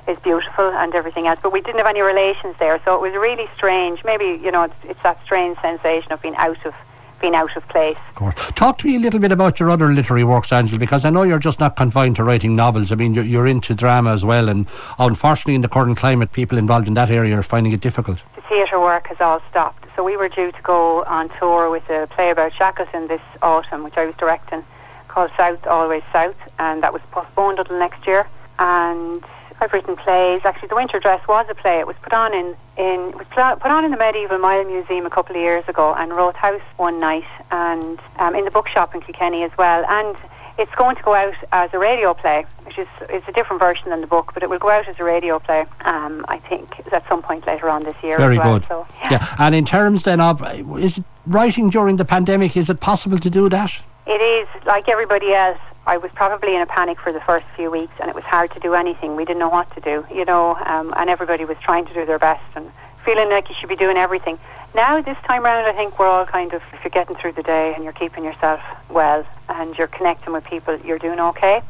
is 0.06 0.18
beautiful 0.18 0.70
and 0.70 0.94
everything 0.94 1.26
else. 1.26 1.40
But 1.42 1.52
we 1.52 1.60
didn't 1.60 1.78
have 1.78 1.86
any 1.86 2.02
relations 2.02 2.56
there, 2.58 2.80
so 2.84 2.94
it 2.94 3.00
was 3.00 3.12
really 3.14 3.48
strange. 3.54 4.04
Maybe 4.04 4.40
you 4.42 4.52
know 4.52 4.62
it's, 4.64 4.74
it's 4.84 5.02
that 5.02 5.22
strange 5.24 5.58
sensation 5.58 6.12
of 6.12 6.22
being 6.22 6.36
out 6.36 6.64
of 6.64 6.74
been 7.20 7.34
out 7.34 7.56
of 7.56 7.66
place. 7.68 7.96
Of 8.16 8.54
Talk 8.54 8.78
to 8.78 8.86
me 8.86 8.96
a 8.96 8.98
little 8.98 9.20
bit 9.20 9.32
about 9.32 9.60
your 9.60 9.70
other 9.70 9.92
literary 9.92 10.24
works, 10.24 10.52
Angela, 10.52 10.78
because 10.78 11.04
I 11.04 11.10
know 11.10 11.22
you're 11.22 11.38
just 11.38 11.60
not 11.60 11.76
confined 11.76 12.16
to 12.16 12.24
writing 12.24 12.56
novels. 12.56 12.92
I 12.92 12.94
mean, 12.96 13.14
you're, 13.14 13.24
you're 13.24 13.46
into 13.46 13.74
drama 13.74 14.12
as 14.12 14.24
well, 14.24 14.48
and 14.48 14.66
unfortunately, 14.98 15.54
in 15.54 15.62
the 15.62 15.68
current 15.68 15.98
climate, 15.98 16.32
people 16.32 16.58
involved 16.58 16.88
in 16.88 16.94
that 16.94 17.10
area 17.10 17.38
are 17.38 17.42
finding 17.42 17.72
it 17.72 17.80
difficult. 17.80 18.22
The 18.34 18.42
theatre 18.42 18.80
work 18.80 19.08
has 19.08 19.20
all 19.20 19.40
stopped. 19.50 19.86
So 19.96 20.04
we 20.04 20.16
were 20.16 20.28
due 20.28 20.50
to 20.50 20.62
go 20.62 21.04
on 21.04 21.28
tour 21.38 21.70
with 21.70 21.88
a 21.90 22.06
play 22.10 22.30
about 22.30 22.52
Shackleton 22.54 23.08
this 23.08 23.20
autumn, 23.42 23.84
which 23.84 23.96
I 23.96 24.06
was 24.06 24.14
directing, 24.16 24.64
called 25.08 25.30
South 25.36 25.66
Always 25.66 26.02
South, 26.12 26.36
and 26.58 26.82
that 26.82 26.92
was 26.92 27.02
postponed 27.10 27.58
until 27.58 27.78
next 27.78 28.06
year. 28.06 28.26
And 28.58 29.22
I've 29.60 29.72
written 29.72 29.96
plays. 29.96 30.40
Actually, 30.44 30.68
The 30.68 30.76
Winter 30.76 30.98
Dress 30.98 31.26
was 31.28 31.46
a 31.48 31.54
play. 31.54 31.80
It 31.80 31.86
was 31.86 31.96
put 31.96 32.12
on 32.12 32.32
in, 32.32 32.56
in 32.76 33.12
was 33.12 33.26
put 33.28 33.70
on 33.70 33.84
in 33.84 33.90
the 33.90 33.96
Medieval 33.96 34.38
Mile 34.38 34.64
Museum 34.64 35.06
a 35.06 35.10
couple 35.10 35.36
of 35.36 35.42
years 35.42 35.68
ago, 35.68 35.94
and 35.94 36.12
Rothe 36.12 36.36
House 36.36 36.62
one 36.76 36.98
night, 36.98 37.26
and 37.50 37.98
um, 38.18 38.34
in 38.34 38.44
the 38.44 38.50
bookshop 38.50 38.94
in 38.94 39.00
Kilkenny 39.00 39.42
as 39.42 39.56
well. 39.58 39.84
And 39.86 40.16
it's 40.58 40.74
going 40.74 40.96
to 40.96 41.02
go 41.02 41.14
out 41.14 41.34
as 41.52 41.72
a 41.72 41.78
radio 41.78 42.14
play, 42.14 42.44
which 42.64 42.78
is 42.78 42.88
it's 43.08 43.26
a 43.28 43.32
different 43.32 43.60
version 43.60 43.90
than 43.90 44.00
the 44.00 44.06
book, 44.06 44.32
but 44.34 44.42
it 44.42 44.50
will 44.50 44.58
go 44.58 44.70
out 44.70 44.88
as 44.88 44.98
a 44.98 45.04
radio 45.04 45.38
play. 45.38 45.66
Um, 45.84 46.24
I 46.28 46.38
think 46.38 46.80
at 46.92 47.08
some 47.08 47.22
point 47.22 47.46
later 47.46 47.68
on 47.68 47.84
this 47.84 47.96
year. 48.02 48.18
Very 48.18 48.38
well. 48.38 48.58
good. 48.58 48.68
So, 48.68 48.86
yeah. 49.00 49.12
yeah. 49.12 49.36
And 49.38 49.54
in 49.54 49.64
terms 49.64 50.04
then 50.04 50.20
of 50.20 50.42
is 50.78 51.00
writing 51.26 51.70
during 51.70 51.96
the 51.96 52.04
pandemic, 52.04 52.56
is 52.56 52.68
it 52.70 52.80
possible 52.80 53.18
to 53.18 53.30
do 53.30 53.48
that? 53.48 53.80
It 54.06 54.20
is 54.20 54.48
like 54.66 54.88
everybody 54.88 55.32
else. 55.32 55.60
I 55.90 55.96
was 55.96 56.12
probably 56.12 56.54
in 56.54 56.60
a 56.60 56.66
panic 56.66 57.00
for 57.00 57.12
the 57.12 57.20
first 57.20 57.44
few 57.56 57.68
weeks, 57.68 57.92
and 57.98 58.08
it 58.08 58.14
was 58.14 58.22
hard 58.22 58.52
to 58.52 58.60
do 58.60 58.74
anything. 58.74 59.16
We 59.16 59.24
didn't 59.24 59.40
know 59.40 59.48
what 59.48 59.74
to 59.74 59.80
do, 59.80 60.06
you 60.14 60.24
know, 60.24 60.54
um, 60.64 60.94
and 60.96 61.10
everybody 61.10 61.44
was 61.44 61.58
trying 61.58 61.84
to 61.86 61.92
do 61.92 62.06
their 62.06 62.20
best 62.20 62.44
and 62.54 62.70
feeling 63.04 63.28
like 63.28 63.48
you 63.48 63.56
should 63.56 63.68
be 63.68 63.74
doing 63.74 63.96
everything. 63.96 64.38
Now, 64.72 65.00
this 65.00 65.18
time 65.24 65.44
around, 65.44 65.64
I 65.64 65.72
think 65.72 65.98
we're 65.98 66.06
all 66.06 66.26
kind 66.26 66.54
of, 66.54 66.62
if 66.72 66.84
you're 66.84 66.92
getting 66.92 67.16
through 67.16 67.32
the 67.32 67.42
day 67.42 67.74
and 67.74 67.82
you're 67.82 67.92
keeping 67.92 68.22
yourself 68.22 68.60
well 68.88 69.26
and 69.48 69.76
you're 69.76 69.88
connecting 69.88 70.32
with 70.32 70.44
people, 70.44 70.78
you're 70.78 71.00
doing 71.00 71.18
okay. 71.18 71.60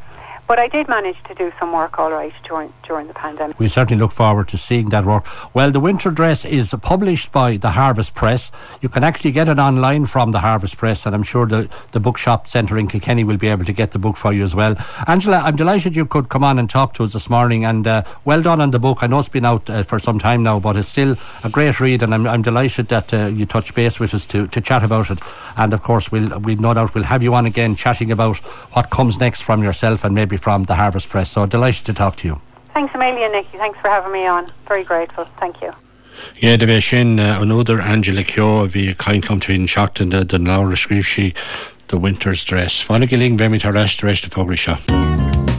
But 0.51 0.59
I 0.59 0.67
did 0.67 0.89
manage 0.89 1.23
to 1.29 1.35
do 1.37 1.53
some 1.61 1.73
work 1.73 1.97
all 2.01 2.11
right 2.11 2.33
during 2.43 2.73
during 2.83 3.07
the 3.07 3.15
pandemic. 3.15 3.57
We 3.61 3.69
certainly 3.69 4.01
look 4.03 4.11
forward 4.11 4.49
to 4.49 4.59
seeing 4.59 4.89
that 4.89 5.05
work. 5.05 5.25
Well, 5.55 5.71
the 5.71 5.79
winter 5.79 6.11
dress 6.11 6.45
is 6.45 6.75
published 6.83 7.31
by 7.31 7.57
the 7.57 7.71
Harvest 7.71 8.17
Press. 8.17 8.51
You 8.81 8.89
can 8.89 9.05
actually 9.05 9.31
get 9.31 9.49
it 9.49 9.61
online 9.61 10.07
from 10.07 10.33
the 10.33 10.41
Harvest 10.41 10.77
Press, 10.77 11.07
and 11.07 11.15
I'm 11.15 11.23
sure 11.23 11.47
the 11.47 11.71
the 11.93 12.01
bookshop 12.01 12.49
centre 12.49 12.77
in 12.77 12.89
Kilkenny 12.89 13.23
will 13.23 13.37
be 13.37 13.47
able 13.47 13.65
to 13.65 13.73
get 13.73 13.93
the 13.93 14.01
book 14.01 14.17
for 14.17 14.33
you 14.33 14.43
as 14.43 14.53
well. 14.53 14.75
Angela, 15.07 15.37
I'm 15.37 15.55
delighted 15.55 15.95
you 15.95 16.05
could 16.05 16.29
come 16.29 16.43
on 16.43 16.59
and 16.59 16.69
talk 16.69 16.95
to 16.95 17.05
us 17.05 17.13
this 17.13 17.31
morning, 17.31 17.65
and 17.65 17.87
uh, 17.87 18.03
well 18.25 18.43
done 18.43 18.61
on 18.61 18.73
the 18.73 18.81
book. 18.81 19.05
I 19.05 19.07
know 19.07 19.21
it's 19.21 19.29
been 19.29 19.45
out 19.45 19.71
uh, 19.71 19.85
for 19.85 20.01
some 20.01 20.19
time 20.19 20.43
now, 20.43 20.59
but 20.59 20.75
it's 20.75 20.89
still 20.89 21.15
a 21.45 21.49
great 21.49 21.79
read, 21.79 22.03
and 22.03 22.13
I'm, 22.13 22.27
I'm 22.27 22.43
delighted 22.43 22.89
that 22.89 23.15
uh, 23.15 23.27
you 23.27 23.47
touch 23.47 23.73
base 23.73 24.01
with 24.01 24.15
us 24.15 24.27
to, 24.27 24.49
to 24.49 24.61
chat 24.61 24.83
about 24.83 25.13
it. 25.13 25.21
And 25.57 25.73
of 25.73 25.83
course, 25.83 26.11
we'll 26.11 26.41
we 26.41 26.57
no 26.57 26.75
doubt 26.75 26.97
we'll 26.97 27.05
have 27.05 27.23
you 27.23 27.35
on 27.35 27.47
again 27.47 27.77
chatting 27.77 28.11
about 28.11 28.39
what 28.75 28.91
comes 28.91 29.21
next 29.21 29.43
from 29.43 29.63
yourself 29.63 30.03
and 30.03 30.13
maybe 30.13 30.40
from 30.41 30.65
the 30.65 30.75
Harvest 30.75 31.09
Press. 31.09 31.31
So 31.31 31.47
delighted 31.47 31.85
to 31.87 31.95
talk 31.95 32.17
to 32.17 32.29
you. 32.29 32.41
Thanks 32.75 32.95
Amelia 32.95 33.15
million, 33.15 33.33
Nickey. 33.33 33.59
Thanks 33.59 33.79
for 33.81 33.89
having 33.89 34.13
me 34.13 34.27
on. 34.27 34.51
Very 34.67 34.85
grateful. 34.85 35.25
Thank 35.25 35.61
you. 35.61 35.73
Yeah, 36.39 36.57
de 36.57 36.67
bheith 36.67 36.89
sin 36.89 37.19
another 37.19 37.81
Angela 37.81 38.23
Keogh 38.23 38.65
a 38.65 38.69
bhí 38.69 38.95
caiin 38.95 39.23
come 39.23 39.41
to 39.41 39.53
in 39.53 39.67
seachtain 39.67 40.11
den 40.11 40.47
láir 40.47 40.77
scríb 40.77 41.05
si 41.05 41.35
the 41.89 41.99
winter's 41.99 42.45
dress. 42.45 42.83
Fána 42.83 43.09
giling 43.09 43.37
bhe 43.37 43.51
mit 43.51 43.65
rest 43.65 44.03
rest 44.03 44.25
of 44.25 44.33
fogri 44.33 44.57
seo. 44.57 44.79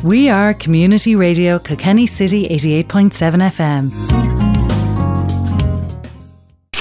We 0.04 0.30
are 0.30 0.54
Community 0.54 1.16
Radio 1.16 1.60
Kilkenny 1.60 2.08
City 2.08 2.48
88.7 2.48 3.52
FM. 3.52 4.31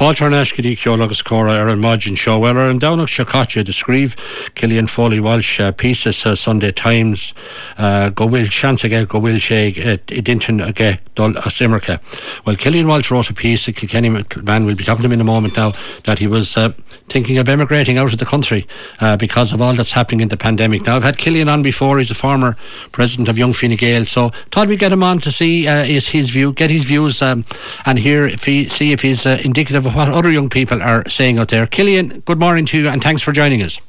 Fáiltar 0.01 0.31
neiscadí 0.33 0.79
ceol 0.81 1.03
agus 1.05 1.21
córa 1.21 1.59
ar 1.61 1.69
an 1.69 1.83
maidin 1.83 2.17
seo 2.17 2.39
well 2.41 2.57
ar 2.57 2.71
an 2.71 2.79
danach 2.81 3.13
seáte 3.13 3.63
de 3.63 3.71
scríb 3.71 4.15
Killian 4.55 4.87
Foley 4.87 5.21
Walsh 5.21 5.61
uh, 5.61 5.73
pieces 5.73 6.25
uh, 6.25 6.35
Sunday 6.35 6.73
Times 6.73 7.35
uh, 7.77 8.09
go 8.09 8.27
bhfuil 8.27 8.49
chance 8.49 8.83
aige 8.89 9.07
go 9.07 9.21
bhfuil 9.21 9.37
sé 9.45 9.61
i 9.77 10.23
dintin 10.25 10.65
aige 10.65 10.97
dul 11.15 11.37
a 11.37 11.51
Simmerke. 11.53 11.99
Well 12.47 12.57
Killian 12.57 12.87
Walsh 12.89 13.11
wrote 13.11 13.29
a 13.29 13.35
piece 13.35 13.67
Kilkenny 13.67 14.09
man 14.09 14.65
will 14.65 14.75
be 14.75 14.85
talking 14.85 15.03
to 15.03 15.09
him 15.09 15.13
in 15.13 15.21
a 15.21 15.25
moment 15.25 15.59
now 15.59 15.73
that 16.07 16.19
he 16.19 16.27
was 16.27 16.57
uh, 16.57 16.71
thinking 17.11 17.37
of 17.37 17.47
emigrating 17.47 17.99
out 17.99 18.11
of 18.11 18.19
the 18.19 18.25
country 18.25 18.67
uh, 19.01 19.19
because 19.19 19.53
of 19.53 19.61
all 19.61 19.75
that's 19.75 19.93
happening 19.93 20.23
in 20.23 20.29
the 20.29 20.39
pandemic. 20.39 20.87
Now 20.87 20.97
I've 20.97 21.03
had 21.03 21.19
Killian 21.19 21.51
on 21.51 21.63
before, 21.63 21.99
he's 21.99 22.11
a 22.11 22.15
former 22.15 22.57
president 22.93 23.29
of 23.29 23.37
Young 23.37 23.53
Fine 23.53 23.77
Gael, 23.77 24.07
so 24.07 24.31
thought 24.51 24.69
we'd 24.69 24.79
get 24.79 24.93
him 24.93 25.03
on 25.03 25.19
to 25.21 25.31
see 25.31 25.69
uh, 25.69 25.83
is 25.83 26.09
his 26.09 26.31
view, 26.31 26.55
get 26.55 26.71
his 26.71 26.85
views 26.85 27.21
um, 27.21 27.45
and 27.85 27.99
hear 27.99 28.27
if 28.27 28.45
he 28.45 28.67
see 28.67 28.93
if 28.93 29.03
he's 29.03 29.27
uh, 29.27 29.39
indicative 29.45 29.85
of 29.85 29.90
what 29.93 30.09
other 30.09 30.31
young 30.31 30.49
people 30.49 30.83
are 30.83 31.09
saying 31.09 31.39
out 31.39 31.49
there. 31.49 31.67
Killian, 31.67 32.21
good 32.21 32.39
morning 32.39 32.67
to 32.67 32.79
you 32.79 32.89
and 32.89 33.03
thanks 33.03 33.23
for 33.23 33.33
joining 33.33 33.63
us. 33.63 33.81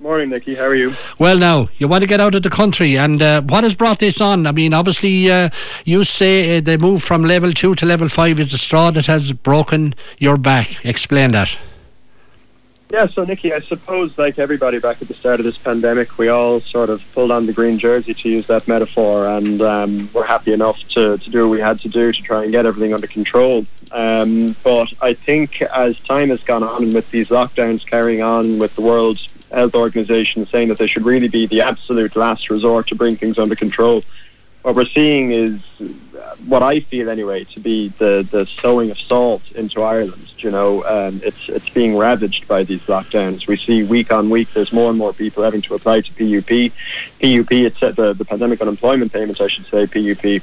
Morning, 0.00 0.30
Nickey. 0.30 0.54
How 0.54 0.66
are 0.66 0.76
you? 0.76 0.94
Well, 1.18 1.38
now 1.38 1.70
you 1.78 1.88
want 1.88 2.02
to 2.02 2.06
get 2.08 2.20
out 2.20 2.36
of 2.36 2.44
the 2.44 2.50
country, 2.50 2.96
and 2.96 3.20
uh, 3.20 3.42
what 3.42 3.64
has 3.64 3.74
brought 3.74 3.98
this 3.98 4.20
on? 4.20 4.46
I 4.46 4.52
mean, 4.52 4.72
obviously, 4.72 5.28
uh, 5.28 5.50
you 5.84 6.04
say 6.04 6.58
uh, 6.58 6.60
the 6.60 6.78
move 6.78 7.02
from 7.02 7.24
level 7.24 7.52
two 7.52 7.74
to 7.74 7.84
level 7.84 8.08
five 8.08 8.38
is 8.38 8.52
the 8.52 8.58
straw 8.58 8.92
that 8.92 9.06
has 9.06 9.32
broken 9.32 9.96
your 10.20 10.36
back. 10.36 10.84
Explain 10.84 11.32
that. 11.32 11.58
Yeah, 12.90 13.06
so 13.06 13.22
Nickey, 13.24 13.52
I 13.52 13.60
suppose 13.60 14.16
like 14.16 14.38
everybody 14.38 14.78
back 14.78 15.02
at 15.02 15.08
the 15.08 15.14
start 15.14 15.40
of 15.40 15.44
this 15.44 15.58
pandemic, 15.58 16.16
we 16.16 16.28
all 16.28 16.60
sort 16.60 16.88
of 16.88 17.02
pulled 17.12 17.30
on 17.30 17.44
the 17.44 17.52
green 17.52 17.78
jersey 17.78 18.14
to 18.14 18.28
use 18.30 18.46
that 18.46 18.66
metaphor, 18.66 19.28
and 19.28 19.60
um, 19.60 20.10
we're 20.14 20.24
happy 20.24 20.54
enough 20.54 20.80
to, 20.90 21.18
to 21.18 21.30
do 21.30 21.46
what 21.46 21.52
we 21.52 21.60
had 21.60 21.78
to 21.80 21.88
do 21.88 22.10
to 22.12 22.22
try 22.22 22.44
and 22.44 22.50
get 22.50 22.64
everything 22.64 22.94
under 22.94 23.06
control. 23.06 23.66
Um, 23.92 24.56
but 24.64 24.90
I 25.02 25.12
think 25.12 25.60
as 25.60 25.98
time 26.00 26.30
has 26.30 26.42
gone 26.42 26.62
on, 26.62 26.84
and 26.84 26.94
with 26.94 27.10
these 27.10 27.28
lockdowns 27.28 27.84
carrying 27.86 28.22
on, 28.22 28.58
with 28.58 28.74
the 28.74 28.80
World 28.80 29.18
Health 29.52 29.74
Organization 29.74 30.46
saying 30.46 30.68
that 30.68 30.78
they 30.78 30.86
should 30.86 31.04
really 31.04 31.28
be 31.28 31.46
the 31.46 31.60
absolute 31.60 32.16
last 32.16 32.48
resort 32.48 32.86
to 32.86 32.94
bring 32.94 33.16
things 33.16 33.38
under 33.38 33.54
control, 33.54 34.02
what 34.62 34.74
we're 34.74 34.86
seeing 34.86 35.32
is 35.32 35.60
what 36.46 36.62
I 36.62 36.80
feel 36.80 37.10
anyway 37.10 37.44
to 37.44 37.60
be 37.60 37.88
the 37.98 38.26
the 38.30 38.46
sowing 38.46 38.90
of 38.90 38.98
salt 38.98 39.42
into 39.52 39.82
Ireland. 39.82 40.27
You 40.42 40.50
know, 40.50 40.84
um, 40.84 41.20
it's 41.24 41.48
it's 41.48 41.68
being 41.68 41.96
ravaged 41.96 42.46
by 42.46 42.62
these 42.64 42.80
lockdowns. 42.82 43.46
We 43.46 43.56
see 43.56 43.82
week 43.82 44.12
on 44.12 44.30
week 44.30 44.52
there's 44.54 44.72
more 44.72 44.90
and 44.90 44.98
more 44.98 45.12
people 45.12 45.42
having 45.42 45.62
to 45.62 45.74
apply 45.74 46.02
to 46.02 46.12
PUP. 46.12 46.72
PUP, 47.20 47.52
it's 47.52 47.80
the 47.80 48.14
the 48.16 48.24
pandemic 48.24 48.60
unemployment 48.60 49.12
payments, 49.12 49.40
I 49.40 49.48
should 49.48 49.66
say, 49.66 49.86
PUP. 49.86 50.42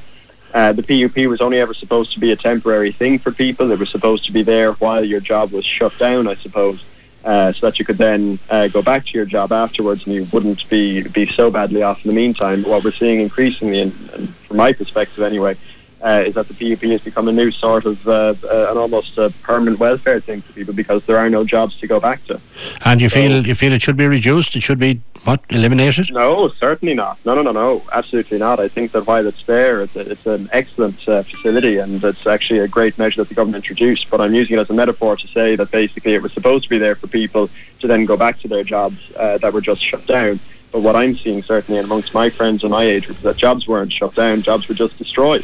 Uh, 0.53 0.71
the 0.71 0.83
PUP 0.83 1.27
was 1.27 1.41
only 1.41 1.59
ever 1.59 1.73
supposed 1.73 2.13
to 2.13 2.19
be 2.19 2.31
a 2.31 2.35
temporary 2.35 2.91
thing 2.91 3.19
for 3.19 3.31
people. 3.31 3.71
It 3.71 3.79
was 3.79 3.89
supposed 3.89 4.23
to 4.25 4.31
be 4.31 4.41
there 4.41 4.71
while 4.73 5.03
your 5.03 5.19
job 5.19 5.51
was 5.51 5.65
shut 5.65 5.97
down, 5.97 6.29
I 6.29 6.35
suppose, 6.35 6.81
uh, 7.25 7.51
so 7.51 7.65
that 7.65 7.77
you 7.77 7.83
could 7.83 7.97
then 7.97 8.39
uh, 8.49 8.69
go 8.69 8.81
back 8.81 9.05
to 9.07 9.17
your 9.17 9.25
job 9.25 9.51
afterwards 9.51 10.05
and 10.05 10.15
you 10.15 10.25
wouldn't 10.31 10.69
be 10.69 11.03
be 11.03 11.25
so 11.25 11.51
badly 11.51 11.83
off 11.83 12.05
in 12.05 12.09
the 12.09 12.15
meantime. 12.15 12.63
What 12.63 12.85
we're 12.85 12.91
seeing 12.91 13.19
increasingly, 13.19 13.81
and, 13.81 14.09
and 14.13 14.33
from 14.47 14.57
my 14.57 14.71
perspective 14.71 15.23
anyway, 15.23 15.57
uh, 16.03 16.23
is 16.25 16.35
that 16.35 16.47
the 16.47 16.53
PUP 16.53 16.81
has 16.91 17.01
become 17.01 17.27
a 17.27 17.31
new 17.31 17.51
sort 17.51 17.85
of 17.85 18.07
uh, 18.07 18.33
uh, 18.43 18.71
an 18.71 18.77
almost 18.77 19.17
a 19.17 19.29
permanent 19.41 19.79
welfare 19.79 20.19
thing 20.19 20.41
for 20.41 20.53
people 20.53 20.73
because 20.73 21.05
there 21.05 21.17
are 21.17 21.29
no 21.29 21.43
jobs 21.43 21.77
to 21.79 21.87
go 21.87 21.99
back 21.99 22.23
to. 22.25 22.39
And 22.83 23.01
you 23.01 23.09
so, 23.09 23.15
feel 23.15 23.47
you 23.47 23.55
feel 23.55 23.73
it 23.73 23.81
should 23.81 23.97
be 23.97 24.07
reduced? 24.07 24.55
It 24.55 24.61
should 24.61 24.79
be 24.79 25.01
what 25.23 25.43
eliminated? 25.49 26.11
No, 26.11 26.49
certainly 26.49 26.93
not. 26.93 27.17
No, 27.25 27.33
no, 27.33 27.41
no, 27.41 27.51
no, 27.51 27.81
absolutely 27.91 28.37
not. 28.37 28.59
I 28.59 28.67
think 28.67 28.91
that 28.91 29.07
while 29.07 29.25
it's 29.25 29.43
there, 29.45 29.81
it's, 29.81 29.95
it's 29.95 30.25
an 30.27 30.47
excellent 30.51 31.07
uh, 31.09 31.23
facility 31.23 31.77
and 31.77 32.03
it's 32.03 32.27
actually 32.27 32.59
a 32.59 32.67
great 32.67 32.97
measure 32.99 33.21
that 33.21 33.29
the 33.29 33.35
government 33.35 33.63
introduced. 33.63 34.09
But 34.11 34.21
I'm 34.21 34.35
using 34.35 34.57
it 34.57 34.59
as 34.59 34.69
a 34.69 34.73
metaphor 34.73 35.15
to 35.15 35.27
say 35.27 35.55
that 35.55 35.71
basically 35.71 36.13
it 36.13 36.21
was 36.21 36.33
supposed 36.33 36.65
to 36.65 36.69
be 36.69 36.77
there 36.77 36.95
for 36.95 37.07
people 37.07 37.49
to 37.79 37.87
then 37.87 38.05
go 38.05 38.15
back 38.15 38.39
to 38.41 38.47
their 38.47 38.63
jobs 38.63 38.99
uh, 39.15 39.39
that 39.39 39.51
were 39.51 39.61
just 39.61 39.83
shut 39.83 40.05
down. 40.05 40.39
But 40.71 40.81
what 40.81 40.95
I'm 40.95 41.15
seeing 41.15 41.41
certainly 41.41 41.79
amongst 41.79 42.13
my 42.13 42.29
friends 42.29 42.63
and 42.63 42.71
my 42.71 42.83
age 42.83 43.09
is 43.09 43.19
that 43.21 43.37
jobs 43.37 43.67
weren't 43.67 43.91
shut 43.91 44.13
down, 44.13 44.43
jobs 44.43 44.67
were 44.67 44.75
just 44.75 44.97
destroyed 44.99 45.43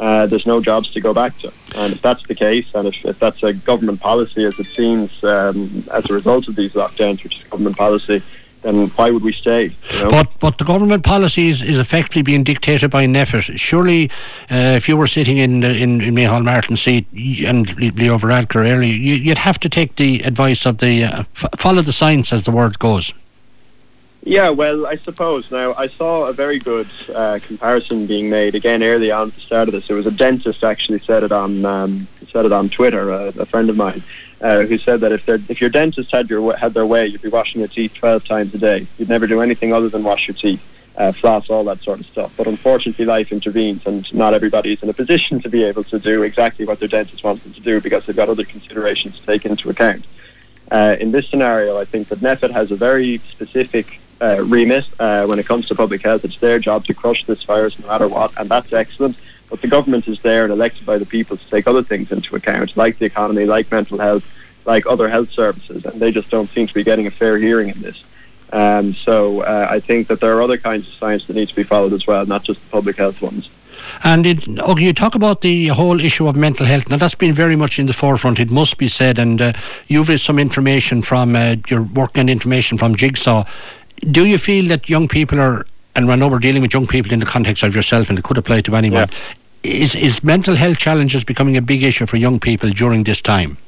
uh, 0.00 0.24
there's 0.26 0.46
no 0.46 0.62
jobs 0.62 0.90
to 0.92 1.00
go 1.00 1.12
back 1.12 1.38
to. 1.38 1.52
And 1.76 1.92
if 1.92 2.00
that's 2.00 2.26
the 2.26 2.34
case, 2.34 2.66
and 2.74 2.88
if, 2.88 3.04
if 3.04 3.18
that's 3.18 3.42
a 3.42 3.52
government 3.52 4.00
policy, 4.00 4.44
as 4.46 4.58
it 4.58 4.74
seems, 4.74 5.22
um, 5.22 5.84
as 5.92 6.08
a 6.08 6.14
result 6.14 6.48
of 6.48 6.56
these 6.56 6.72
lockdowns, 6.72 7.22
which 7.22 7.38
is 7.38 7.44
government 7.44 7.76
policy, 7.76 8.22
then 8.62 8.88
why 8.88 9.10
would 9.10 9.22
we 9.22 9.32
stay? 9.32 9.74
You 9.92 10.02
know? 10.04 10.10
But 10.10 10.38
but 10.38 10.58
the 10.58 10.64
government 10.64 11.04
policy 11.04 11.48
is, 11.48 11.62
is 11.62 11.78
effectively 11.78 12.22
being 12.22 12.44
dictated 12.44 12.90
by 12.90 13.06
NPHET. 13.06 13.58
Surely, 13.58 14.10
uh, 14.50 14.76
if 14.76 14.88
you 14.88 14.96
were 14.96 15.06
sitting 15.06 15.36
in 15.36 15.62
in, 15.62 16.00
in 16.00 16.14
Micheál 16.14 16.44
Martin 16.44 16.76
seat 16.76 17.06
and 17.44 17.74
Leo 17.78 18.18
Varadkar 18.18 18.56
earlier, 18.56 18.82
you, 18.82 19.30
would 19.30 19.38
have 19.38 19.60
to 19.60 19.68
take 19.68 19.96
the 19.96 20.20
advice 20.22 20.66
of 20.66 20.78
the 20.78 21.04
uh, 21.04 21.24
follow 21.34 21.82
the 21.82 21.92
science, 21.92 22.32
as 22.32 22.44
the 22.44 22.50
word 22.50 22.78
goes. 22.78 23.12
Yeah, 24.22 24.50
well, 24.50 24.86
I 24.86 24.96
suppose. 24.96 25.50
Now, 25.50 25.72
I 25.74 25.88
saw 25.88 26.26
a 26.26 26.32
very 26.32 26.58
good 26.58 26.88
uh, 27.14 27.38
comparison 27.42 28.06
being 28.06 28.28
made 28.28 28.54
again 28.54 28.82
early 28.82 29.10
on 29.10 29.28
at 29.28 29.34
the 29.34 29.40
start 29.40 29.68
of 29.68 29.72
this. 29.72 29.88
It 29.88 29.94
was 29.94 30.06
a 30.06 30.10
dentist 30.10 30.62
actually 30.62 31.00
said 31.00 31.22
it 31.22 31.32
on 31.32 31.64
um, 31.64 32.06
said 32.30 32.44
it 32.44 32.52
on 32.52 32.68
Twitter. 32.68 33.10
Uh, 33.10 33.32
a 33.38 33.46
friend 33.46 33.70
of 33.70 33.76
mine 33.76 34.02
uh, 34.42 34.60
who 34.60 34.76
said 34.76 35.00
that 35.00 35.12
if 35.12 35.26
if 35.26 35.60
your 35.60 35.70
dentist 35.70 36.10
had 36.12 36.28
your 36.28 36.54
had 36.54 36.74
their 36.74 36.84
way, 36.84 37.06
you'd 37.06 37.22
be 37.22 37.30
washing 37.30 37.60
your 37.60 37.68
teeth 37.68 37.94
twelve 37.94 38.26
times 38.26 38.54
a 38.54 38.58
day. 38.58 38.86
You'd 38.98 39.08
never 39.08 39.26
do 39.26 39.40
anything 39.40 39.72
other 39.72 39.88
than 39.88 40.04
wash 40.04 40.28
your 40.28 40.34
teeth, 40.34 40.62
uh, 40.98 41.12
floss, 41.12 41.48
all 41.48 41.64
that 41.64 41.80
sort 41.80 42.00
of 42.00 42.06
stuff. 42.06 42.34
But 42.36 42.46
unfortunately, 42.46 43.06
life 43.06 43.32
intervenes, 43.32 43.86
and 43.86 44.12
not 44.12 44.34
everybody 44.34 44.74
is 44.74 44.82
in 44.82 44.90
a 44.90 44.94
position 44.94 45.40
to 45.40 45.48
be 45.48 45.64
able 45.64 45.84
to 45.84 45.98
do 45.98 46.24
exactly 46.24 46.66
what 46.66 46.78
their 46.78 46.88
dentist 46.88 47.24
wants 47.24 47.42
them 47.44 47.54
to 47.54 47.60
do 47.60 47.80
because 47.80 48.04
they've 48.04 48.14
got 48.14 48.28
other 48.28 48.44
considerations 48.44 49.18
to 49.18 49.24
take 49.24 49.46
into 49.46 49.70
account. 49.70 50.04
Uh, 50.70 50.96
in 51.00 51.10
this 51.10 51.26
scenario, 51.28 51.78
I 51.78 51.84
think 51.84 52.08
that 52.08 52.20
NPHET 52.20 52.50
has 52.52 52.70
a 52.70 52.76
very 52.76 53.18
specific 53.30 53.99
uh, 54.20 54.42
remit 54.44 54.86
uh, 54.98 55.26
when 55.26 55.38
it 55.38 55.46
comes 55.46 55.66
to 55.68 55.74
public 55.74 56.02
health. 56.02 56.24
It's 56.24 56.38
their 56.38 56.58
job 56.58 56.84
to 56.86 56.94
crush 56.94 57.24
this 57.24 57.42
virus 57.42 57.78
no 57.78 57.86
matter 57.86 58.08
what, 58.08 58.32
and 58.38 58.48
that's 58.48 58.72
excellent. 58.72 59.16
But 59.48 59.62
the 59.62 59.68
government 59.68 60.06
is 60.06 60.20
there 60.22 60.44
and 60.44 60.52
elected 60.52 60.86
by 60.86 60.98
the 60.98 61.06
people 61.06 61.36
to 61.36 61.50
take 61.50 61.66
other 61.66 61.82
things 61.82 62.12
into 62.12 62.36
account, 62.36 62.76
like 62.76 62.98
the 62.98 63.06
economy, 63.06 63.46
like 63.46 63.70
mental 63.70 63.98
health, 63.98 64.24
like 64.64 64.86
other 64.86 65.08
health 65.08 65.30
services, 65.30 65.84
and 65.84 66.00
they 66.00 66.12
just 66.12 66.30
don't 66.30 66.48
seem 66.50 66.66
to 66.66 66.74
be 66.74 66.84
getting 66.84 67.06
a 67.06 67.10
fair 67.10 67.36
hearing 67.36 67.68
in 67.68 67.80
this. 67.80 68.04
Um, 68.52 68.94
so 68.94 69.40
uh, 69.40 69.66
I 69.70 69.80
think 69.80 70.08
that 70.08 70.20
there 70.20 70.36
are 70.36 70.42
other 70.42 70.58
kinds 70.58 70.88
of 70.88 70.94
science 70.94 71.26
that 71.26 71.34
need 71.36 71.48
to 71.48 71.54
be 71.54 71.62
followed 71.62 71.92
as 71.92 72.06
well, 72.06 72.26
not 72.26 72.42
just 72.44 72.60
the 72.60 72.70
public 72.70 72.96
health 72.96 73.22
ones. 73.22 73.48
And 74.04 74.26
it, 74.26 74.46
okay, 74.48 74.84
you 74.84 74.92
talk 74.92 75.14
about 75.14 75.40
the 75.40 75.68
whole 75.68 76.00
issue 76.00 76.28
of 76.28 76.36
mental 76.36 76.66
health. 76.66 76.88
Now, 76.88 76.96
that's 76.96 77.14
been 77.14 77.34
very 77.34 77.56
much 77.56 77.78
in 77.78 77.86
the 77.86 77.92
forefront, 77.92 78.38
it 78.38 78.50
must 78.50 78.76
be 78.76 78.88
said. 78.88 79.18
And 79.18 79.40
uh, 79.40 79.52
you've 79.88 80.20
some 80.20 80.38
information 80.38 81.02
from 81.02 81.34
uh, 81.34 81.56
your 81.68 81.82
work 81.82 82.16
and 82.16 82.30
information 82.30 82.78
from 82.78 82.94
Jigsaw 82.94 83.44
do 84.00 84.26
you 84.26 84.38
feel 84.38 84.68
that 84.68 84.88
young 84.88 85.08
people 85.08 85.40
are, 85.40 85.66
and 85.94 86.10
I 86.10 86.16
know 86.16 86.28
we're 86.28 86.38
dealing 86.38 86.62
with 86.62 86.72
young 86.72 86.86
people 86.86 87.12
in 87.12 87.20
the 87.20 87.26
context 87.26 87.62
of 87.62 87.74
yourself, 87.74 88.08
and 88.08 88.18
it 88.18 88.24
could 88.24 88.38
apply 88.38 88.62
to 88.62 88.76
anyone, 88.76 89.08
yeah. 89.08 89.70
is, 89.70 89.94
is 89.94 90.24
mental 90.24 90.56
health 90.56 90.78
challenges 90.78 91.24
becoming 91.24 91.56
a 91.56 91.62
big 91.62 91.82
issue 91.82 92.06
for 92.06 92.16
young 92.16 92.40
people 92.40 92.70
during 92.70 93.04
this 93.04 93.20
time? 93.20 93.58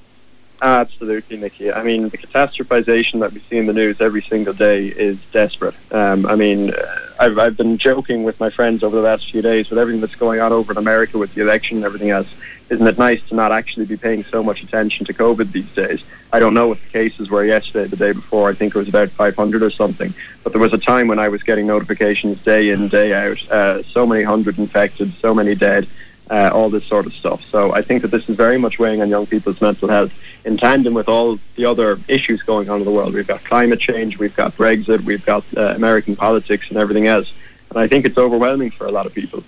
Absolutely, 0.62 1.38
Nickey. 1.38 1.72
I 1.72 1.82
mean, 1.82 2.08
the 2.08 2.16
catastrophization 2.16 3.18
that 3.18 3.32
we 3.32 3.40
see 3.40 3.58
in 3.58 3.66
the 3.66 3.72
news 3.72 4.00
every 4.00 4.22
single 4.22 4.54
day 4.54 4.86
is 4.86 5.18
desperate. 5.32 5.74
Um, 5.90 6.24
I 6.24 6.36
mean, 6.36 6.72
I've, 7.18 7.36
I've 7.36 7.56
been 7.56 7.78
joking 7.78 8.22
with 8.22 8.38
my 8.38 8.48
friends 8.48 8.84
over 8.84 8.94
the 8.94 9.02
last 9.02 9.28
few 9.28 9.42
days 9.42 9.70
with 9.70 9.78
everything 9.80 10.00
that's 10.00 10.14
going 10.14 10.38
on 10.38 10.52
over 10.52 10.70
in 10.70 10.78
America 10.78 11.18
with 11.18 11.34
the 11.34 11.42
election 11.42 11.78
and 11.78 11.84
everything 11.84 12.10
else 12.10 12.32
isn't 12.72 12.86
it 12.86 12.96
nice 12.96 13.22
to 13.28 13.34
not 13.34 13.52
actually 13.52 13.84
be 13.84 13.98
paying 13.98 14.24
so 14.24 14.42
much 14.42 14.62
attention 14.62 15.04
to 15.04 15.12
COVID 15.12 15.52
these 15.52 15.70
days? 15.74 16.02
I 16.32 16.38
don't 16.38 16.54
know 16.54 16.68
what 16.68 16.80
the 16.80 16.88
cases 16.88 17.28
were 17.28 17.44
yesterday, 17.44 17.86
the 17.86 17.96
day 17.96 18.12
before. 18.12 18.48
I 18.48 18.54
think 18.54 18.74
it 18.74 18.78
was 18.78 18.88
about 18.88 19.10
500 19.10 19.62
or 19.62 19.70
something. 19.70 20.14
But 20.42 20.52
there 20.52 20.60
was 20.60 20.72
a 20.72 20.78
time 20.78 21.06
when 21.06 21.18
I 21.18 21.28
was 21.28 21.42
getting 21.42 21.66
notifications 21.66 22.42
day 22.42 22.70
in, 22.70 22.88
day 22.88 23.12
out. 23.12 23.50
Uh, 23.50 23.82
so 23.82 24.06
many 24.06 24.22
hundred 24.22 24.58
infected, 24.58 25.12
so 25.20 25.34
many 25.34 25.54
dead, 25.54 25.86
uh, 26.30 26.50
all 26.50 26.70
this 26.70 26.86
sort 26.86 27.04
of 27.04 27.12
stuff. 27.12 27.44
So 27.44 27.74
I 27.74 27.82
think 27.82 28.00
that 28.02 28.10
this 28.10 28.26
is 28.30 28.36
very 28.36 28.56
much 28.56 28.78
weighing 28.78 29.02
on 29.02 29.10
young 29.10 29.26
people's 29.26 29.60
mental 29.60 29.88
health 29.88 30.14
in 30.46 30.56
tandem 30.56 30.94
with 30.94 31.08
all 31.08 31.38
the 31.56 31.66
other 31.66 31.98
issues 32.08 32.42
going 32.42 32.70
on 32.70 32.78
in 32.78 32.86
the 32.86 32.90
world. 32.90 33.12
We've 33.12 33.26
got 33.26 33.44
climate 33.44 33.80
change, 33.80 34.18
we've 34.18 34.34
got 34.34 34.56
Brexit, 34.56 35.04
we've 35.04 35.24
got 35.26 35.44
uh, 35.58 35.74
American 35.76 36.16
politics 36.16 36.70
and 36.70 36.78
everything 36.78 37.06
else. 37.06 37.30
And 37.68 37.78
I 37.78 37.86
think 37.86 38.06
it's 38.06 38.16
overwhelming 38.16 38.70
for 38.70 38.86
a 38.86 38.90
lot 38.90 39.04
of 39.04 39.12
people. 39.12 39.44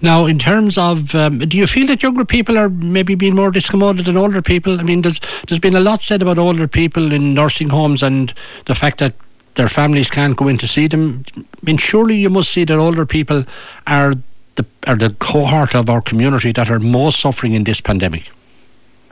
Now, 0.00 0.26
in 0.26 0.38
terms 0.38 0.76
of, 0.76 1.14
um, 1.14 1.38
do 1.38 1.56
you 1.56 1.66
feel 1.66 1.86
that 1.86 2.02
younger 2.02 2.24
people 2.24 2.58
are 2.58 2.68
maybe 2.68 3.14
being 3.14 3.34
more 3.34 3.50
discommoded 3.50 4.04
than 4.04 4.16
older 4.16 4.42
people? 4.42 4.80
I 4.80 4.82
mean, 4.82 5.02
there's 5.02 5.20
there's 5.48 5.60
been 5.60 5.76
a 5.76 5.80
lot 5.80 6.02
said 6.02 6.22
about 6.22 6.38
older 6.38 6.68
people 6.68 7.12
in 7.12 7.34
nursing 7.34 7.70
homes 7.70 8.02
and 8.02 8.32
the 8.66 8.74
fact 8.74 8.98
that 8.98 9.14
their 9.54 9.68
families 9.68 10.10
can't 10.10 10.36
go 10.36 10.48
in 10.48 10.58
to 10.58 10.66
see 10.66 10.88
them. 10.88 11.24
I 11.36 11.42
mean, 11.62 11.76
surely 11.76 12.16
you 12.16 12.30
must 12.30 12.50
see 12.50 12.64
that 12.64 12.78
older 12.78 13.06
people 13.06 13.44
are 13.86 14.14
the 14.56 14.66
are 14.86 14.96
the 14.96 15.10
cohort 15.18 15.74
of 15.74 15.88
our 15.88 16.00
community 16.00 16.52
that 16.52 16.70
are 16.70 16.80
most 16.80 17.20
suffering 17.20 17.54
in 17.54 17.64
this 17.64 17.80
pandemic. 17.80 18.30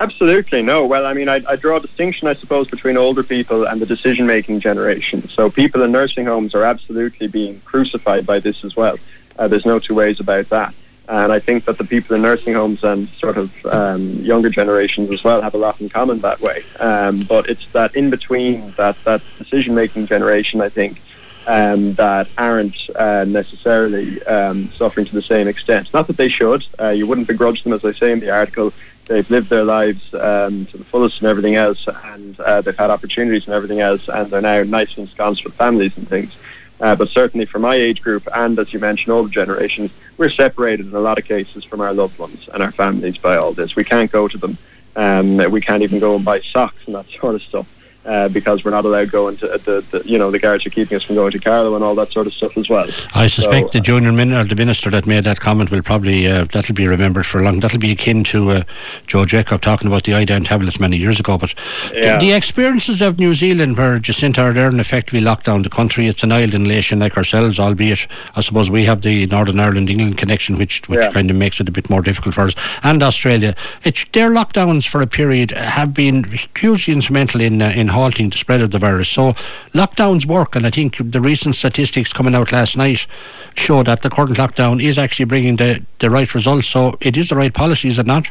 Absolutely, 0.03 0.63
no. 0.63 0.85
Well, 0.85 1.07
I 1.07 1.13
mean, 1.13 1.29
I, 1.29 1.43
I 1.49 1.55
draw 1.55 1.77
a 1.77 1.81
distinction, 1.81 2.27
I 2.27 2.35
suppose, 2.35 2.69
between 2.69 2.97
older 2.97 3.23
people 3.23 3.67
and 3.67 3.81
the 3.81 3.87
decision 3.87 4.27
making 4.27 4.59
generation. 4.59 5.29
So, 5.29 5.49
people 5.49 5.83
in 5.85 5.93
nursing 5.93 6.27
homes 6.27 6.57
are 6.57 6.65
absolutely 6.65 7.29
being 7.29 7.61
crucified 7.61 8.27
by 8.27 8.41
this 8.41 8.65
as 8.65 8.75
well. 8.75 8.99
Uh, 9.39 9.49
there's 9.49 9.67
no 9.67 9.79
two 9.79 9.95
ways 9.95 10.21
about 10.21 10.49
that. 10.51 10.75
And 11.09 11.33
I 11.33 11.41
think 11.41 11.65
that 11.65 11.79
the 11.79 11.85
people 11.85 12.17
in 12.17 12.23
nursing 12.23 12.55
homes 12.55 12.85
and 12.85 13.09
sort 13.09 13.37
of 13.37 13.67
um, 13.67 14.13
younger 14.21 14.49
generations 14.49 15.11
as 15.11 15.25
well 15.25 15.43
have 15.43 15.55
a 15.55 15.59
lot 15.59 15.81
in 15.81 15.89
common 15.89 16.21
that 16.21 16.41
way. 16.41 16.65
Um, 16.79 17.23
but 17.23 17.49
it's 17.49 17.71
that 17.73 17.95
in 17.97 18.09
between, 18.09 18.73
that, 18.77 18.97
that 19.05 19.21
decision 19.39 19.75
making 19.75 20.07
generation, 20.07 20.61
I 20.61 20.69
think, 20.69 21.03
um, 21.47 21.95
that 21.95 22.29
aren't 22.39 22.89
uh, 22.95 23.25
necessarily 23.27 24.23
um, 24.25 24.71
suffering 24.73 25.07
to 25.07 25.13
the 25.13 25.23
same 25.23 25.49
extent. 25.49 25.93
Not 25.93 26.07
that 26.07 26.17
they 26.17 26.29
should. 26.29 26.65
Uh, 26.81 26.91
you 26.91 27.07
wouldn't 27.07 27.27
begrudge 27.27 27.65
them, 27.65 27.73
as 27.73 27.85
I 27.85 27.93
say 27.93 28.13
in 28.13 28.21
the 28.21 28.31
article. 28.31 28.73
They've 29.07 29.29
lived 29.29 29.51
their 29.51 29.65
lives 29.65 30.15
um, 30.15 30.67
to 30.67 30.79
the 30.79 30.85
fullest 30.85 31.21
and 31.21 31.29
everything 31.29 31.57
else, 31.57 31.89
and 32.05 32.39
uh, 32.41 32.61
they've 32.61 32.77
had 32.77 32.91
opportunities 32.91 33.47
and 33.47 33.55
everything 33.55 33.81
else, 33.81 34.09
and 34.09 34.31
they're 34.31 34.41
now 34.41 34.63
nice 34.63 34.97
and 34.97 35.09
ensconced 35.09 35.45
with 35.45 35.55
families 35.55 35.97
and 35.97 36.09
things. 36.09 36.33
Uh, 36.81 36.97
but 36.97 37.09
certainly 37.09 37.47
for 37.47 37.59
my 37.59 37.75
age 37.75 38.03
group 38.03 38.27
and, 38.35 38.59
as 38.59 38.73
you 38.73 38.79
mentioned, 38.79 39.13
older 39.13 39.29
generations, 39.29 39.93
we're 40.19 40.31
separated 40.31 40.87
in 40.87 40.95
a 40.95 41.01
lot 41.01 41.19
of 41.19 41.25
cases 41.25 41.65
from 41.65 41.81
our 41.81 41.93
loved 41.93 42.19
ones 42.19 42.49
and 42.53 42.63
our 42.63 42.73
families 42.73 43.19
by 43.19 43.37
all 43.37 43.53
this. 43.53 43.77
We 43.77 43.85
can't 43.85 44.11
go 44.11 44.27
to 44.27 44.39
them. 44.39 44.59
Um, 44.97 45.37
we 45.37 45.61
can't 45.61 45.83
even 45.83 46.01
go 46.01 46.17
and 46.17 46.25
buy 46.25 46.41
socks 46.41 46.83
and 46.87 46.95
that 46.95 47.07
sort 47.09 47.35
of 47.35 47.43
stuff 47.43 47.67
uh, 48.05 48.29
because 48.29 48.65
we're 48.65 48.71
not 48.73 48.85
allowed 48.85 49.11
going 49.11 49.37
to 49.37 49.47
the, 49.47 49.85
the, 49.91 50.03
you 50.05 50.19
know 50.19 50.31
the 50.31 50.39
guards 50.39 50.67
are 50.67 50.71
keeping 50.71 50.97
us 50.97 51.05
from 51.05 51.15
going 51.15 51.31
to 51.31 51.39
Carlow 51.39 51.75
and 51.75 51.85
all 51.85 51.95
that 51.95 52.11
sort 52.11 52.27
of 52.27 52.33
stuff 52.33 52.57
as 52.57 52.69
well. 52.69 52.87
I 53.15 53.29
suspect 53.29 53.73
so, 53.73 53.79
the 53.79 53.81
junior 53.81 54.13
min- 54.13 54.33
or 54.33 54.45
the 54.45 54.57
minister 54.57 54.91
that 54.91 55.07
made 55.07 55.25
that 55.25 55.41
comment 55.41 55.71
will 55.71 55.83
probably 55.83 56.27
uh, 56.27 56.45
that'll 56.45 56.75
be 56.75 56.89
remembered 56.89 57.27
for 57.27 57.43
long. 57.43 57.61
That'll 57.61 57.79
be 57.79 57.93
akin 57.93 58.25
to 58.25 58.51
uh, 58.51 58.63
Joe 59.07 59.25
Jacob 59.25 59.61
talking 59.61 59.87
about 59.87 60.05
the 60.05 60.15
iodine 60.15 60.45
tablets 60.45 60.81
many 60.81 60.97
years 60.97 61.21
ago. 61.21 61.39
But 61.39 61.55
yeah. 61.93 62.19
the, 62.19 62.27
the, 62.27 62.33
experiences 62.33 63.01
of 63.03 63.19
New 63.19 63.35
Zealand, 63.35 63.77
where 63.77 64.01
Jacinda 64.01 64.53
Ardern 64.53 64.81
effectively 64.81 65.21
locked 65.21 65.47
down 65.47 65.63
the 65.63 65.71
country, 65.71 66.07
it's 66.07 66.25
an 66.25 66.33
island 66.33 66.65
nation 66.65 66.99
like 66.99 67.17
ourselves, 67.17 67.61
albeit 67.61 68.07
I 68.35 68.41
suppose 68.41 68.69
we 68.69 68.85
have 68.85 69.03
the 69.03 69.27
Northern 69.27 69.61
Ireland 69.61 69.91
England 69.91 70.19
connection, 70.19 70.59
which 70.59 70.89
which 70.89 71.01
yeah. 71.01 71.13
kind 71.13 71.31
of 71.31 71.37
makes 71.37 71.61
it 71.61 71.69
a 71.69 71.73
bit 71.73 71.89
more 71.89 72.03
difficult 72.03 72.35
for 72.35 72.43
us, 72.43 72.55
and 72.83 73.03
Australia. 73.03 73.55
It's 73.85 74.05
their 74.13 74.31
lockdowns 74.31 74.89
for 74.89 75.03
a 75.03 75.07
period 75.07 75.53
have 75.53 75.95
been 75.95 76.25
hugely 76.57 76.95
instrumental 76.95 77.41
in 77.41 77.63
uh, 77.63 77.69
in 77.69 77.92
halting 77.93 78.31
the 78.31 78.37
spread 78.37 78.61
of 78.61 78.71
the 78.71 78.79
virus. 78.79 79.09
So 79.09 79.33
lockdowns 79.73 80.27
work, 80.27 80.57
and 80.57 80.67
I 80.67 80.71
think 80.71 80.97
the 80.99 81.21
recent 81.21 81.55
statistics 81.55 82.13
coming 82.13 82.35
out 82.35 82.53
last 82.53 82.77
night 82.77 83.07
show 83.55 83.83
that 83.83 84.03
the 84.03 84.11
current 84.11 84.37
lockdown 84.37 84.83
is 84.83 84.99
actually 84.99 85.27
bringing 85.27 85.57
the, 85.57 85.85
the 85.99 86.11
right 86.11 86.35
results. 86.35 86.67
So 86.67 86.97
it 87.01 87.17
is 87.17 87.29
the 87.29 87.37
right 87.37 87.55
policy, 87.55 87.89
is 87.89 87.99
it 87.99 88.07
not? 88.07 88.31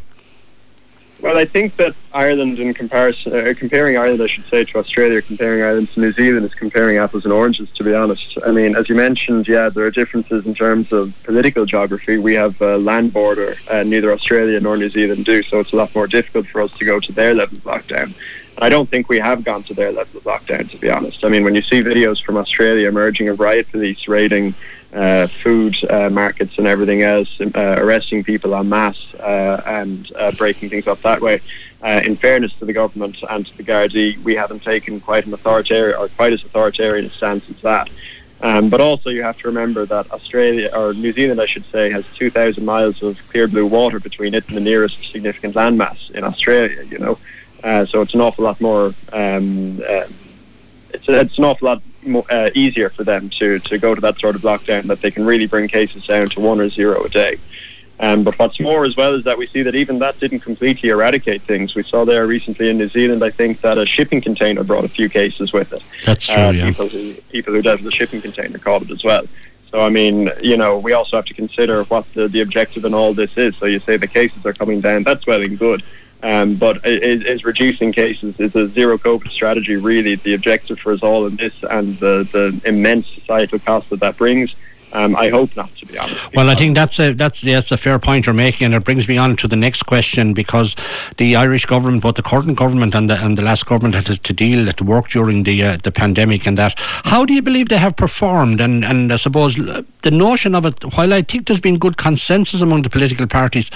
Well, 1.21 1.37
I 1.37 1.45
think 1.45 1.75
that 1.75 1.93
Ireland, 2.13 2.57
in 2.57 2.73
comparison, 2.73 3.31
uh, 3.31 3.53
comparing 3.55 3.95
Ireland, 3.95 4.23
I 4.23 4.25
should 4.25 4.45
say, 4.45 4.65
to 4.65 4.79
Australia, 4.79 5.21
comparing 5.21 5.61
Ireland 5.61 5.89
to 5.89 5.99
New 5.99 6.11
Zealand, 6.11 6.45
is 6.45 6.55
comparing 6.55 6.97
apples 6.97 7.25
and 7.25 7.31
oranges. 7.31 7.69
To 7.73 7.83
be 7.83 7.93
honest, 7.93 8.39
I 8.43 8.51
mean, 8.51 8.75
as 8.75 8.89
you 8.89 8.95
mentioned, 8.95 9.47
yeah, 9.47 9.69
there 9.69 9.85
are 9.85 9.91
differences 9.91 10.47
in 10.47 10.55
terms 10.55 10.91
of 10.91 11.13
political 11.21 11.65
geography. 11.67 12.17
We 12.17 12.33
have 12.33 12.59
a 12.59 12.77
land 12.79 13.13
border, 13.13 13.53
and 13.69 13.91
neither 13.91 14.11
Australia 14.11 14.59
nor 14.59 14.77
New 14.77 14.89
Zealand 14.89 15.25
do, 15.25 15.43
so 15.43 15.59
it's 15.59 15.73
a 15.73 15.75
lot 15.75 15.93
more 15.93 16.07
difficult 16.07 16.47
for 16.47 16.59
us 16.59 16.71
to 16.79 16.85
go 16.85 16.99
to 16.99 17.11
their 17.11 17.35
level 17.35 17.55
of 17.55 17.63
lockdown. 17.65 18.15
I 18.61 18.69
don't 18.69 18.87
think 18.87 19.09
we 19.09 19.17
have 19.17 19.43
gone 19.43 19.63
to 19.63 19.73
their 19.73 19.91
level 19.91 20.19
of 20.19 20.23
lockdown, 20.23 20.69
to 20.69 20.77
be 20.77 20.91
honest. 20.91 21.25
I 21.25 21.29
mean, 21.29 21.43
when 21.43 21.55
you 21.55 21.63
see 21.63 21.81
videos 21.81 22.23
from 22.23 22.37
Australia 22.37 22.87
emerging 22.87 23.27
of 23.27 23.39
riot 23.39 23.71
police 23.71 24.07
raiding 24.07 24.53
uh, 24.93 25.25
food 25.25 25.75
uh, 25.89 26.11
markets 26.11 26.59
and 26.59 26.67
everything 26.67 27.01
else, 27.01 27.41
uh, 27.41 27.75
arresting 27.79 28.23
people 28.23 28.53
en 28.55 28.69
masse 28.69 29.15
uh, 29.15 29.61
and 29.65 30.11
uh, 30.15 30.31
breaking 30.33 30.69
things 30.69 30.85
up 30.85 31.01
that 31.01 31.21
way. 31.21 31.41
Uh, 31.81 32.01
in 32.05 32.15
fairness 32.15 32.53
to 32.53 32.65
the 32.65 32.73
government 32.73 33.17
and 33.31 33.47
to 33.47 33.57
the 33.57 33.63
Gardaí, 33.63 34.21
we 34.21 34.35
haven't 34.35 34.61
taken 34.61 34.99
quite 34.99 35.25
an 35.25 35.33
authoritarian 35.33 35.97
or 35.97 36.07
quite 36.09 36.31
as 36.31 36.43
authoritarian 36.43 37.05
a 37.05 37.09
stance 37.09 37.49
as 37.49 37.59
that. 37.61 37.89
Um, 38.43 38.69
but 38.69 38.79
also, 38.79 39.09
you 39.09 39.23
have 39.23 39.37
to 39.39 39.47
remember 39.47 39.87
that 39.87 40.11
Australia 40.11 40.69
or 40.75 40.93
New 40.93 41.13
Zealand, 41.13 41.41
I 41.41 41.47
should 41.47 41.65
say, 41.71 41.89
has 41.89 42.05
2,000 42.15 42.63
miles 42.63 43.01
of 43.01 43.17
clear 43.29 43.47
blue 43.47 43.65
water 43.65 43.99
between 43.99 44.35
it 44.35 44.47
and 44.47 44.57
the 44.57 44.61
nearest 44.61 45.11
significant 45.11 45.55
landmass 45.55 46.11
in 46.11 46.23
Australia. 46.23 46.83
You 46.83 46.99
know, 46.99 47.17
uh, 47.63 47.85
so 47.85 48.01
it's 48.01 48.13
an 48.13 48.21
awful 48.21 48.43
lot 48.43 48.59
more. 48.61 48.93
Um, 49.11 49.79
uh, 49.81 50.05
it's, 50.93 51.07
it's 51.07 51.37
an 51.37 51.45
awful 51.45 51.67
lot 51.67 51.81
more, 52.03 52.25
uh, 52.29 52.49
easier 52.55 52.89
for 52.89 53.03
them 53.03 53.29
to 53.29 53.59
to 53.59 53.77
go 53.77 53.95
to 53.95 54.01
that 54.01 54.19
sort 54.19 54.35
of 54.35 54.41
lockdown 54.41 54.83
that 54.83 55.01
they 55.01 55.11
can 55.11 55.25
really 55.25 55.47
bring 55.47 55.67
cases 55.67 56.05
down 56.05 56.29
to 56.29 56.39
one 56.39 56.59
or 56.59 56.69
zero 56.69 57.03
a 57.03 57.09
day. 57.09 57.37
Um, 58.01 58.23
but 58.23 58.37
what's 58.39 58.59
more 58.59 58.83
as 58.83 58.97
well 58.97 59.13
is 59.13 59.23
that 59.25 59.37
we 59.37 59.45
see 59.45 59.61
that 59.61 59.75
even 59.75 59.99
that 59.99 60.19
didn't 60.19 60.39
completely 60.39 60.89
eradicate 60.89 61.43
things. 61.43 61.75
We 61.75 61.83
saw 61.83 62.03
there 62.03 62.25
recently 62.25 62.71
in 62.71 62.79
New 62.79 62.87
Zealand, 62.87 63.23
I 63.23 63.29
think, 63.29 63.61
that 63.61 63.77
a 63.77 63.85
shipping 63.85 64.21
container 64.21 64.63
brought 64.63 64.83
a 64.85 64.89
few 64.89 65.07
cases 65.07 65.53
with 65.53 65.71
it. 65.71 65.83
That's 66.03 66.25
true, 66.25 66.41
uh, 66.41 66.49
yeah. 66.49 66.65
People 66.65 66.87
who, 66.87 67.13
people 67.29 67.53
who 67.53 67.61
dealt 67.61 67.81
with 67.81 67.85
the 67.85 67.95
shipping 67.95 68.19
container 68.19 68.57
caught 68.57 68.81
it 68.81 68.89
as 68.89 69.03
well. 69.03 69.27
So, 69.69 69.81
I 69.81 69.89
mean, 69.89 70.31
you 70.41 70.57
know, 70.57 70.79
we 70.79 70.93
also 70.93 71.15
have 71.15 71.25
to 71.25 71.35
consider 71.35 71.83
what 71.85 72.11
the, 72.15 72.27
the 72.27 72.41
objective 72.41 72.85
in 72.85 72.95
all 72.95 73.13
this 73.13 73.37
is. 73.37 73.55
So 73.57 73.67
you 73.67 73.79
say 73.79 73.97
the 73.97 74.07
cases 74.07 74.43
are 74.47 74.53
coming 74.53 74.81
down, 74.81 75.03
that's 75.03 75.27
well 75.27 75.41
and 75.41 75.57
good. 75.57 75.83
Um, 76.23 76.55
but 76.55 76.85
is, 76.85 77.23
is 77.23 77.43
reducing 77.43 77.91
cases 77.91 78.39
is 78.39 78.55
a 78.55 78.67
zero 78.67 78.97
COVID 78.97 79.29
strategy 79.29 79.75
really 79.75 80.15
the 80.15 80.35
objective 80.35 80.77
for 80.79 80.91
us 80.93 81.01
all 81.01 81.25
in 81.25 81.35
this 81.35 81.55
and 81.69 81.95
the, 81.97 82.27
the 82.31 82.61
immense 82.63 83.07
societal 83.07 83.57
cost 83.59 83.89
that 83.89 84.01
that 84.01 84.17
brings? 84.17 84.53
Um, 84.93 85.15
I 85.15 85.29
hope 85.29 85.55
not, 85.55 85.73
to 85.77 85.85
be 85.85 85.97
honest. 85.97 86.33
Well, 86.35 86.49
I 86.49 86.55
think 86.55 86.75
that's 86.75 86.99
a 86.99 87.13
that's 87.13 87.41
that's 87.41 87.71
a 87.71 87.77
fair 87.77 87.97
point 87.97 88.25
you're 88.25 88.33
making, 88.33 88.65
and 88.65 88.75
it 88.75 88.83
brings 88.83 89.07
me 89.07 89.17
on 89.17 89.37
to 89.37 89.47
the 89.47 89.55
next 89.55 89.83
question 89.83 90.33
because 90.33 90.75
the 91.17 91.35
Irish 91.35 91.65
government, 91.65 92.03
both 92.03 92.15
the 92.15 92.23
current 92.23 92.57
government 92.57 92.93
and 92.93 93.09
the 93.09 93.15
and 93.23 93.37
the 93.37 93.41
last 93.41 93.65
government, 93.65 93.95
had 93.95 94.21
to, 94.21 94.33
deal 94.33 94.71
to 94.71 94.83
work 94.83 95.07
during 95.07 95.43
the 95.43 95.63
uh, 95.63 95.77
the 95.81 95.91
pandemic 95.91 96.45
and 96.45 96.57
that. 96.57 96.73
How 96.77 97.25
do 97.25 97.33
you 97.33 97.41
believe 97.41 97.69
they 97.69 97.77
have 97.77 97.95
performed? 97.95 98.59
And 98.59 98.83
and 98.83 99.13
I 99.13 99.15
suppose 99.15 99.55
the 99.55 100.11
notion 100.11 100.55
of 100.55 100.65
it, 100.65 100.83
while 100.95 101.13
I 101.13 101.21
think 101.21 101.47
there's 101.47 101.61
been 101.61 101.77
good 101.77 101.95
consensus 101.95 102.59
among 102.59 102.81
the 102.81 102.89
political 102.89 103.27
parties. 103.27 103.71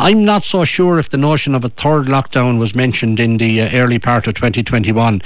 I'm 0.00 0.24
not 0.24 0.44
so 0.44 0.64
sure 0.64 1.00
if 1.00 1.08
the 1.08 1.16
notion 1.16 1.56
of 1.56 1.64
a 1.64 1.68
third 1.68 2.06
lockdown 2.06 2.60
was 2.60 2.72
mentioned 2.72 3.18
in 3.18 3.38
the 3.38 3.62
uh, 3.62 3.70
early 3.72 3.98
part 3.98 4.28
of 4.28 4.34
2021 4.34 5.20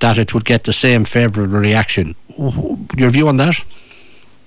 that 0.00 0.18
it 0.18 0.34
would 0.34 0.44
get 0.44 0.64
the 0.64 0.72
same 0.74 1.06
favourable 1.06 1.56
reaction. 1.58 2.14
Your 2.96 3.08
view 3.08 3.26
on 3.26 3.38
that? 3.38 3.64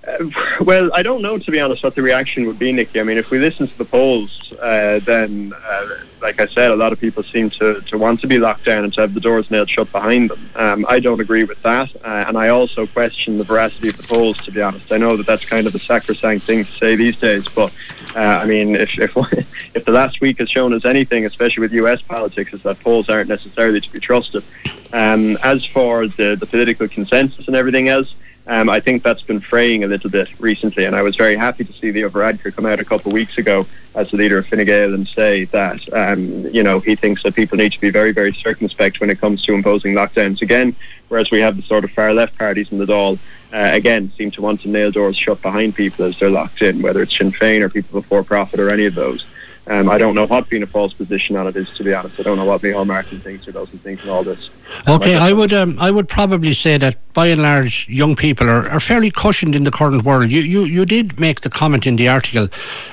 Uh, 0.08 0.30
well, 0.62 0.90
I 0.94 1.04
don't 1.04 1.22
know 1.22 1.38
to 1.38 1.52
be 1.52 1.60
honest 1.60 1.84
what 1.84 1.94
the 1.94 2.02
reaction 2.02 2.48
would 2.48 2.58
be, 2.58 2.72
Nickey. 2.72 3.00
I 3.00 3.04
mean, 3.04 3.18
if 3.18 3.30
we 3.30 3.38
listen 3.38 3.68
to 3.68 3.78
the 3.78 3.86
polls, 3.86 4.52
uh, 4.60 5.00
then, 5.04 5.54
uh, 5.64 5.88
like 6.22 6.42
I 6.42 6.48
said, 6.48 6.72
a 6.72 6.76
lot 6.76 6.92
of 6.92 7.00
people 7.00 7.22
seem 7.22 7.52
to, 7.52 7.82
to 7.82 7.98
want 8.00 8.20
to 8.22 8.28
be 8.28 8.40
locked 8.40 8.66
down 8.66 8.84
and 8.84 8.92
to 8.96 9.02
have 9.02 9.14
the 9.14 9.20
doors 9.20 9.52
nailed 9.52 9.70
shut 9.70 9.92
behind 9.92 10.32
them. 10.32 10.50
Um, 10.56 10.86
I 10.90 11.00
don't 11.00 11.20
agree 11.20 11.44
with 11.44 11.62
that, 11.62 11.96
uh, 12.04 12.26
and 12.28 12.36
I 12.36 12.50
also 12.50 12.88
question 12.88 13.38
the 13.38 13.44
veracity 13.44 13.90
of 13.90 13.98
the 13.98 14.04
polls. 14.04 14.38
To 14.46 14.52
be 14.52 14.62
honest, 14.62 14.92
I 14.92 14.98
know 14.98 15.16
that 15.18 15.28
that's 15.28 15.46
kind 15.46 15.68
of 15.68 15.76
a 15.76 15.80
sacrosanct 15.80 16.46
thing 16.46 16.66
to 16.66 16.72
say 16.72 16.96
these 16.96 17.18
days, 17.18 17.48
but 17.48 17.72
uh, 18.16 18.20
I 18.20 18.46
mean, 18.46 18.76
if 18.76 18.98
if 18.98 19.16
if 19.76 19.86
the 19.86 19.92
last 19.92 20.20
week 20.20 20.40
has 20.40 20.50
shown 20.50 20.74
us 20.74 20.86
anything, 20.86 21.26
especially 21.26 21.62
with 21.62 21.74
U.S. 21.74 22.02
politics, 22.02 22.54
is 22.54 22.62
that 22.64 22.80
polls 22.80 23.08
aren't 23.08 23.30
necessarily 23.30 23.80
to 23.80 23.92
be 23.92 24.00
trusted. 24.00 24.44
Um, 24.94 25.38
as 25.44 25.64
for 25.64 26.08
the 26.08 26.36
the 26.36 26.48
political 26.48 26.88
consensus 26.88 27.46
and 27.46 27.56
everything 27.56 27.88
else. 27.88 28.16
Um, 28.48 28.70
I 28.70 28.80
think 28.80 29.04
that's 29.04 29.22
been 29.22 29.40
fraying 29.40 29.84
a 29.84 29.88
little 29.88 30.10
bit 30.10 30.28
recently, 30.40 30.86
and 30.86 30.96
I 30.96 31.04
was 31.04 31.16
very 31.16 31.36
happy 31.36 31.64
to 31.64 31.74
see 31.74 31.92
Leo 31.92 32.10
Varadkar 32.10 32.56
come 32.56 32.66
out 32.66 32.80
a 32.80 32.86
couple 32.86 33.10
of 33.10 33.14
weeks 33.14 33.38
ago 33.38 33.68
as 33.94 34.10
the 34.10 34.18
leader 34.18 34.40
of 34.40 34.48
Fine 34.48 34.66
Gael 34.66 34.94
and 34.94 35.08
say 35.08 35.46
that 35.46 35.82
um, 35.94 36.48
you 36.48 36.64
know 36.64 36.80
he 36.80 36.96
thinks 36.96 37.22
that 37.24 37.36
people 37.36 37.58
need 37.58 37.72
to 37.74 37.80
be 37.80 37.92
very, 37.92 38.12
very 38.12 38.34
circumspect 38.34 39.00
when 39.00 39.10
it 39.10 39.20
comes 39.20 39.44
to 39.44 39.54
imposing 39.54 39.94
lockdowns 39.94 40.42
again. 40.42 40.76
Whereas 41.10 41.30
we 41.30 41.40
have 41.42 41.58
the 41.58 41.64
sort 41.64 41.84
of 41.84 41.92
far 41.92 42.14
left 42.14 42.38
parties 42.38 42.72
in 42.72 42.78
the 42.78 42.86
Dáil 42.86 43.20
uh, 43.54 43.70
again 43.74 44.12
seem 44.18 44.32
to 44.32 44.42
want 44.42 44.62
to 44.62 44.70
nail 44.70 44.92
doors 44.92 45.18
shut 45.18 45.42
behind 45.42 45.76
people 45.76 46.06
as 46.06 46.18
they're 46.18 46.30
locked 46.30 46.62
in, 46.62 46.82
whether 46.82 47.02
it's 47.02 47.16
Sinn 47.16 47.32
Féin 47.32 47.62
or 47.62 47.70
People 47.70 48.02
Before 48.02 48.24
Profit 48.24 48.60
or 48.60 48.70
any 48.70 48.86
of 48.86 48.96
those. 48.96 49.26
Um, 49.68 49.90
I 49.90 49.98
don't 49.98 50.16
know 50.16 50.26
what 50.26 50.48
Fianna 50.48 50.68
Fáil's 50.68 50.94
position 50.94 51.36
on 51.36 51.48
it 51.48 51.56
is, 51.56 51.70
to 51.76 51.84
be 51.84 51.94
honest. 51.94 52.20
I 52.20 52.24
don't 52.24 52.38
know 52.38 52.46
what 52.46 52.62
Micheál 52.62 52.88
Martin 52.88 53.20
thinks 53.20 53.48
or 53.48 53.52
doesn't 53.52 53.80
think 53.80 54.02
and 54.02 54.10
all 54.10 54.24
this. 54.24 54.50
Okay, 54.88 55.16
I 55.16 55.34
would 55.34 55.54
um, 55.54 55.78
I 55.80 55.92
would 55.92 56.08
probably 56.08 56.54
say 56.54 56.78
that 56.78 56.98
by 57.14 57.28
and 57.28 57.42
large, 57.42 57.88
young 57.90 58.16
people 58.16 58.50
are, 58.50 58.68
are 58.70 58.80
fairly 58.80 59.12
cushioned 59.12 59.56
in 59.56 59.64
the 59.64 59.72
current 59.72 60.04
world. 60.04 60.32
You, 60.32 60.42
you 60.42 60.62
you 60.64 60.86
did 60.86 61.20
make 61.20 61.42
the 61.42 61.50
comment 61.50 61.86
in 61.86 61.98
the 61.98 62.08
article, 62.08 62.48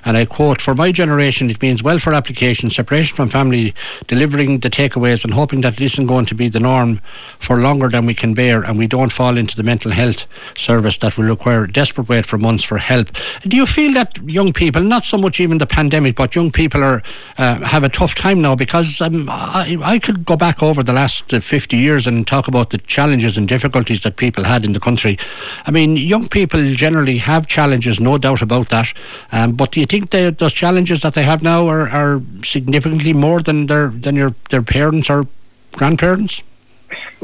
and 0.04 0.16
I 0.16 0.24
quote: 0.24 0.60
"For 0.60 0.74
my 0.74 0.92
generation, 0.92 1.50
it 1.50 1.62
means 1.62 1.82
welfare 1.82 2.14
application, 2.14 2.70
separation 2.70 3.14
from 3.16 3.28
family, 3.28 3.74
delivering 4.06 4.60
the 4.60 4.70
takeaways, 4.70 5.24
and 5.24 5.34
hoping 5.34 5.60
that 5.62 5.76
this 5.76 5.94
isn't 5.94 6.06
going 6.06 6.26
to 6.26 6.34
be 6.34 6.48
the 6.48 6.60
norm 6.60 7.00
for 7.38 7.58
longer 7.58 7.88
than 7.88 8.06
we 8.06 8.14
can 8.14 8.34
bear, 8.34 8.62
and 8.62 8.78
we 8.78 8.86
don't 8.86 9.12
fall 9.12 9.38
into 9.38 9.56
the 9.56 9.62
mental 9.62 9.92
health 9.92 10.26
service 10.56 10.98
that 10.98 11.16
will 11.16 11.24
require 11.24 11.66
desperate 11.66 12.08
wait 12.08 12.26
for 12.26 12.38
months 12.38 12.64
for 12.64 12.78
help." 12.78 13.10
Do 13.42 13.56
you 13.56 13.66
feel 13.66 13.94
that 13.94 14.18
young 14.24 14.52
people, 14.52 14.82
not 14.82 15.04
so 15.04 15.16
much 15.16 15.40
even 15.40 15.58
the 15.58 15.66
pandemic, 15.66 16.16
but 16.16 16.34
young 16.34 16.50
people 16.50 16.82
are 16.82 17.02
uh, 17.38 17.60
have 17.60 17.84
a 17.84 17.88
tough 17.88 18.14
time 18.14 18.42
now 18.42 18.56
because 18.56 19.00
um, 19.00 19.28
I, 19.30 19.78
I 19.82 19.98
could 19.98 20.24
go 20.24 20.36
back 20.36 20.62
over 20.62 20.82
the 20.82 20.92
last 20.92 21.32
uh, 21.32 21.40
50 21.68 21.76
years 21.76 22.06
and 22.06 22.26
talk 22.26 22.48
about 22.48 22.70
the 22.70 22.78
challenges 22.78 23.36
and 23.36 23.46
difficulties 23.46 24.00
that 24.00 24.16
people 24.16 24.44
had 24.44 24.64
in 24.64 24.72
the 24.72 24.80
country. 24.80 25.18
I 25.66 25.70
mean, 25.70 25.98
young 25.98 26.26
people 26.26 26.72
generally 26.72 27.18
have 27.18 27.46
challenges, 27.46 28.00
no 28.00 28.16
doubt 28.16 28.40
about 28.40 28.70
that. 28.70 28.94
Um, 29.32 29.52
but 29.52 29.72
do 29.72 29.80
you 29.80 29.84
think 29.86 30.10
those 30.10 30.54
challenges 30.54 31.02
that 31.02 31.12
they 31.12 31.24
have 31.24 31.42
now 31.42 31.66
are, 31.66 31.86
are 31.90 32.22
significantly 32.42 33.12
more 33.12 33.42
than 33.42 33.66
their 33.66 33.88
than 33.88 34.16
your 34.16 34.34
their 34.48 34.62
parents 34.62 35.10
or 35.10 35.26
grandparents? 35.72 36.42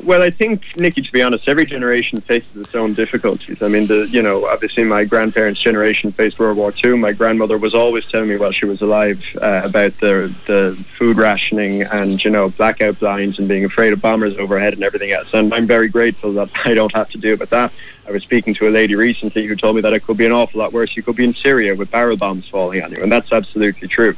Well, 0.02 0.22
I 0.22 0.30
think, 0.30 0.76
Nickey, 0.76 1.00
to 1.00 1.12
be 1.12 1.22
honest, 1.22 1.48
every 1.48 1.64
generation 1.64 2.20
faces 2.20 2.54
its 2.56 2.74
own 2.74 2.94
difficulties. 2.94 3.62
I 3.62 3.68
mean, 3.68 3.86
the 3.86 4.06
you 4.10 4.20
know, 4.20 4.46
obviously 4.46 4.84
my 4.84 5.04
grandparents' 5.04 5.60
generation 5.60 6.12
faced 6.12 6.38
World 6.38 6.58
War 6.58 6.72
II. 6.84 6.98
My 6.98 7.12
grandmother 7.12 7.56
was 7.56 7.74
always 7.74 8.04
telling 8.06 8.28
me 8.28 8.36
while 8.36 8.52
she 8.52 8.66
was 8.66 8.82
alive 8.82 9.24
uh, 9.40 9.62
about 9.64 9.98
the 10.00 10.34
the 10.46 10.76
food 10.98 11.16
rationing 11.16 11.82
and 11.82 12.22
you 12.22 12.30
know 12.30 12.50
blackout 12.50 12.98
blinds 12.98 13.38
and 13.38 13.48
being 13.48 13.64
afraid 13.64 13.92
of 13.92 14.02
bombers 14.02 14.36
overhead 14.36 14.74
and 14.74 14.82
everything 14.82 15.12
else. 15.12 15.28
And 15.32 15.54
I'm 15.54 15.66
very 15.66 15.88
grateful 15.88 16.32
that 16.34 16.50
I 16.64 16.74
don't 16.74 16.92
have 16.92 17.10
to 17.10 17.18
deal 17.18 17.36
with 17.36 17.50
that. 17.50 17.72
I 18.06 18.10
was 18.10 18.22
speaking 18.22 18.52
to 18.54 18.68
a 18.68 18.70
lady 18.70 18.94
recently 18.96 19.46
who 19.46 19.56
told 19.56 19.76
me 19.76 19.82
that 19.82 19.94
it 19.94 20.04
could 20.04 20.18
be 20.18 20.26
an 20.26 20.32
awful 20.32 20.60
lot 20.60 20.74
worse. 20.74 20.94
You 20.94 21.02
could 21.02 21.16
be 21.16 21.24
in 21.24 21.32
Syria 21.32 21.74
with 21.74 21.90
barrel 21.90 22.18
bombs 22.18 22.46
falling 22.46 22.82
on 22.82 22.92
you, 22.92 23.02
and 23.02 23.10
that's 23.10 23.32
absolutely 23.32 23.88
true. 23.88 24.14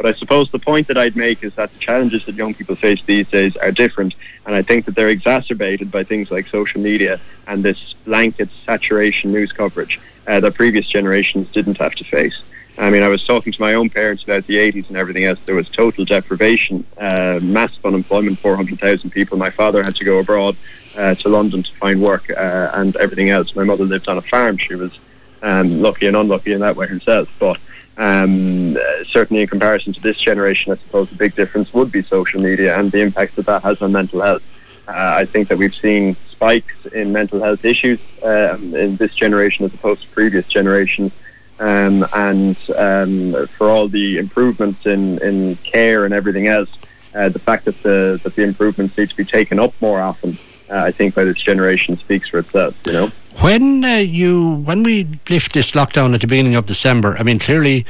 But 0.00 0.14
I 0.14 0.18
suppose 0.18 0.50
the 0.50 0.58
point 0.58 0.86
that 0.86 0.96
I'd 0.96 1.14
make 1.14 1.44
is 1.44 1.54
that 1.56 1.70
the 1.74 1.78
challenges 1.78 2.24
that 2.24 2.34
young 2.34 2.54
people 2.54 2.74
face 2.74 3.02
these 3.04 3.28
days 3.28 3.54
are 3.58 3.70
different, 3.70 4.14
and 4.46 4.54
I 4.54 4.62
think 4.62 4.86
that 4.86 4.94
they're 4.94 5.10
exacerbated 5.10 5.90
by 5.90 6.04
things 6.04 6.30
like 6.30 6.46
social 6.46 6.80
media 6.80 7.20
and 7.46 7.62
this 7.62 7.92
blanket 8.06 8.48
saturation 8.64 9.30
news 9.30 9.52
coverage 9.52 10.00
uh, 10.26 10.40
that 10.40 10.54
previous 10.54 10.86
generations 10.86 11.52
didn't 11.52 11.76
have 11.76 11.94
to 11.96 12.04
face. 12.04 12.40
I 12.78 12.88
mean, 12.88 13.02
I 13.02 13.08
was 13.08 13.26
talking 13.26 13.52
to 13.52 13.60
my 13.60 13.74
own 13.74 13.90
parents 13.90 14.24
about 14.24 14.46
the 14.46 14.56
80s 14.56 14.88
and 14.88 14.96
everything 14.96 15.24
else. 15.24 15.38
There 15.44 15.54
was 15.54 15.68
total 15.68 16.06
deprivation, 16.06 16.82
uh, 16.96 17.38
massive 17.42 17.84
unemployment, 17.84 18.38
400,000 18.38 19.10
people. 19.10 19.36
My 19.36 19.50
father 19.50 19.82
had 19.82 19.96
to 19.96 20.04
go 20.06 20.18
abroad 20.18 20.56
uh, 20.96 21.14
to 21.16 21.28
London 21.28 21.62
to 21.62 21.72
find 21.74 22.00
work 22.00 22.30
uh, 22.30 22.70
and 22.72 22.96
everything 22.96 23.28
else. 23.28 23.54
My 23.54 23.64
mother 23.64 23.84
lived 23.84 24.08
on 24.08 24.16
a 24.16 24.22
farm. 24.22 24.56
She 24.56 24.76
was 24.76 24.98
um, 25.42 25.82
lucky 25.82 26.06
and 26.06 26.16
unlucky 26.16 26.54
in 26.54 26.60
that 26.60 26.74
way 26.74 26.86
herself. 26.86 27.28
But 27.38 27.60
um, 28.00 28.78
certainly, 29.06 29.42
in 29.42 29.48
comparison 29.48 29.92
to 29.92 30.00
this 30.00 30.16
generation, 30.16 30.72
I 30.72 30.76
suppose 30.76 31.10
the 31.10 31.16
big 31.16 31.34
difference 31.34 31.74
would 31.74 31.92
be 31.92 32.00
social 32.00 32.40
media 32.40 32.78
and 32.78 32.90
the 32.90 33.00
impact 33.02 33.36
that 33.36 33.44
that 33.44 33.62
has 33.62 33.82
on 33.82 33.92
mental 33.92 34.22
health. 34.22 34.42
Uh, 34.88 34.92
I 35.18 35.26
think 35.26 35.48
that 35.48 35.58
we've 35.58 35.74
seen 35.74 36.16
spikes 36.30 36.86
in 36.94 37.12
mental 37.12 37.42
health 37.42 37.62
issues 37.62 38.00
um, 38.22 38.74
in 38.74 38.96
this 38.96 39.14
generation 39.14 39.66
as 39.66 39.74
opposed 39.74 40.00
to 40.02 40.08
previous 40.08 40.46
generations. 40.46 41.12
Um, 41.58 42.06
and 42.14 42.56
um, 42.74 43.46
for 43.48 43.68
all 43.68 43.86
the 43.86 44.16
improvements 44.16 44.86
in, 44.86 45.22
in 45.22 45.56
care 45.56 46.06
and 46.06 46.14
everything 46.14 46.46
else, 46.46 46.70
uh, 47.14 47.28
the 47.28 47.38
fact 47.38 47.66
that 47.66 47.82
the 47.82 48.18
that 48.22 48.34
the 48.34 48.44
improvements 48.44 48.96
need 48.96 49.10
to 49.10 49.16
be 49.16 49.26
taken 49.26 49.58
up 49.58 49.74
more 49.82 50.00
often, 50.00 50.38
uh, 50.70 50.78
I 50.78 50.90
think 50.90 51.14
by 51.14 51.24
this 51.24 51.36
generation 51.36 51.98
speaks 51.98 52.30
for 52.30 52.38
itself. 52.38 52.74
You 52.86 52.92
know. 52.94 53.12
When 53.38 53.84
uh, 53.84 53.96
you 53.96 54.56
when 54.64 54.82
we 54.82 55.06
lift 55.28 55.52
this 55.52 55.70
lockdown 55.70 56.14
at 56.14 56.20
the 56.20 56.26
beginning 56.26 56.56
of 56.56 56.66
December, 56.66 57.16
I 57.18 57.22
mean 57.22 57.38
clearly 57.38 57.86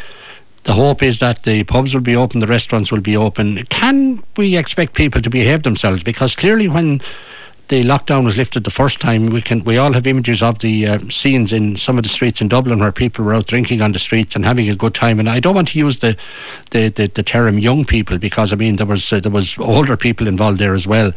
the 0.65 0.75
hope 0.75 1.03
is 1.03 1.19
that 1.21 1.45
the 1.45 1.65
pubs 1.65 1.95
will 1.95 2.03
be 2.03 2.15
open, 2.15 2.41
the 2.41 2.47
restaurants 2.47 2.93
will 2.93 3.01
be 3.01 3.17
open. 3.17 3.65
Can 3.67 4.23
we 4.37 4.57
expect 4.57 4.95
people 4.95 5.23
to 5.23 5.31
behave 5.31 5.63
themselves? 5.63 6.03
Because 6.03 6.37
clearly, 6.37 6.69
when 6.69 7.01
the 7.71 7.85
lockdown 7.85 8.25
was 8.25 8.37
lifted 8.37 8.65
the 8.65 8.71
first 8.71 9.01
time, 9.01 9.27
we 9.27 9.41
can 9.41 9.63
we 9.63 9.79
all 9.79 9.93
have 9.93 10.05
images 10.05 10.43
of 10.43 10.59
the 10.59 10.89
uh, 10.89 10.99
scenes 11.09 11.53
in 11.53 11.77
some 11.77 11.97
of 11.97 12.03
the 12.03 12.09
streets 12.09 12.41
in 12.41 12.49
Dublin 12.49 12.81
where 12.81 12.91
people 12.91 13.25
were 13.25 13.33
out 13.33 13.47
drinking 13.47 13.81
on 13.81 13.93
the 13.93 13.99
streets 14.01 14.35
and 14.35 14.45
having 14.45 14.69
a 14.69 14.75
good 14.75 14.93
time. 14.93 15.21
And 15.21 15.31
I 15.31 15.39
don't 15.39 15.55
want 15.55 15.69
to 15.69 15.79
use 15.79 16.01
the 16.01 16.17
the, 16.73 16.89
the, 16.89 17.07
the 17.07 17.23
term 17.23 17.59
young 17.59 17.85
people 17.85 18.19
because 18.19 18.53
I 18.53 18.57
mean 18.57 18.75
there 18.75 18.87
was 18.87 19.13
uh, 19.13 19.21
there 19.21 19.31
was 19.31 19.57
older 19.59 19.97
people 19.97 20.27
involved 20.27 20.59
there 20.59 20.75
as 20.75 20.85
well. 20.85 21.13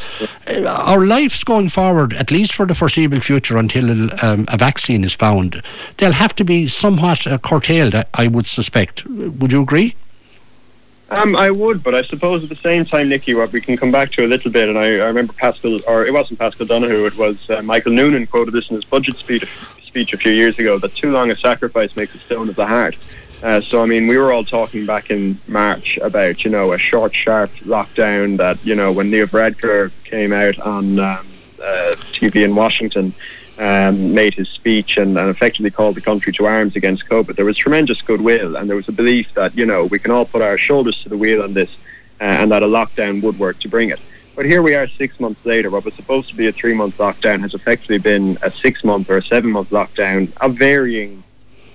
Uh, 0.47 0.63
our 0.87 1.07
lives 1.07 1.43
going 1.43 1.69
forward, 1.69 2.13
at 2.13 2.29
least 2.29 2.53
for 2.53 2.67
the 2.67 2.75
foreseeable 2.75 3.19
future, 3.19 3.57
until 3.57 4.13
um, 4.23 4.45
a 4.49 4.57
vaccine 4.57 5.03
is 5.03 5.13
found, 5.13 5.59
they'll 5.97 6.11
have 6.11 6.35
to 6.35 6.45
be 6.45 6.67
somewhat 6.67 7.25
uh, 7.25 7.39
curtailed. 7.39 7.95
I 8.13 8.27
would 8.27 8.45
suspect. 8.45 9.05
Would 9.07 9.51
you 9.51 9.63
agree? 9.63 9.95
Um, 11.13 11.35
I 11.35 11.51
would, 11.51 11.83
but 11.83 11.93
I 11.93 12.01
suppose 12.01 12.41
at 12.41 12.49
the 12.49 12.55
same 12.55 12.85
time, 12.85 13.07
Nickey, 13.07 13.35
what 13.35 13.51
we 13.51 13.61
can 13.61 13.77
come 13.77 13.91
back 13.91 14.11
to 14.13 14.25
a 14.25 14.27
little 14.27 14.49
bit, 14.49 14.67
and 14.67 14.79
I, 14.79 14.95
I 14.95 15.05
remember 15.05 15.31
Paschal, 15.33 15.79
or 15.85 16.03
it 16.07 16.11
wasn't 16.11 16.39
Paschal 16.39 16.65
Donohoe, 16.65 17.05
it 17.05 17.15
was 17.15 17.49
uh, 17.51 17.61
Michael 17.61 17.91
Noonan 17.91 18.25
quoted 18.25 18.51
this 18.51 18.67
in 18.71 18.77
his 18.77 18.83
budget 18.83 19.17
speech, 19.17 19.47
speech 19.85 20.13
a 20.13 20.17
few 20.17 20.31
years 20.31 20.57
ago, 20.57 20.79
that 20.79 20.95
too 20.95 21.11
long 21.11 21.29
a 21.29 21.35
sacrifice 21.35 21.95
makes 21.95 22.15
a 22.15 22.17
stone 22.19 22.49
of 22.49 22.55
the 22.55 22.65
heart. 22.65 22.97
Uh, 23.43 23.61
so, 23.61 23.83
I 23.83 23.85
mean, 23.85 24.07
we 24.07 24.17
were 24.17 24.33
all 24.33 24.43
talking 24.43 24.87
back 24.87 25.11
in 25.11 25.37
March 25.47 25.97
about, 25.97 26.43
you 26.43 26.49
know, 26.49 26.73
a 26.73 26.79
short, 26.79 27.13
sharp 27.13 27.51
lockdown 27.57 28.37
that, 28.37 28.65
you 28.65 28.73
know, 28.73 28.91
when 28.91 29.11
Neil 29.11 29.27
Varadkar 29.27 29.91
came 30.05 30.33
out 30.33 30.57
on 30.59 30.97
um, 30.97 31.27
uh, 31.61 31.95
TV 32.13 32.43
in 32.43 32.55
Washington, 32.55 33.13
um, 33.59 34.13
made 34.13 34.33
his 34.33 34.49
speech 34.49 34.97
and, 34.97 35.17
and, 35.17 35.29
effectively 35.29 35.69
called 35.69 35.95
the 35.95 36.01
country 36.01 36.33
to 36.33 36.45
arms 36.45 36.75
against 36.75 37.07
COVID, 37.07 37.35
there 37.35 37.45
was 37.45 37.57
tremendous 37.57 38.01
goodwill 38.01 38.55
and 38.55 38.67
there 38.67 38.75
was 38.75 38.87
a 38.87 38.91
belief 38.91 39.33
that, 39.35 39.55
you 39.55 39.65
know, 39.65 39.85
we 39.85 39.99
can 39.99 40.11
all 40.11 40.25
put 40.25 40.41
our 40.41 40.57
shoulders 40.57 41.01
to 41.03 41.09
the 41.09 41.17
wheel 41.17 41.43
on 41.43 41.53
this 41.53 41.69
uh, 42.19 42.23
and 42.23 42.51
that 42.51 42.63
a 42.63 42.67
lockdown 42.67 43.21
would 43.21 43.37
work 43.37 43.59
to 43.59 43.67
bring 43.67 43.89
it. 43.89 43.99
But 44.35 44.45
here 44.45 44.63
we 44.63 44.73
are 44.73 44.87
six 44.87 45.19
months 45.19 45.45
later. 45.45 45.69
What 45.69 45.85
was 45.85 45.93
supposed 45.93 46.29
to 46.29 46.35
be 46.35 46.47
a 46.47 46.51
three 46.51 46.73
month 46.73 46.97
lockdown 46.97 47.41
has 47.41 47.53
effectively 47.53 47.99
been 47.99 48.37
a 48.41 48.49
six 48.49 48.83
month 48.83 49.09
or 49.09 49.17
a 49.17 49.23
seven 49.23 49.51
month 49.51 49.69
lockdown 49.69 50.35
of 50.37 50.55
varying 50.55 51.23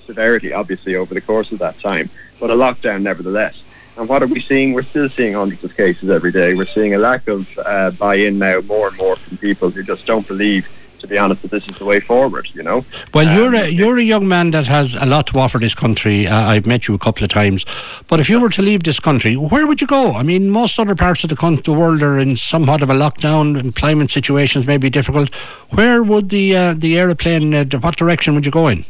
severity, 0.05 0.53
obviously, 0.53 0.97
over 0.97 1.14
the 1.14 1.20
course 1.20 1.53
of 1.53 1.61
that 1.61 1.79
time, 1.81 2.11
but 2.41 2.51
a 2.51 2.55
lockdown 2.55 3.03
nevertheless. 3.03 3.62
And 3.97 4.09
what 4.09 4.22
are 4.22 4.26
we 4.26 4.41
seeing? 4.41 4.72
We're 4.72 4.83
still 4.83 5.09
seeing 5.09 5.35
hundreds 5.35 5.62
of 5.62 5.76
cases 5.76 6.11
every 6.11 6.33
day. 6.33 6.55
We're 6.55 6.66
seeing 6.66 6.95
a 6.95 6.99
lack 6.99 7.29
of 7.29 7.57
uh, 7.59 7.91
buy 7.93 8.16
in 8.16 8.39
now 8.39 8.61
more 8.62 8.89
and 8.89 8.97
more 8.97 9.16
from 9.16 9.39
people 9.39 9.70
who 9.70 9.83
just 9.83 10.07
don't 10.07 10.26
believe 10.26 10.68
to 11.01 11.07
be 11.07 11.18
honest, 11.18 11.42
that 11.42 11.51
this 11.51 11.68
is 11.68 11.76
the 11.78 11.84
way 11.84 12.01
forward. 12.01 12.49
You 12.55 12.62
know. 12.62 12.84
Well, 13.14 13.28
um, 13.28 13.36
you're 13.36 13.55
a 13.55 13.68
you're 13.68 13.99
a 13.99 14.03
young 14.03 14.28
man 14.28 14.51
that 14.53 14.66
has 14.66 14.94
a 14.94 15.07
lot 15.07 15.26
to 15.28 15.38
offer 15.38 15.59
this 15.59 15.74
country. 15.74 16.26
Uh, 16.26 16.36
I've 16.36 16.66
met 16.66 16.88
you 16.88 16.94
a 16.94 16.99
couple 16.99 17.24
of 17.24 17.30
times, 17.30 17.64
but 18.09 18.20
if 18.20 18.28
you 18.28 18.40
were 18.40 18.51
to 18.51 18.62
leave 18.62 18.82
this 18.82 19.01
country, 19.01 19.36
where 19.36 19.66
would 19.66 19.80
you 19.80 19.86
go? 19.86 20.12
I 20.12 20.22
mean, 20.22 20.51
most 20.51 20.78
other 20.78 20.94
parts 20.94 21.24
of 21.24 21.30
the 21.30 21.36
country, 21.36 21.62
the 21.62 21.72
world 21.72 22.03
are 22.03 22.18
in 22.18 22.36
somewhat 22.36 22.82
of 22.82 22.90
a 22.90 22.94
lockdown. 22.94 23.59
Employment 23.61 24.11
situations 24.11 24.66
may 24.66 24.78
be 24.78 24.90
difficult. 24.90 25.34
Where 25.70 26.03
would 26.03 26.28
the 26.28 26.57
uh, 26.57 26.74
the 26.74 26.99
aeroplane? 26.99 27.55
Uh, 27.55 27.64
what 27.80 27.96
direction 27.96 28.34
would 28.34 28.46
you 28.46 28.53
go 28.53 28.68
in? 28.68 28.84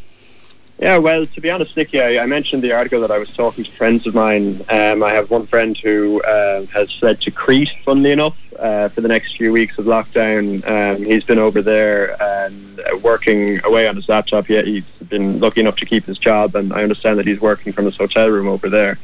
Yeah, 0.78 0.98
well, 0.98 1.26
to 1.26 1.40
be 1.40 1.50
honest, 1.50 1.76
Nickey, 1.76 2.00
I, 2.00 2.22
I, 2.22 2.26
mentioned 2.26 2.62
the 2.62 2.70
article 2.70 3.00
that 3.00 3.10
I 3.10 3.18
was 3.18 3.34
talking 3.34 3.64
to 3.64 3.70
friends 3.72 4.06
of 4.06 4.14
mine. 4.14 4.64
Um, 4.68 5.02
I 5.02 5.12
have 5.12 5.28
one 5.28 5.44
friend 5.44 5.76
who 5.76 6.22
uh, 6.22 6.66
has 6.66 6.92
fled 6.92 7.20
to 7.22 7.32
Crete, 7.32 7.72
funnily 7.84 8.12
enough, 8.12 8.38
uh, 8.56 8.88
for 8.88 9.00
the 9.00 9.08
next 9.08 9.36
few 9.36 9.50
weeks 9.50 9.76
of 9.78 9.86
lockdown. 9.86 10.64
Um, 10.68 11.04
he's 11.04 11.24
been 11.24 11.40
over 11.40 11.62
there 11.62 12.16
and 12.22 12.78
uh, 12.78 12.96
working 12.98 13.60
away 13.64 13.88
on 13.88 13.96
his 13.96 14.08
laptop. 14.08 14.48
Yet 14.48 14.68
he's 14.68 14.84
been 15.08 15.40
lucky 15.40 15.62
enough 15.62 15.74
to 15.78 15.84
keep 15.84 16.04
his 16.04 16.16
job, 16.16 16.54
and 16.54 16.72
I 16.72 16.84
understand 16.84 17.18
that 17.18 17.26
he's 17.26 17.40
working 17.40 17.72
from 17.72 17.86
his 17.86 17.96
hotel 17.96 18.28
room 18.28 18.46
over 18.46 18.68
there. 18.68 18.98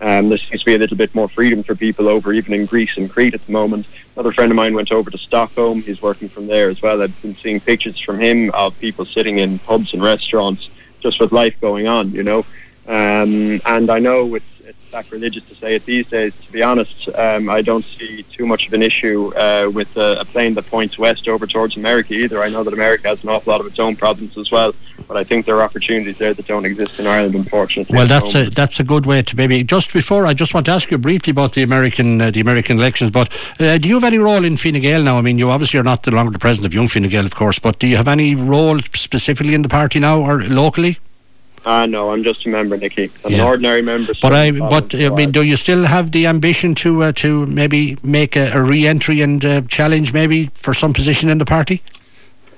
Um, 0.00 0.28
there 0.28 0.38
seems 0.38 0.60
to 0.60 0.66
be 0.66 0.76
a 0.76 0.78
little 0.78 0.96
bit 0.96 1.12
more 1.12 1.28
freedom 1.28 1.64
for 1.64 1.74
people 1.74 2.06
over, 2.06 2.32
even 2.34 2.54
in 2.54 2.66
Greece 2.66 2.96
and 2.96 3.10
Crete 3.10 3.34
at 3.34 3.44
the 3.44 3.50
moment. 3.50 3.88
Another 4.14 4.30
friend 4.30 4.52
of 4.52 4.56
mine 4.56 4.74
went 4.74 4.92
over 4.92 5.10
to 5.10 5.18
Stockholm. 5.18 5.82
He's 5.82 6.00
working 6.00 6.28
from 6.28 6.46
there 6.46 6.68
as 6.68 6.80
well. 6.82 7.02
I've 7.02 7.20
been 7.20 7.34
seeing 7.34 7.58
pictures 7.58 7.98
from 7.98 8.20
him 8.20 8.52
of 8.54 8.78
people 8.78 9.04
sitting 9.04 9.38
in 9.38 9.58
pubs 9.58 9.92
and 9.92 10.04
restaurants 10.04 10.70
just 11.06 11.20
with 11.20 11.32
life 11.32 11.54
going 11.60 11.86
on, 11.86 12.10
you 12.10 12.24
know. 12.24 12.40
Um, 12.88 13.60
and 13.64 13.90
I 13.90 14.00
know 14.00 14.34
it's, 14.34 14.44
it's 14.64 14.78
sacrilegious 14.90 15.44
to 15.48 15.54
say 15.54 15.76
it 15.76 15.84
these 15.84 16.08
days. 16.08 16.32
To 16.46 16.52
be 16.52 16.62
honest, 16.62 17.08
um, 17.14 17.48
I 17.48 17.62
don't 17.62 17.84
see 17.84 18.24
too 18.24 18.46
much 18.46 18.66
of 18.66 18.72
an 18.72 18.82
issue 18.82 19.32
uh, 19.36 19.70
with 19.72 19.96
a, 19.96 20.20
a, 20.20 20.24
plane 20.24 20.54
that 20.54 20.66
points 20.66 20.98
west 20.98 21.28
over 21.28 21.46
towards 21.46 21.76
America 21.76 22.14
either. 22.14 22.42
I 22.42 22.48
know 22.48 22.64
that 22.64 22.74
America 22.74 23.06
has 23.08 23.22
an 23.22 23.28
awful 23.28 23.52
lot 23.52 23.60
of 23.60 23.66
its 23.68 23.78
own 23.78 23.94
problems 23.94 24.36
as 24.36 24.50
well, 24.50 24.74
but 25.08 25.16
I 25.16 25.24
think 25.24 25.46
there 25.46 25.56
are 25.56 25.62
opportunities 25.62 26.18
there 26.18 26.34
that 26.34 26.46
don't 26.46 26.64
exist 26.64 26.98
in 26.98 27.06
Ireland, 27.06 27.34
unfortunately. 27.34 27.96
Well, 27.96 28.06
that's 28.06 28.34
a 28.34 28.50
that's 28.50 28.80
a 28.80 28.84
good 28.84 29.06
way 29.06 29.22
to 29.22 29.36
maybe. 29.36 29.62
Just 29.62 29.92
before, 29.92 30.26
I 30.26 30.34
just 30.34 30.54
want 30.54 30.66
to 30.66 30.72
ask 30.72 30.90
you 30.90 30.98
briefly 30.98 31.30
about 31.30 31.52
the 31.52 31.62
American 31.62 32.20
uh, 32.20 32.30
the 32.30 32.40
American 32.40 32.78
elections. 32.78 33.10
But 33.10 33.32
uh, 33.60 33.78
do 33.78 33.88
you 33.88 33.94
have 33.94 34.04
any 34.04 34.18
role 34.18 34.44
in 34.44 34.56
Fine 34.56 34.80
Gael 34.80 35.02
now? 35.02 35.18
I 35.18 35.20
mean, 35.22 35.38
you 35.38 35.50
obviously 35.50 35.78
are 35.80 35.84
not 35.84 36.02
the 36.02 36.10
longer 36.10 36.32
the 36.32 36.38
president 36.38 36.66
of 36.66 36.74
Young 36.74 36.88
Fine 36.88 37.08
Gael, 37.08 37.24
of 37.24 37.34
course, 37.34 37.58
but 37.58 37.78
do 37.78 37.86
you 37.86 37.96
have 37.96 38.08
any 38.08 38.34
role 38.34 38.78
specifically 38.80 39.54
in 39.54 39.62
the 39.62 39.68
party 39.68 40.00
now 40.00 40.20
or 40.20 40.42
locally? 40.42 40.98
Ah, 41.64 41.82
uh, 41.82 41.86
no, 41.86 42.12
I'm 42.12 42.22
just 42.22 42.46
a 42.46 42.48
member, 42.48 42.76
Nickey. 42.76 43.10
I'm 43.24 43.32
yeah. 43.32 43.38
an 43.38 43.44
ordinary 43.44 43.82
member. 43.82 44.12
But 44.22 44.32
I, 44.32 44.52
but 44.52 44.94
I 44.94 45.08
mean, 45.08 45.32
do 45.32 45.42
you 45.42 45.56
still 45.56 45.84
have 45.84 46.12
the 46.12 46.26
ambition 46.28 46.76
to 46.76 47.02
uh, 47.02 47.12
to 47.12 47.44
maybe 47.46 47.98
make 48.04 48.36
a, 48.36 48.52
a 48.52 48.62
re-entry 48.62 49.20
and 49.20 49.44
uh, 49.44 49.62
challenge 49.62 50.12
maybe 50.12 50.46
for 50.54 50.74
some 50.74 50.92
position 50.92 51.28
in 51.28 51.38
the 51.38 51.44
party? 51.44 51.82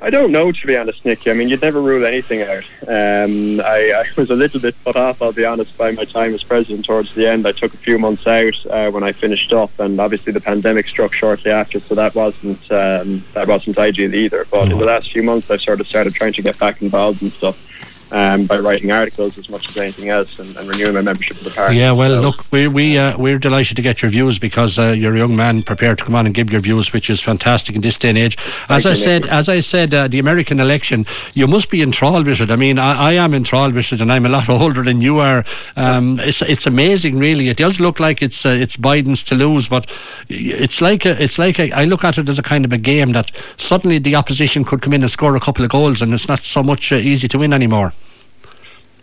I 0.00 0.10
don't 0.10 0.30
know, 0.30 0.52
to 0.52 0.66
be 0.66 0.76
honest, 0.76 1.04
Nickey. 1.04 1.30
I 1.30 1.34
mean, 1.34 1.48
you'd 1.48 1.62
never 1.62 1.82
rule 1.82 2.06
anything 2.06 2.42
out. 2.42 2.64
Um, 2.86 3.60
I, 3.60 3.92
I, 3.96 4.04
was 4.16 4.30
a 4.30 4.36
little 4.36 4.60
bit 4.60 4.76
put 4.84 4.94
off, 4.94 5.20
I'll 5.20 5.32
be 5.32 5.44
honest, 5.44 5.76
by 5.76 5.90
my 5.90 6.04
time 6.04 6.34
as 6.34 6.44
president 6.44 6.84
towards 6.84 7.14
the 7.14 7.28
end. 7.28 7.46
I 7.46 7.52
took 7.52 7.74
a 7.74 7.78
few 7.78 7.98
months 7.98 8.26
out 8.26 8.54
uh, 8.66 8.90
when 8.90 9.02
I 9.02 9.12
finished 9.12 9.52
up, 9.52 9.70
and 9.80 10.00
obviously 10.00 10.32
the 10.32 10.40
pandemic 10.40 10.86
struck 10.86 11.12
shortly 11.12 11.50
after, 11.50 11.80
so 11.80 11.94
that 11.96 12.14
wasn't 12.14 12.60
um, 12.70 13.24
that 13.34 13.48
wasn't 13.48 13.78
ideal 13.78 14.14
either. 14.14 14.46
But 14.50 14.70
in 14.70 14.78
the 14.78 14.84
last 14.84 15.10
few 15.10 15.22
months, 15.22 15.50
I've 15.50 15.62
sort 15.62 15.80
of 15.80 15.88
started 15.88 16.14
trying 16.14 16.32
to 16.34 16.42
get 16.42 16.58
back 16.58 16.80
involved 16.80 17.22
and 17.22 17.32
stuff 17.32 17.68
um, 18.10 18.46
by 18.46 18.58
writing 18.58 18.90
articles 18.90 19.36
as 19.38 19.48
much 19.48 19.68
as 19.68 19.76
anything 19.76 20.08
else 20.08 20.38
and, 20.38 20.56
and, 20.56 20.68
renewing 20.68 20.94
my 20.94 21.02
membership 21.02 21.36
of 21.38 21.44
the 21.44 21.50
party. 21.50 21.76
Yeah, 21.76 21.92
well, 21.92 22.10
so, 22.10 22.28
look, 22.28 22.50
we, 22.50 22.68
we, 22.68 22.98
uh, 22.98 23.16
we're 23.18 23.38
delighted 23.38 23.76
to 23.76 23.82
get 23.82 24.02
your 24.02 24.10
views 24.10 24.38
because 24.38 24.78
uh, 24.78 24.94
you're 24.96 25.14
a 25.14 25.18
young 25.18 25.36
man 25.36 25.62
prepared 25.62 25.98
to 25.98 26.04
come 26.04 26.14
on 26.14 26.26
and 26.26 26.34
give 26.34 26.50
your 26.50 26.60
views, 26.60 26.92
which 26.92 27.10
is 27.10 27.20
fantastic 27.20 27.74
in 27.76 27.82
this 27.82 27.98
day 27.98 28.08
and 28.10 28.18
age. 28.18 28.36
As 28.68 28.86
I 28.86 28.94
said, 28.94 29.26
as 29.26 29.48
I 29.48 29.60
said, 29.60 29.92
uh, 29.92 30.08
the 30.08 30.18
American 30.18 30.60
election, 30.60 31.04
you 31.34 31.46
must 31.46 31.70
be 31.70 31.82
enthralled 31.82 32.26
with 32.26 32.40
it. 32.40 32.50
I 32.50 32.56
mean, 32.56 32.78
I, 32.78 33.10
I 33.10 33.12
am 33.12 33.34
enthralled 33.34 33.74
with 33.74 33.92
it, 33.92 34.00
and 34.00 34.10
I'm 34.10 34.24
a 34.24 34.30
lot 34.30 34.48
older 34.48 34.82
than 34.82 35.00
you 35.00 35.18
are. 35.18 35.44
Um, 35.76 36.18
it's 36.20 36.42
it's 36.42 36.66
amazing, 36.66 37.18
really. 37.18 37.48
It 37.48 37.56
does 37.56 37.80
look 37.80 38.00
like 38.00 38.22
it's 38.22 38.46
uh, 38.46 38.50
it's 38.50 38.76
Biden's 38.76 39.22
to 39.24 39.34
lose, 39.34 39.68
but 39.68 39.90
it's 40.28 40.80
like 40.80 41.04
a, 41.04 41.22
it's 41.22 41.38
like 41.38 41.58
a, 41.58 41.70
I 41.72 41.84
look 41.84 42.04
at 42.04 42.18
it 42.18 42.28
as 42.28 42.38
a 42.38 42.42
kind 42.42 42.64
of 42.64 42.72
a 42.72 42.78
game 42.78 43.12
that 43.12 43.30
suddenly 43.56 43.98
the 43.98 44.14
opposition 44.14 44.64
could 44.64 44.82
come 44.82 44.92
in 44.92 45.02
and 45.02 45.10
score 45.10 45.36
a 45.36 45.40
couple 45.40 45.64
of 45.64 45.70
goals, 45.70 46.00
and 46.02 46.12
it's 46.14 46.28
not 46.28 46.42
so 46.42 46.62
much 46.62 46.92
uh, 46.92 46.96
easy 46.96 47.28
to 47.28 47.38
win 47.38 47.52
anymore. 47.52 47.92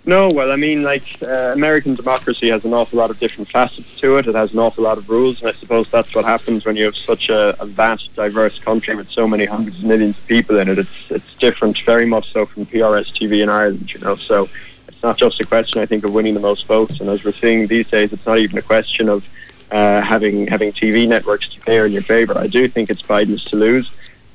No, 0.07 0.29
well, 0.29 0.51
I 0.51 0.55
mean, 0.55 0.83
like 0.83 1.17
uh, 1.23 1.51
American 1.53 1.95
democracy 1.95 2.49
has 2.49 2.63
an 2.63 2.73
awful 2.73 2.99
lot 2.99 3.09
of 3.09 3.19
different 3.19 3.49
facets 3.49 3.99
to 4.01 4.17
it. 4.17 4.27
It 4.27 4.35
has 4.35 4.53
an 4.53 4.59
awful 4.59 4.83
lot 4.83 4.99
of 4.99 5.09
rules, 5.09 5.39
and 5.39 5.49
I 5.49 5.53
suppose 5.53 5.89
that's 5.89 6.13
what 6.13 6.25
happens 6.25 6.63
when 6.63 6.75
you 6.75 6.85
have 6.85 6.95
such 6.95 7.29
a, 7.29 7.59
a 7.59 7.65
vast, 7.65 8.15
diverse 8.15 8.59
country 8.59 8.95
with 8.95 9.09
so 9.09 9.27
many 9.27 9.45
hundreds 9.45 9.79
of 9.79 9.85
millions 9.85 10.15
of 10.15 10.27
people 10.27 10.59
in 10.59 10.67
it. 10.69 10.77
It's 10.77 10.91
it's 11.09 11.33
different, 11.35 11.79
very 11.79 12.05
much 12.05 12.31
so 12.31 12.45
from 12.45 12.67
PR-STV 12.67 13.41
in 13.41 13.49
Ireland, 13.49 13.91
you 13.91 13.99
know. 13.99 14.15
So 14.15 14.47
it's 14.87 15.01
not 15.01 15.17
just 15.17 15.41
a 15.41 15.45
question, 15.45 15.81
I 15.81 15.87
think, 15.87 16.05
of 16.05 16.13
winning 16.13 16.35
the 16.35 16.39
most 16.39 16.67
votes. 16.67 16.99
And 16.99 17.09
as 17.09 17.23
we're 17.23 17.31
seeing 17.31 17.65
these 17.65 17.89
days, 17.89 18.13
it's 18.13 18.27
not 18.27 18.37
even 18.37 18.59
a 18.59 18.61
question 18.61 19.09
of 19.09 19.27
uh, 19.71 20.01
having 20.01 20.45
having 20.45 20.71
TV 20.71 21.07
networks 21.07 21.49
to 21.49 21.59
play 21.61 21.83
in 21.83 21.91
your 21.91 22.03
favour. 22.03 22.37
I 22.37 22.45
do 22.45 22.67
think 22.67 22.91
it's 22.91 23.01
Biden's 23.01 23.45
to 23.45 23.55
lose. 23.55 23.89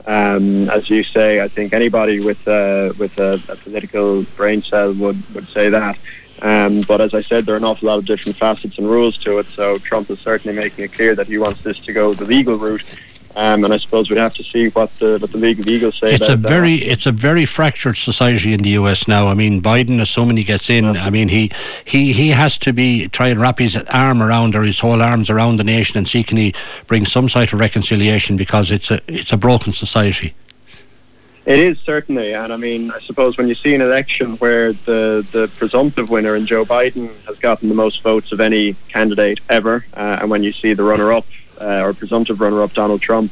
Um, 0.06 0.68
as 0.70 0.88
you 0.88 1.02
say, 1.02 1.40
I 1.40 1.48
think 1.48 1.72
anybody 1.72 2.20
with 2.20 2.46
uh, 2.48 2.92
with 2.98 3.18
a, 3.18 3.34
a, 3.48 3.56
political 3.56 4.22
brain 4.36 4.62
cell 4.62 4.94
would, 4.94 5.34
would 5.34 5.48
say 5.48 5.68
that. 5.68 5.98
Um, 6.42 6.82
but 6.82 7.02
as 7.02 7.12
I 7.12 7.20
said, 7.20 7.44
there 7.44 7.54
are 7.54 7.58
an 7.58 7.64
awful 7.64 7.88
lot 7.88 7.98
of 7.98 8.06
different 8.06 8.38
facets 8.38 8.78
and 8.78 8.88
rules 8.88 9.18
to 9.18 9.38
it. 9.38 9.46
So 9.46 9.76
Trump 9.78 10.08
is 10.10 10.18
certainly 10.18 10.56
making 10.56 10.84
it 10.84 10.92
clear 10.94 11.14
that 11.14 11.26
he 11.26 11.36
wants 11.36 11.60
this 11.62 11.78
to 11.80 11.92
go 11.92 12.14
the 12.14 12.24
legal 12.24 12.56
route. 12.56 12.82
Um, 13.36 13.64
and 13.64 13.72
I 13.72 13.76
suppose 13.76 14.10
we'd 14.10 14.18
have 14.18 14.34
to 14.34 14.42
see 14.42 14.68
what 14.70 14.92
the 14.96 15.18
what 15.18 15.30
the 15.30 15.38
League 15.38 15.60
of 15.60 15.68
Eagles 15.68 15.98
say. 15.98 16.14
It's 16.14 16.28
a 16.28 16.36
very 16.36 16.78
that. 16.78 16.88
it's 16.90 17.06
a 17.06 17.12
very 17.12 17.44
fractured 17.44 17.96
society 17.96 18.52
in 18.52 18.62
the 18.62 18.70
US 18.70 19.06
now. 19.06 19.28
I 19.28 19.34
mean, 19.34 19.62
Biden, 19.62 20.00
assuming 20.00 20.36
he 20.36 20.44
gets 20.44 20.68
in, 20.68 20.94
yeah. 20.94 21.04
I 21.04 21.10
mean 21.10 21.28
he 21.28 21.52
he 21.84 22.12
he 22.12 22.30
has 22.30 22.58
to 22.58 22.72
be 22.72 23.08
try 23.08 23.28
and 23.28 23.40
wrap 23.40 23.60
his 23.60 23.76
arm 23.88 24.20
around 24.20 24.56
or 24.56 24.62
his 24.62 24.80
whole 24.80 25.00
arms 25.00 25.30
around 25.30 25.56
the 25.56 25.64
nation 25.64 25.96
and 25.96 26.08
see 26.08 26.24
can 26.24 26.38
he 26.38 26.52
bring 26.88 27.04
some 27.04 27.28
sort 27.28 27.52
of 27.52 27.60
reconciliation 27.60 28.36
because 28.36 28.72
it's 28.72 28.90
a 28.90 29.00
it's 29.06 29.32
a 29.32 29.36
broken 29.36 29.72
society. 29.72 30.34
It 31.46 31.58
is 31.58 31.78
certainly, 31.80 32.34
and 32.34 32.52
I 32.52 32.56
mean, 32.56 32.90
I 32.90 33.00
suppose 33.00 33.38
when 33.38 33.48
you 33.48 33.54
see 33.54 33.74
an 33.74 33.80
election 33.80 34.36
where 34.36 34.72
the 34.72 35.26
the 35.32 35.48
presumptive 35.56 36.10
winner 36.10 36.34
in 36.34 36.46
Joe 36.46 36.64
Biden 36.64 37.10
has 37.26 37.38
gotten 37.38 37.68
the 37.68 37.74
most 37.74 38.02
votes 38.02 38.32
of 38.32 38.40
any 38.40 38.74
candidate 38.88 39.40
ever, 39.48 39.86
uh, 39.94 40.18
and 40.20 40.30
when 40.30 40.42
you 40.42 40.52
see 40.52 40.74
the 40.74 40.82
runner-up 40.82 41.26
uh, 41.60 41.82
or 41.84 41.92
presumptive 41.92 42.40
runner-up 42.40 42.72
Donald 42.72 43.02
Trump 43.02 43.30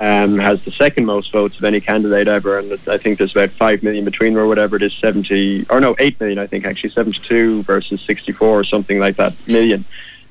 um, 0.00 0.38
has 0.38 0.64
the 0.64 0.72
second 0.72 1.06
most 1.06 1.32
votes 1.32 1.56
of 1.56 1.64
any 1.64 1.80
candidate 1.80 2.28
ever, 2.28 2.58
and 2.58 2.72
I 2.88 2.98
think 2.98 3.18
there's 3.18 3.34
about 3.34 3.50
five 3.50 3.82
million 3.82 4.04
between 4.04 4.36
or 4.36 4.46
whatever 4.46 4.76
it 4.76 4.82
is, 4.82 4.92
seventy 4.92 5.66
or 5.70 5.80
no, 5.80 5.96
eight 5.98 6.20
million 6.20 6.38
I 6.38 6.46
think 6.46 6.66
actually, 6.66 6.90
seventy-two 6.90 7.62
versus 7.62 8.00
sixty-four 8.02 8.60
or 8.60 8.64
something 8.64 8.98
like 8.98 9.16
that 9.16 9.34
million. 9.46 9.84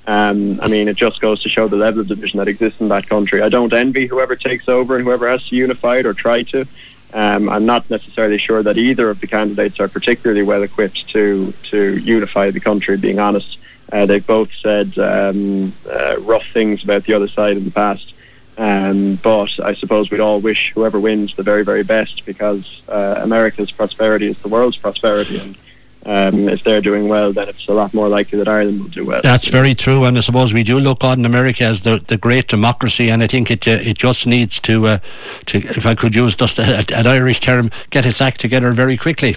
Um, 0.07 0.61
I 0.61 0.67
mean, 0.67 0.87
it 0.87 0.95
just 0.95 1.19
goes 1.19 1.41
to 1.41 1.49
show 1.49 1.67
the 1.67 1.77
level 1.77 2.01
of 2.01 2.07
division 2.07 2.37
that 2.37 2.47
exists 2.47 2.79
in 2.79 2.89
that 2.89 3.09
country. 3.09 3.41
I 3.41 3.49
don't 3.49 3.73
envy 3.73 4.05
whoever 4.05 4.35
takes 4.35 4.69
over 4.69 4.97
and 4.97 5.03
whoever 5.03 5.27
has 5.27 5.47
to 5.49 5.55
unify 5.55 5.97
it 5.97 6.05
or 6.05 6.13
try 6.13 6.43
to. 6.43 6.67
Um, 7.13 7.49
I'm 7.49 7.65
not 7.65 7.89
necessarily 7.89 8.37
sure 8.37 8.61
that 8.61 8.77
either 8.77 9.09
of 9.09 9.19
the 9.19 9.25
candidates 9.25 9.79
are 9.79 9.87
particularly 9.87 10.43
well 10.43 10.61
equipped 10.61 11.07
to 11.09 11.53
to 11.71 11.97
unify 11.97 12.51
the 12.51 12.59
country. 12.59 12.97
Being 12.97 13.19
honest, 13.19 13.57
uh, 13.91 14.05
they've 14.05 14.25
both 14.25 14.49
said 14.61 14.97
um, 14.97 15.73
uh, 15.89 16.17
rough 16.19 16.45
things 16.53 16.83
about 16.83 17.03
the 17.03 17.13
other 17.13 17.27
side 17.27 17.57
in 17.57 17.65
the 17.65 17.71
past. 17.71 18.13
Um, 18.57 19.15
but 19.15 19.59
I 19.59 19.73
suppose 19.73 20.09
we'd 20.09 20.21
all 20.21 20.39
wish 20.39 20.71
whoever 20.73 20.99
wins 20.99 21.35
the 21.35 21.43
very, 21.43 21.63
very 21.63 21.83
best 21.83 22.25
because 22.25 22.81
uh, 22.87 23.19
America's 23.21 23.71
prosperity 23.71 24.27
is 24.27 24.37
the 24.39 24.47
world's 24.47 24.77
prosperity. 24.77 25.39
And 25.39 25.57
um, 26.05 26.47
if 26.47 26.63
they're 26.63 26.81
doing 26.81 27.09
well, 27.09 27.33
then 27.33 27.49
it's 27.49 27.67
a 27.67 27.73
lot 27.73 27.93
more 27.93 28.07
likely 28.07 28.37
that 28.37 28.47
Ireland 28.47 28.79
will 28.79 28.89
do 28.89 29.05
well. 29.05 29.21
That's 29.23 29.47
very 29.47 29.73
true, 29.73 30.05
and 30.05 30.17
I 30.17 30.21
suppose 30.21 30.53
we 30.53 30.63
do 30.63 30.79
look 30.79 31.03
on 31.03 31.25
America 31.25 31.63
as 31.63 31.81
the, 31.81 32.01
the 32.05 32.17
great 32.17 32.47
democracy, 32.47 33.09
and 33.09 33.23
I 33.23 33.27
think 33.27 33.49
it 33.49 33.67
uh, 33.67 33.71
it 33.71 33.97
just 33.97 34.27
needs 34.27 34.59
to 34.61 34.87
uh, 34.87 34.99
to 35.47 35.57
if 35.57 35.85
I 35.85 35.95
could 35.95 36.13
use 36.13 36.35
just 36.35 36.59
an 36.59 37.07
Irish 37.07 37.39
term, 37.39 37.71
get 37.89 38.05
its 38.05 38.21
act 38.21 38.39
together 38.39 38.71
very 38.71 38.97
quickly. 38.97 39.35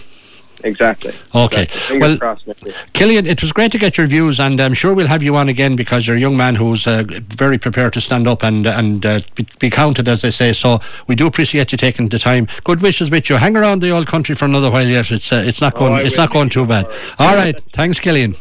Exactly. 0.64 1.12
Okay. 1.34 1.62
Exactly. 1.62 1.98
Well, 1.98 2.18
crossed, 2.18 2.44
Killian, 2.92 3.26
it 3.26 3.40
was 3.42 3.52
great 3.52 3.72
to 3.72 3.78
get 3.78 3.96
your 3.96 4.06
views, 4.06 4.40
and 4.40 4.61
I'm 4.61 4.74
sure 4.74 4.94
we'll 4.94 5.06
have 5.06 5.22
you 5.22 5.36
on 5.36 5.48
again 5.48 5.76
because 5.76 6.06
you're 6.06 6.16
a 6.16 6.20
young 6.20 6.36
man 6.36 6.56
who's 6.56 6.86
uh, 6.86 7.04
very 7.06 7.59
prepared 7.59 7.92
to 7.94 8.00
stand 8.00 8.26
up 8.26 8.42
and 8.42 8.66
and 8.66 9.04
uh, 9.06 9.20
be, 9.59 9.70
counted, 9.70 10.09
as 10.09 10.22
they 10.22 10.30
say. 10.30 10.52
So 10.52 10.80
we 11.06 11.14
do 11.14 11.26
appreciate 11.26 11.72
you 11.72 11.78
taking 11.78 12.09
the 12.09 12.18
time. 12.18 12.48
Good 12.64 12.82
wishes 12.82 13.11
with 13.11 13.30
you. 13.30 13.36
Hang 13.36 13.56
around 13.56 13.82
the 13.82 13.90
old 13.90 14.06
country 14.06 14.34
for 14.34 14.46
another 14.46 14.70
while 14.70 14.86
yet. 14.86 15.11
It's 15.11 15.32
uh, 15.32 15.42
it's 15.46 15.61
not 15.61 15.74
going 15.74 15.92
oh, 15.92 15.96
it's 15.96 16.16
not 16.16 16.32
going 16.32 16.48
too 16.48 16.66
bad. 16.66 16.86
All 17.18 17.34
right. 17.34 17.61
Thanks, 17.72 18.00
Killian. 18.00 18.34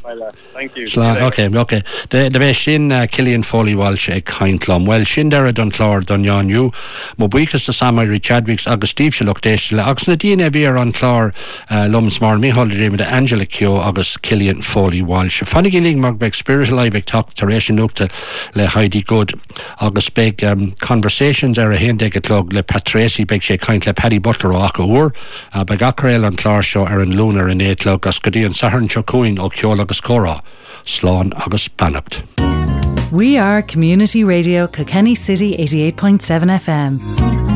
Thank 0.57 0.75
you. 0.75 0.87
Slán, 0.87 1.21
okay, 1.21 1.49
okay. 1.55 1.83
De 2.09 2.29
de 2.29 2.39
bheith 2.39 2.63
sin 2.63 2.91
uh, 2.91 3.05
Killian 3.05 3.43
Foley 3.43 3.75
Walsh 3.75 4.09
ag 4.09 4.25
caiintlom. 4.25 4.87
Well 4.87 5.05
sin 5.05 5.29
deire 5.29 5.53
don 5.53 5.69
chlár 5.69 6.03
don 6.03 6.23
Janú, 6.23 6.73
Mo 7.17 7.27
buchas 7.27 7.65
de 7.67 7.71
Samirí 7.71 8.19
Chadwicks 8.19 8.65
agus 8.65 8.89
Steve 8.89 9.13
se 9.13 9.23
lochtéiste 9.23 9.73
le 9.73 9.83
agus 9.83 10.07
na 10.07 10.15
díine 10.15 10.49
bhí 10.49 10.65
an 10.65 10.93
chlár 10.93 11.31
uh, 11.69 11.87
lums 12.07 12.21
mar 12.21 12.37
míhall 12.37 12.71
ré 12.71 12.95
de 12.95 13.03
Angela 13.03 13.45
Keogh 13.45 13.85
agus 13.85 14.15
Killian 14.15 14.61
Foley 14.61 15.01
Walsh. 15.01 15.41
Fannig 15.43 15.73
ling 15.73 15.99
mag 15.99 16.17
beh 16.17 16.33
spiritual 16.33 16.89
beh 16.89 17.03
tak 17.03 17.33
taréis 17.33 17.69
nota 17.69 18.07
le 18.55 18.65
Heidi 18.65 19.01
Good 19.01 19.33
agus 19.81 20.09
be 20.09 20.33
um, 20.43 20.71
conversations 20.79 21.59
ar 21.59 21.73
a 21.73 21.77
hendegelog 21.77 22.53
le 22.53 22.63
Patracy 22.63 23.25
beh 23.25 23.41
sé 23.41 23.57
kaint 23.59 23.85
le 23.85 23.93
Paddy 23.93 24.19
Butler 24.19 24.51
ó 24.51 24.69
acha 24.69 24.87
úr, 24.87 25.13
a 25.53 25.65
be 25.65 25.75
gacréil 25.75 26.25
an 26.25 26.37
chlár 26.37 26.63
seo 26.63 26.85
ar 26.85 27.03
lúnar 27.03 27.51
in 27.51 27.59
étlog 27.59 28.07
as 28.07 28.19
go 28.19 28.31
dtíí 28.31 28.45
an 28.45 28.53
saharn 28.53 28.87
choúin 28.87 29.35
ó 29.35 29.51
ceol 29.51 29.81
agus 29.81 29.99
córá. 29.99 30.39
Slán 30.85 31.33
agus 31.45 31.67
bannacht. 31.67 32.23
We 33.11 33.37
are 33.37 33.61
Community 33.61 34.23
Radio 34.23 34.67
Kilkenny 34.67 35.15
City 35.15 35.57
88.7 35.57 36.23
FM. 36.61 37.46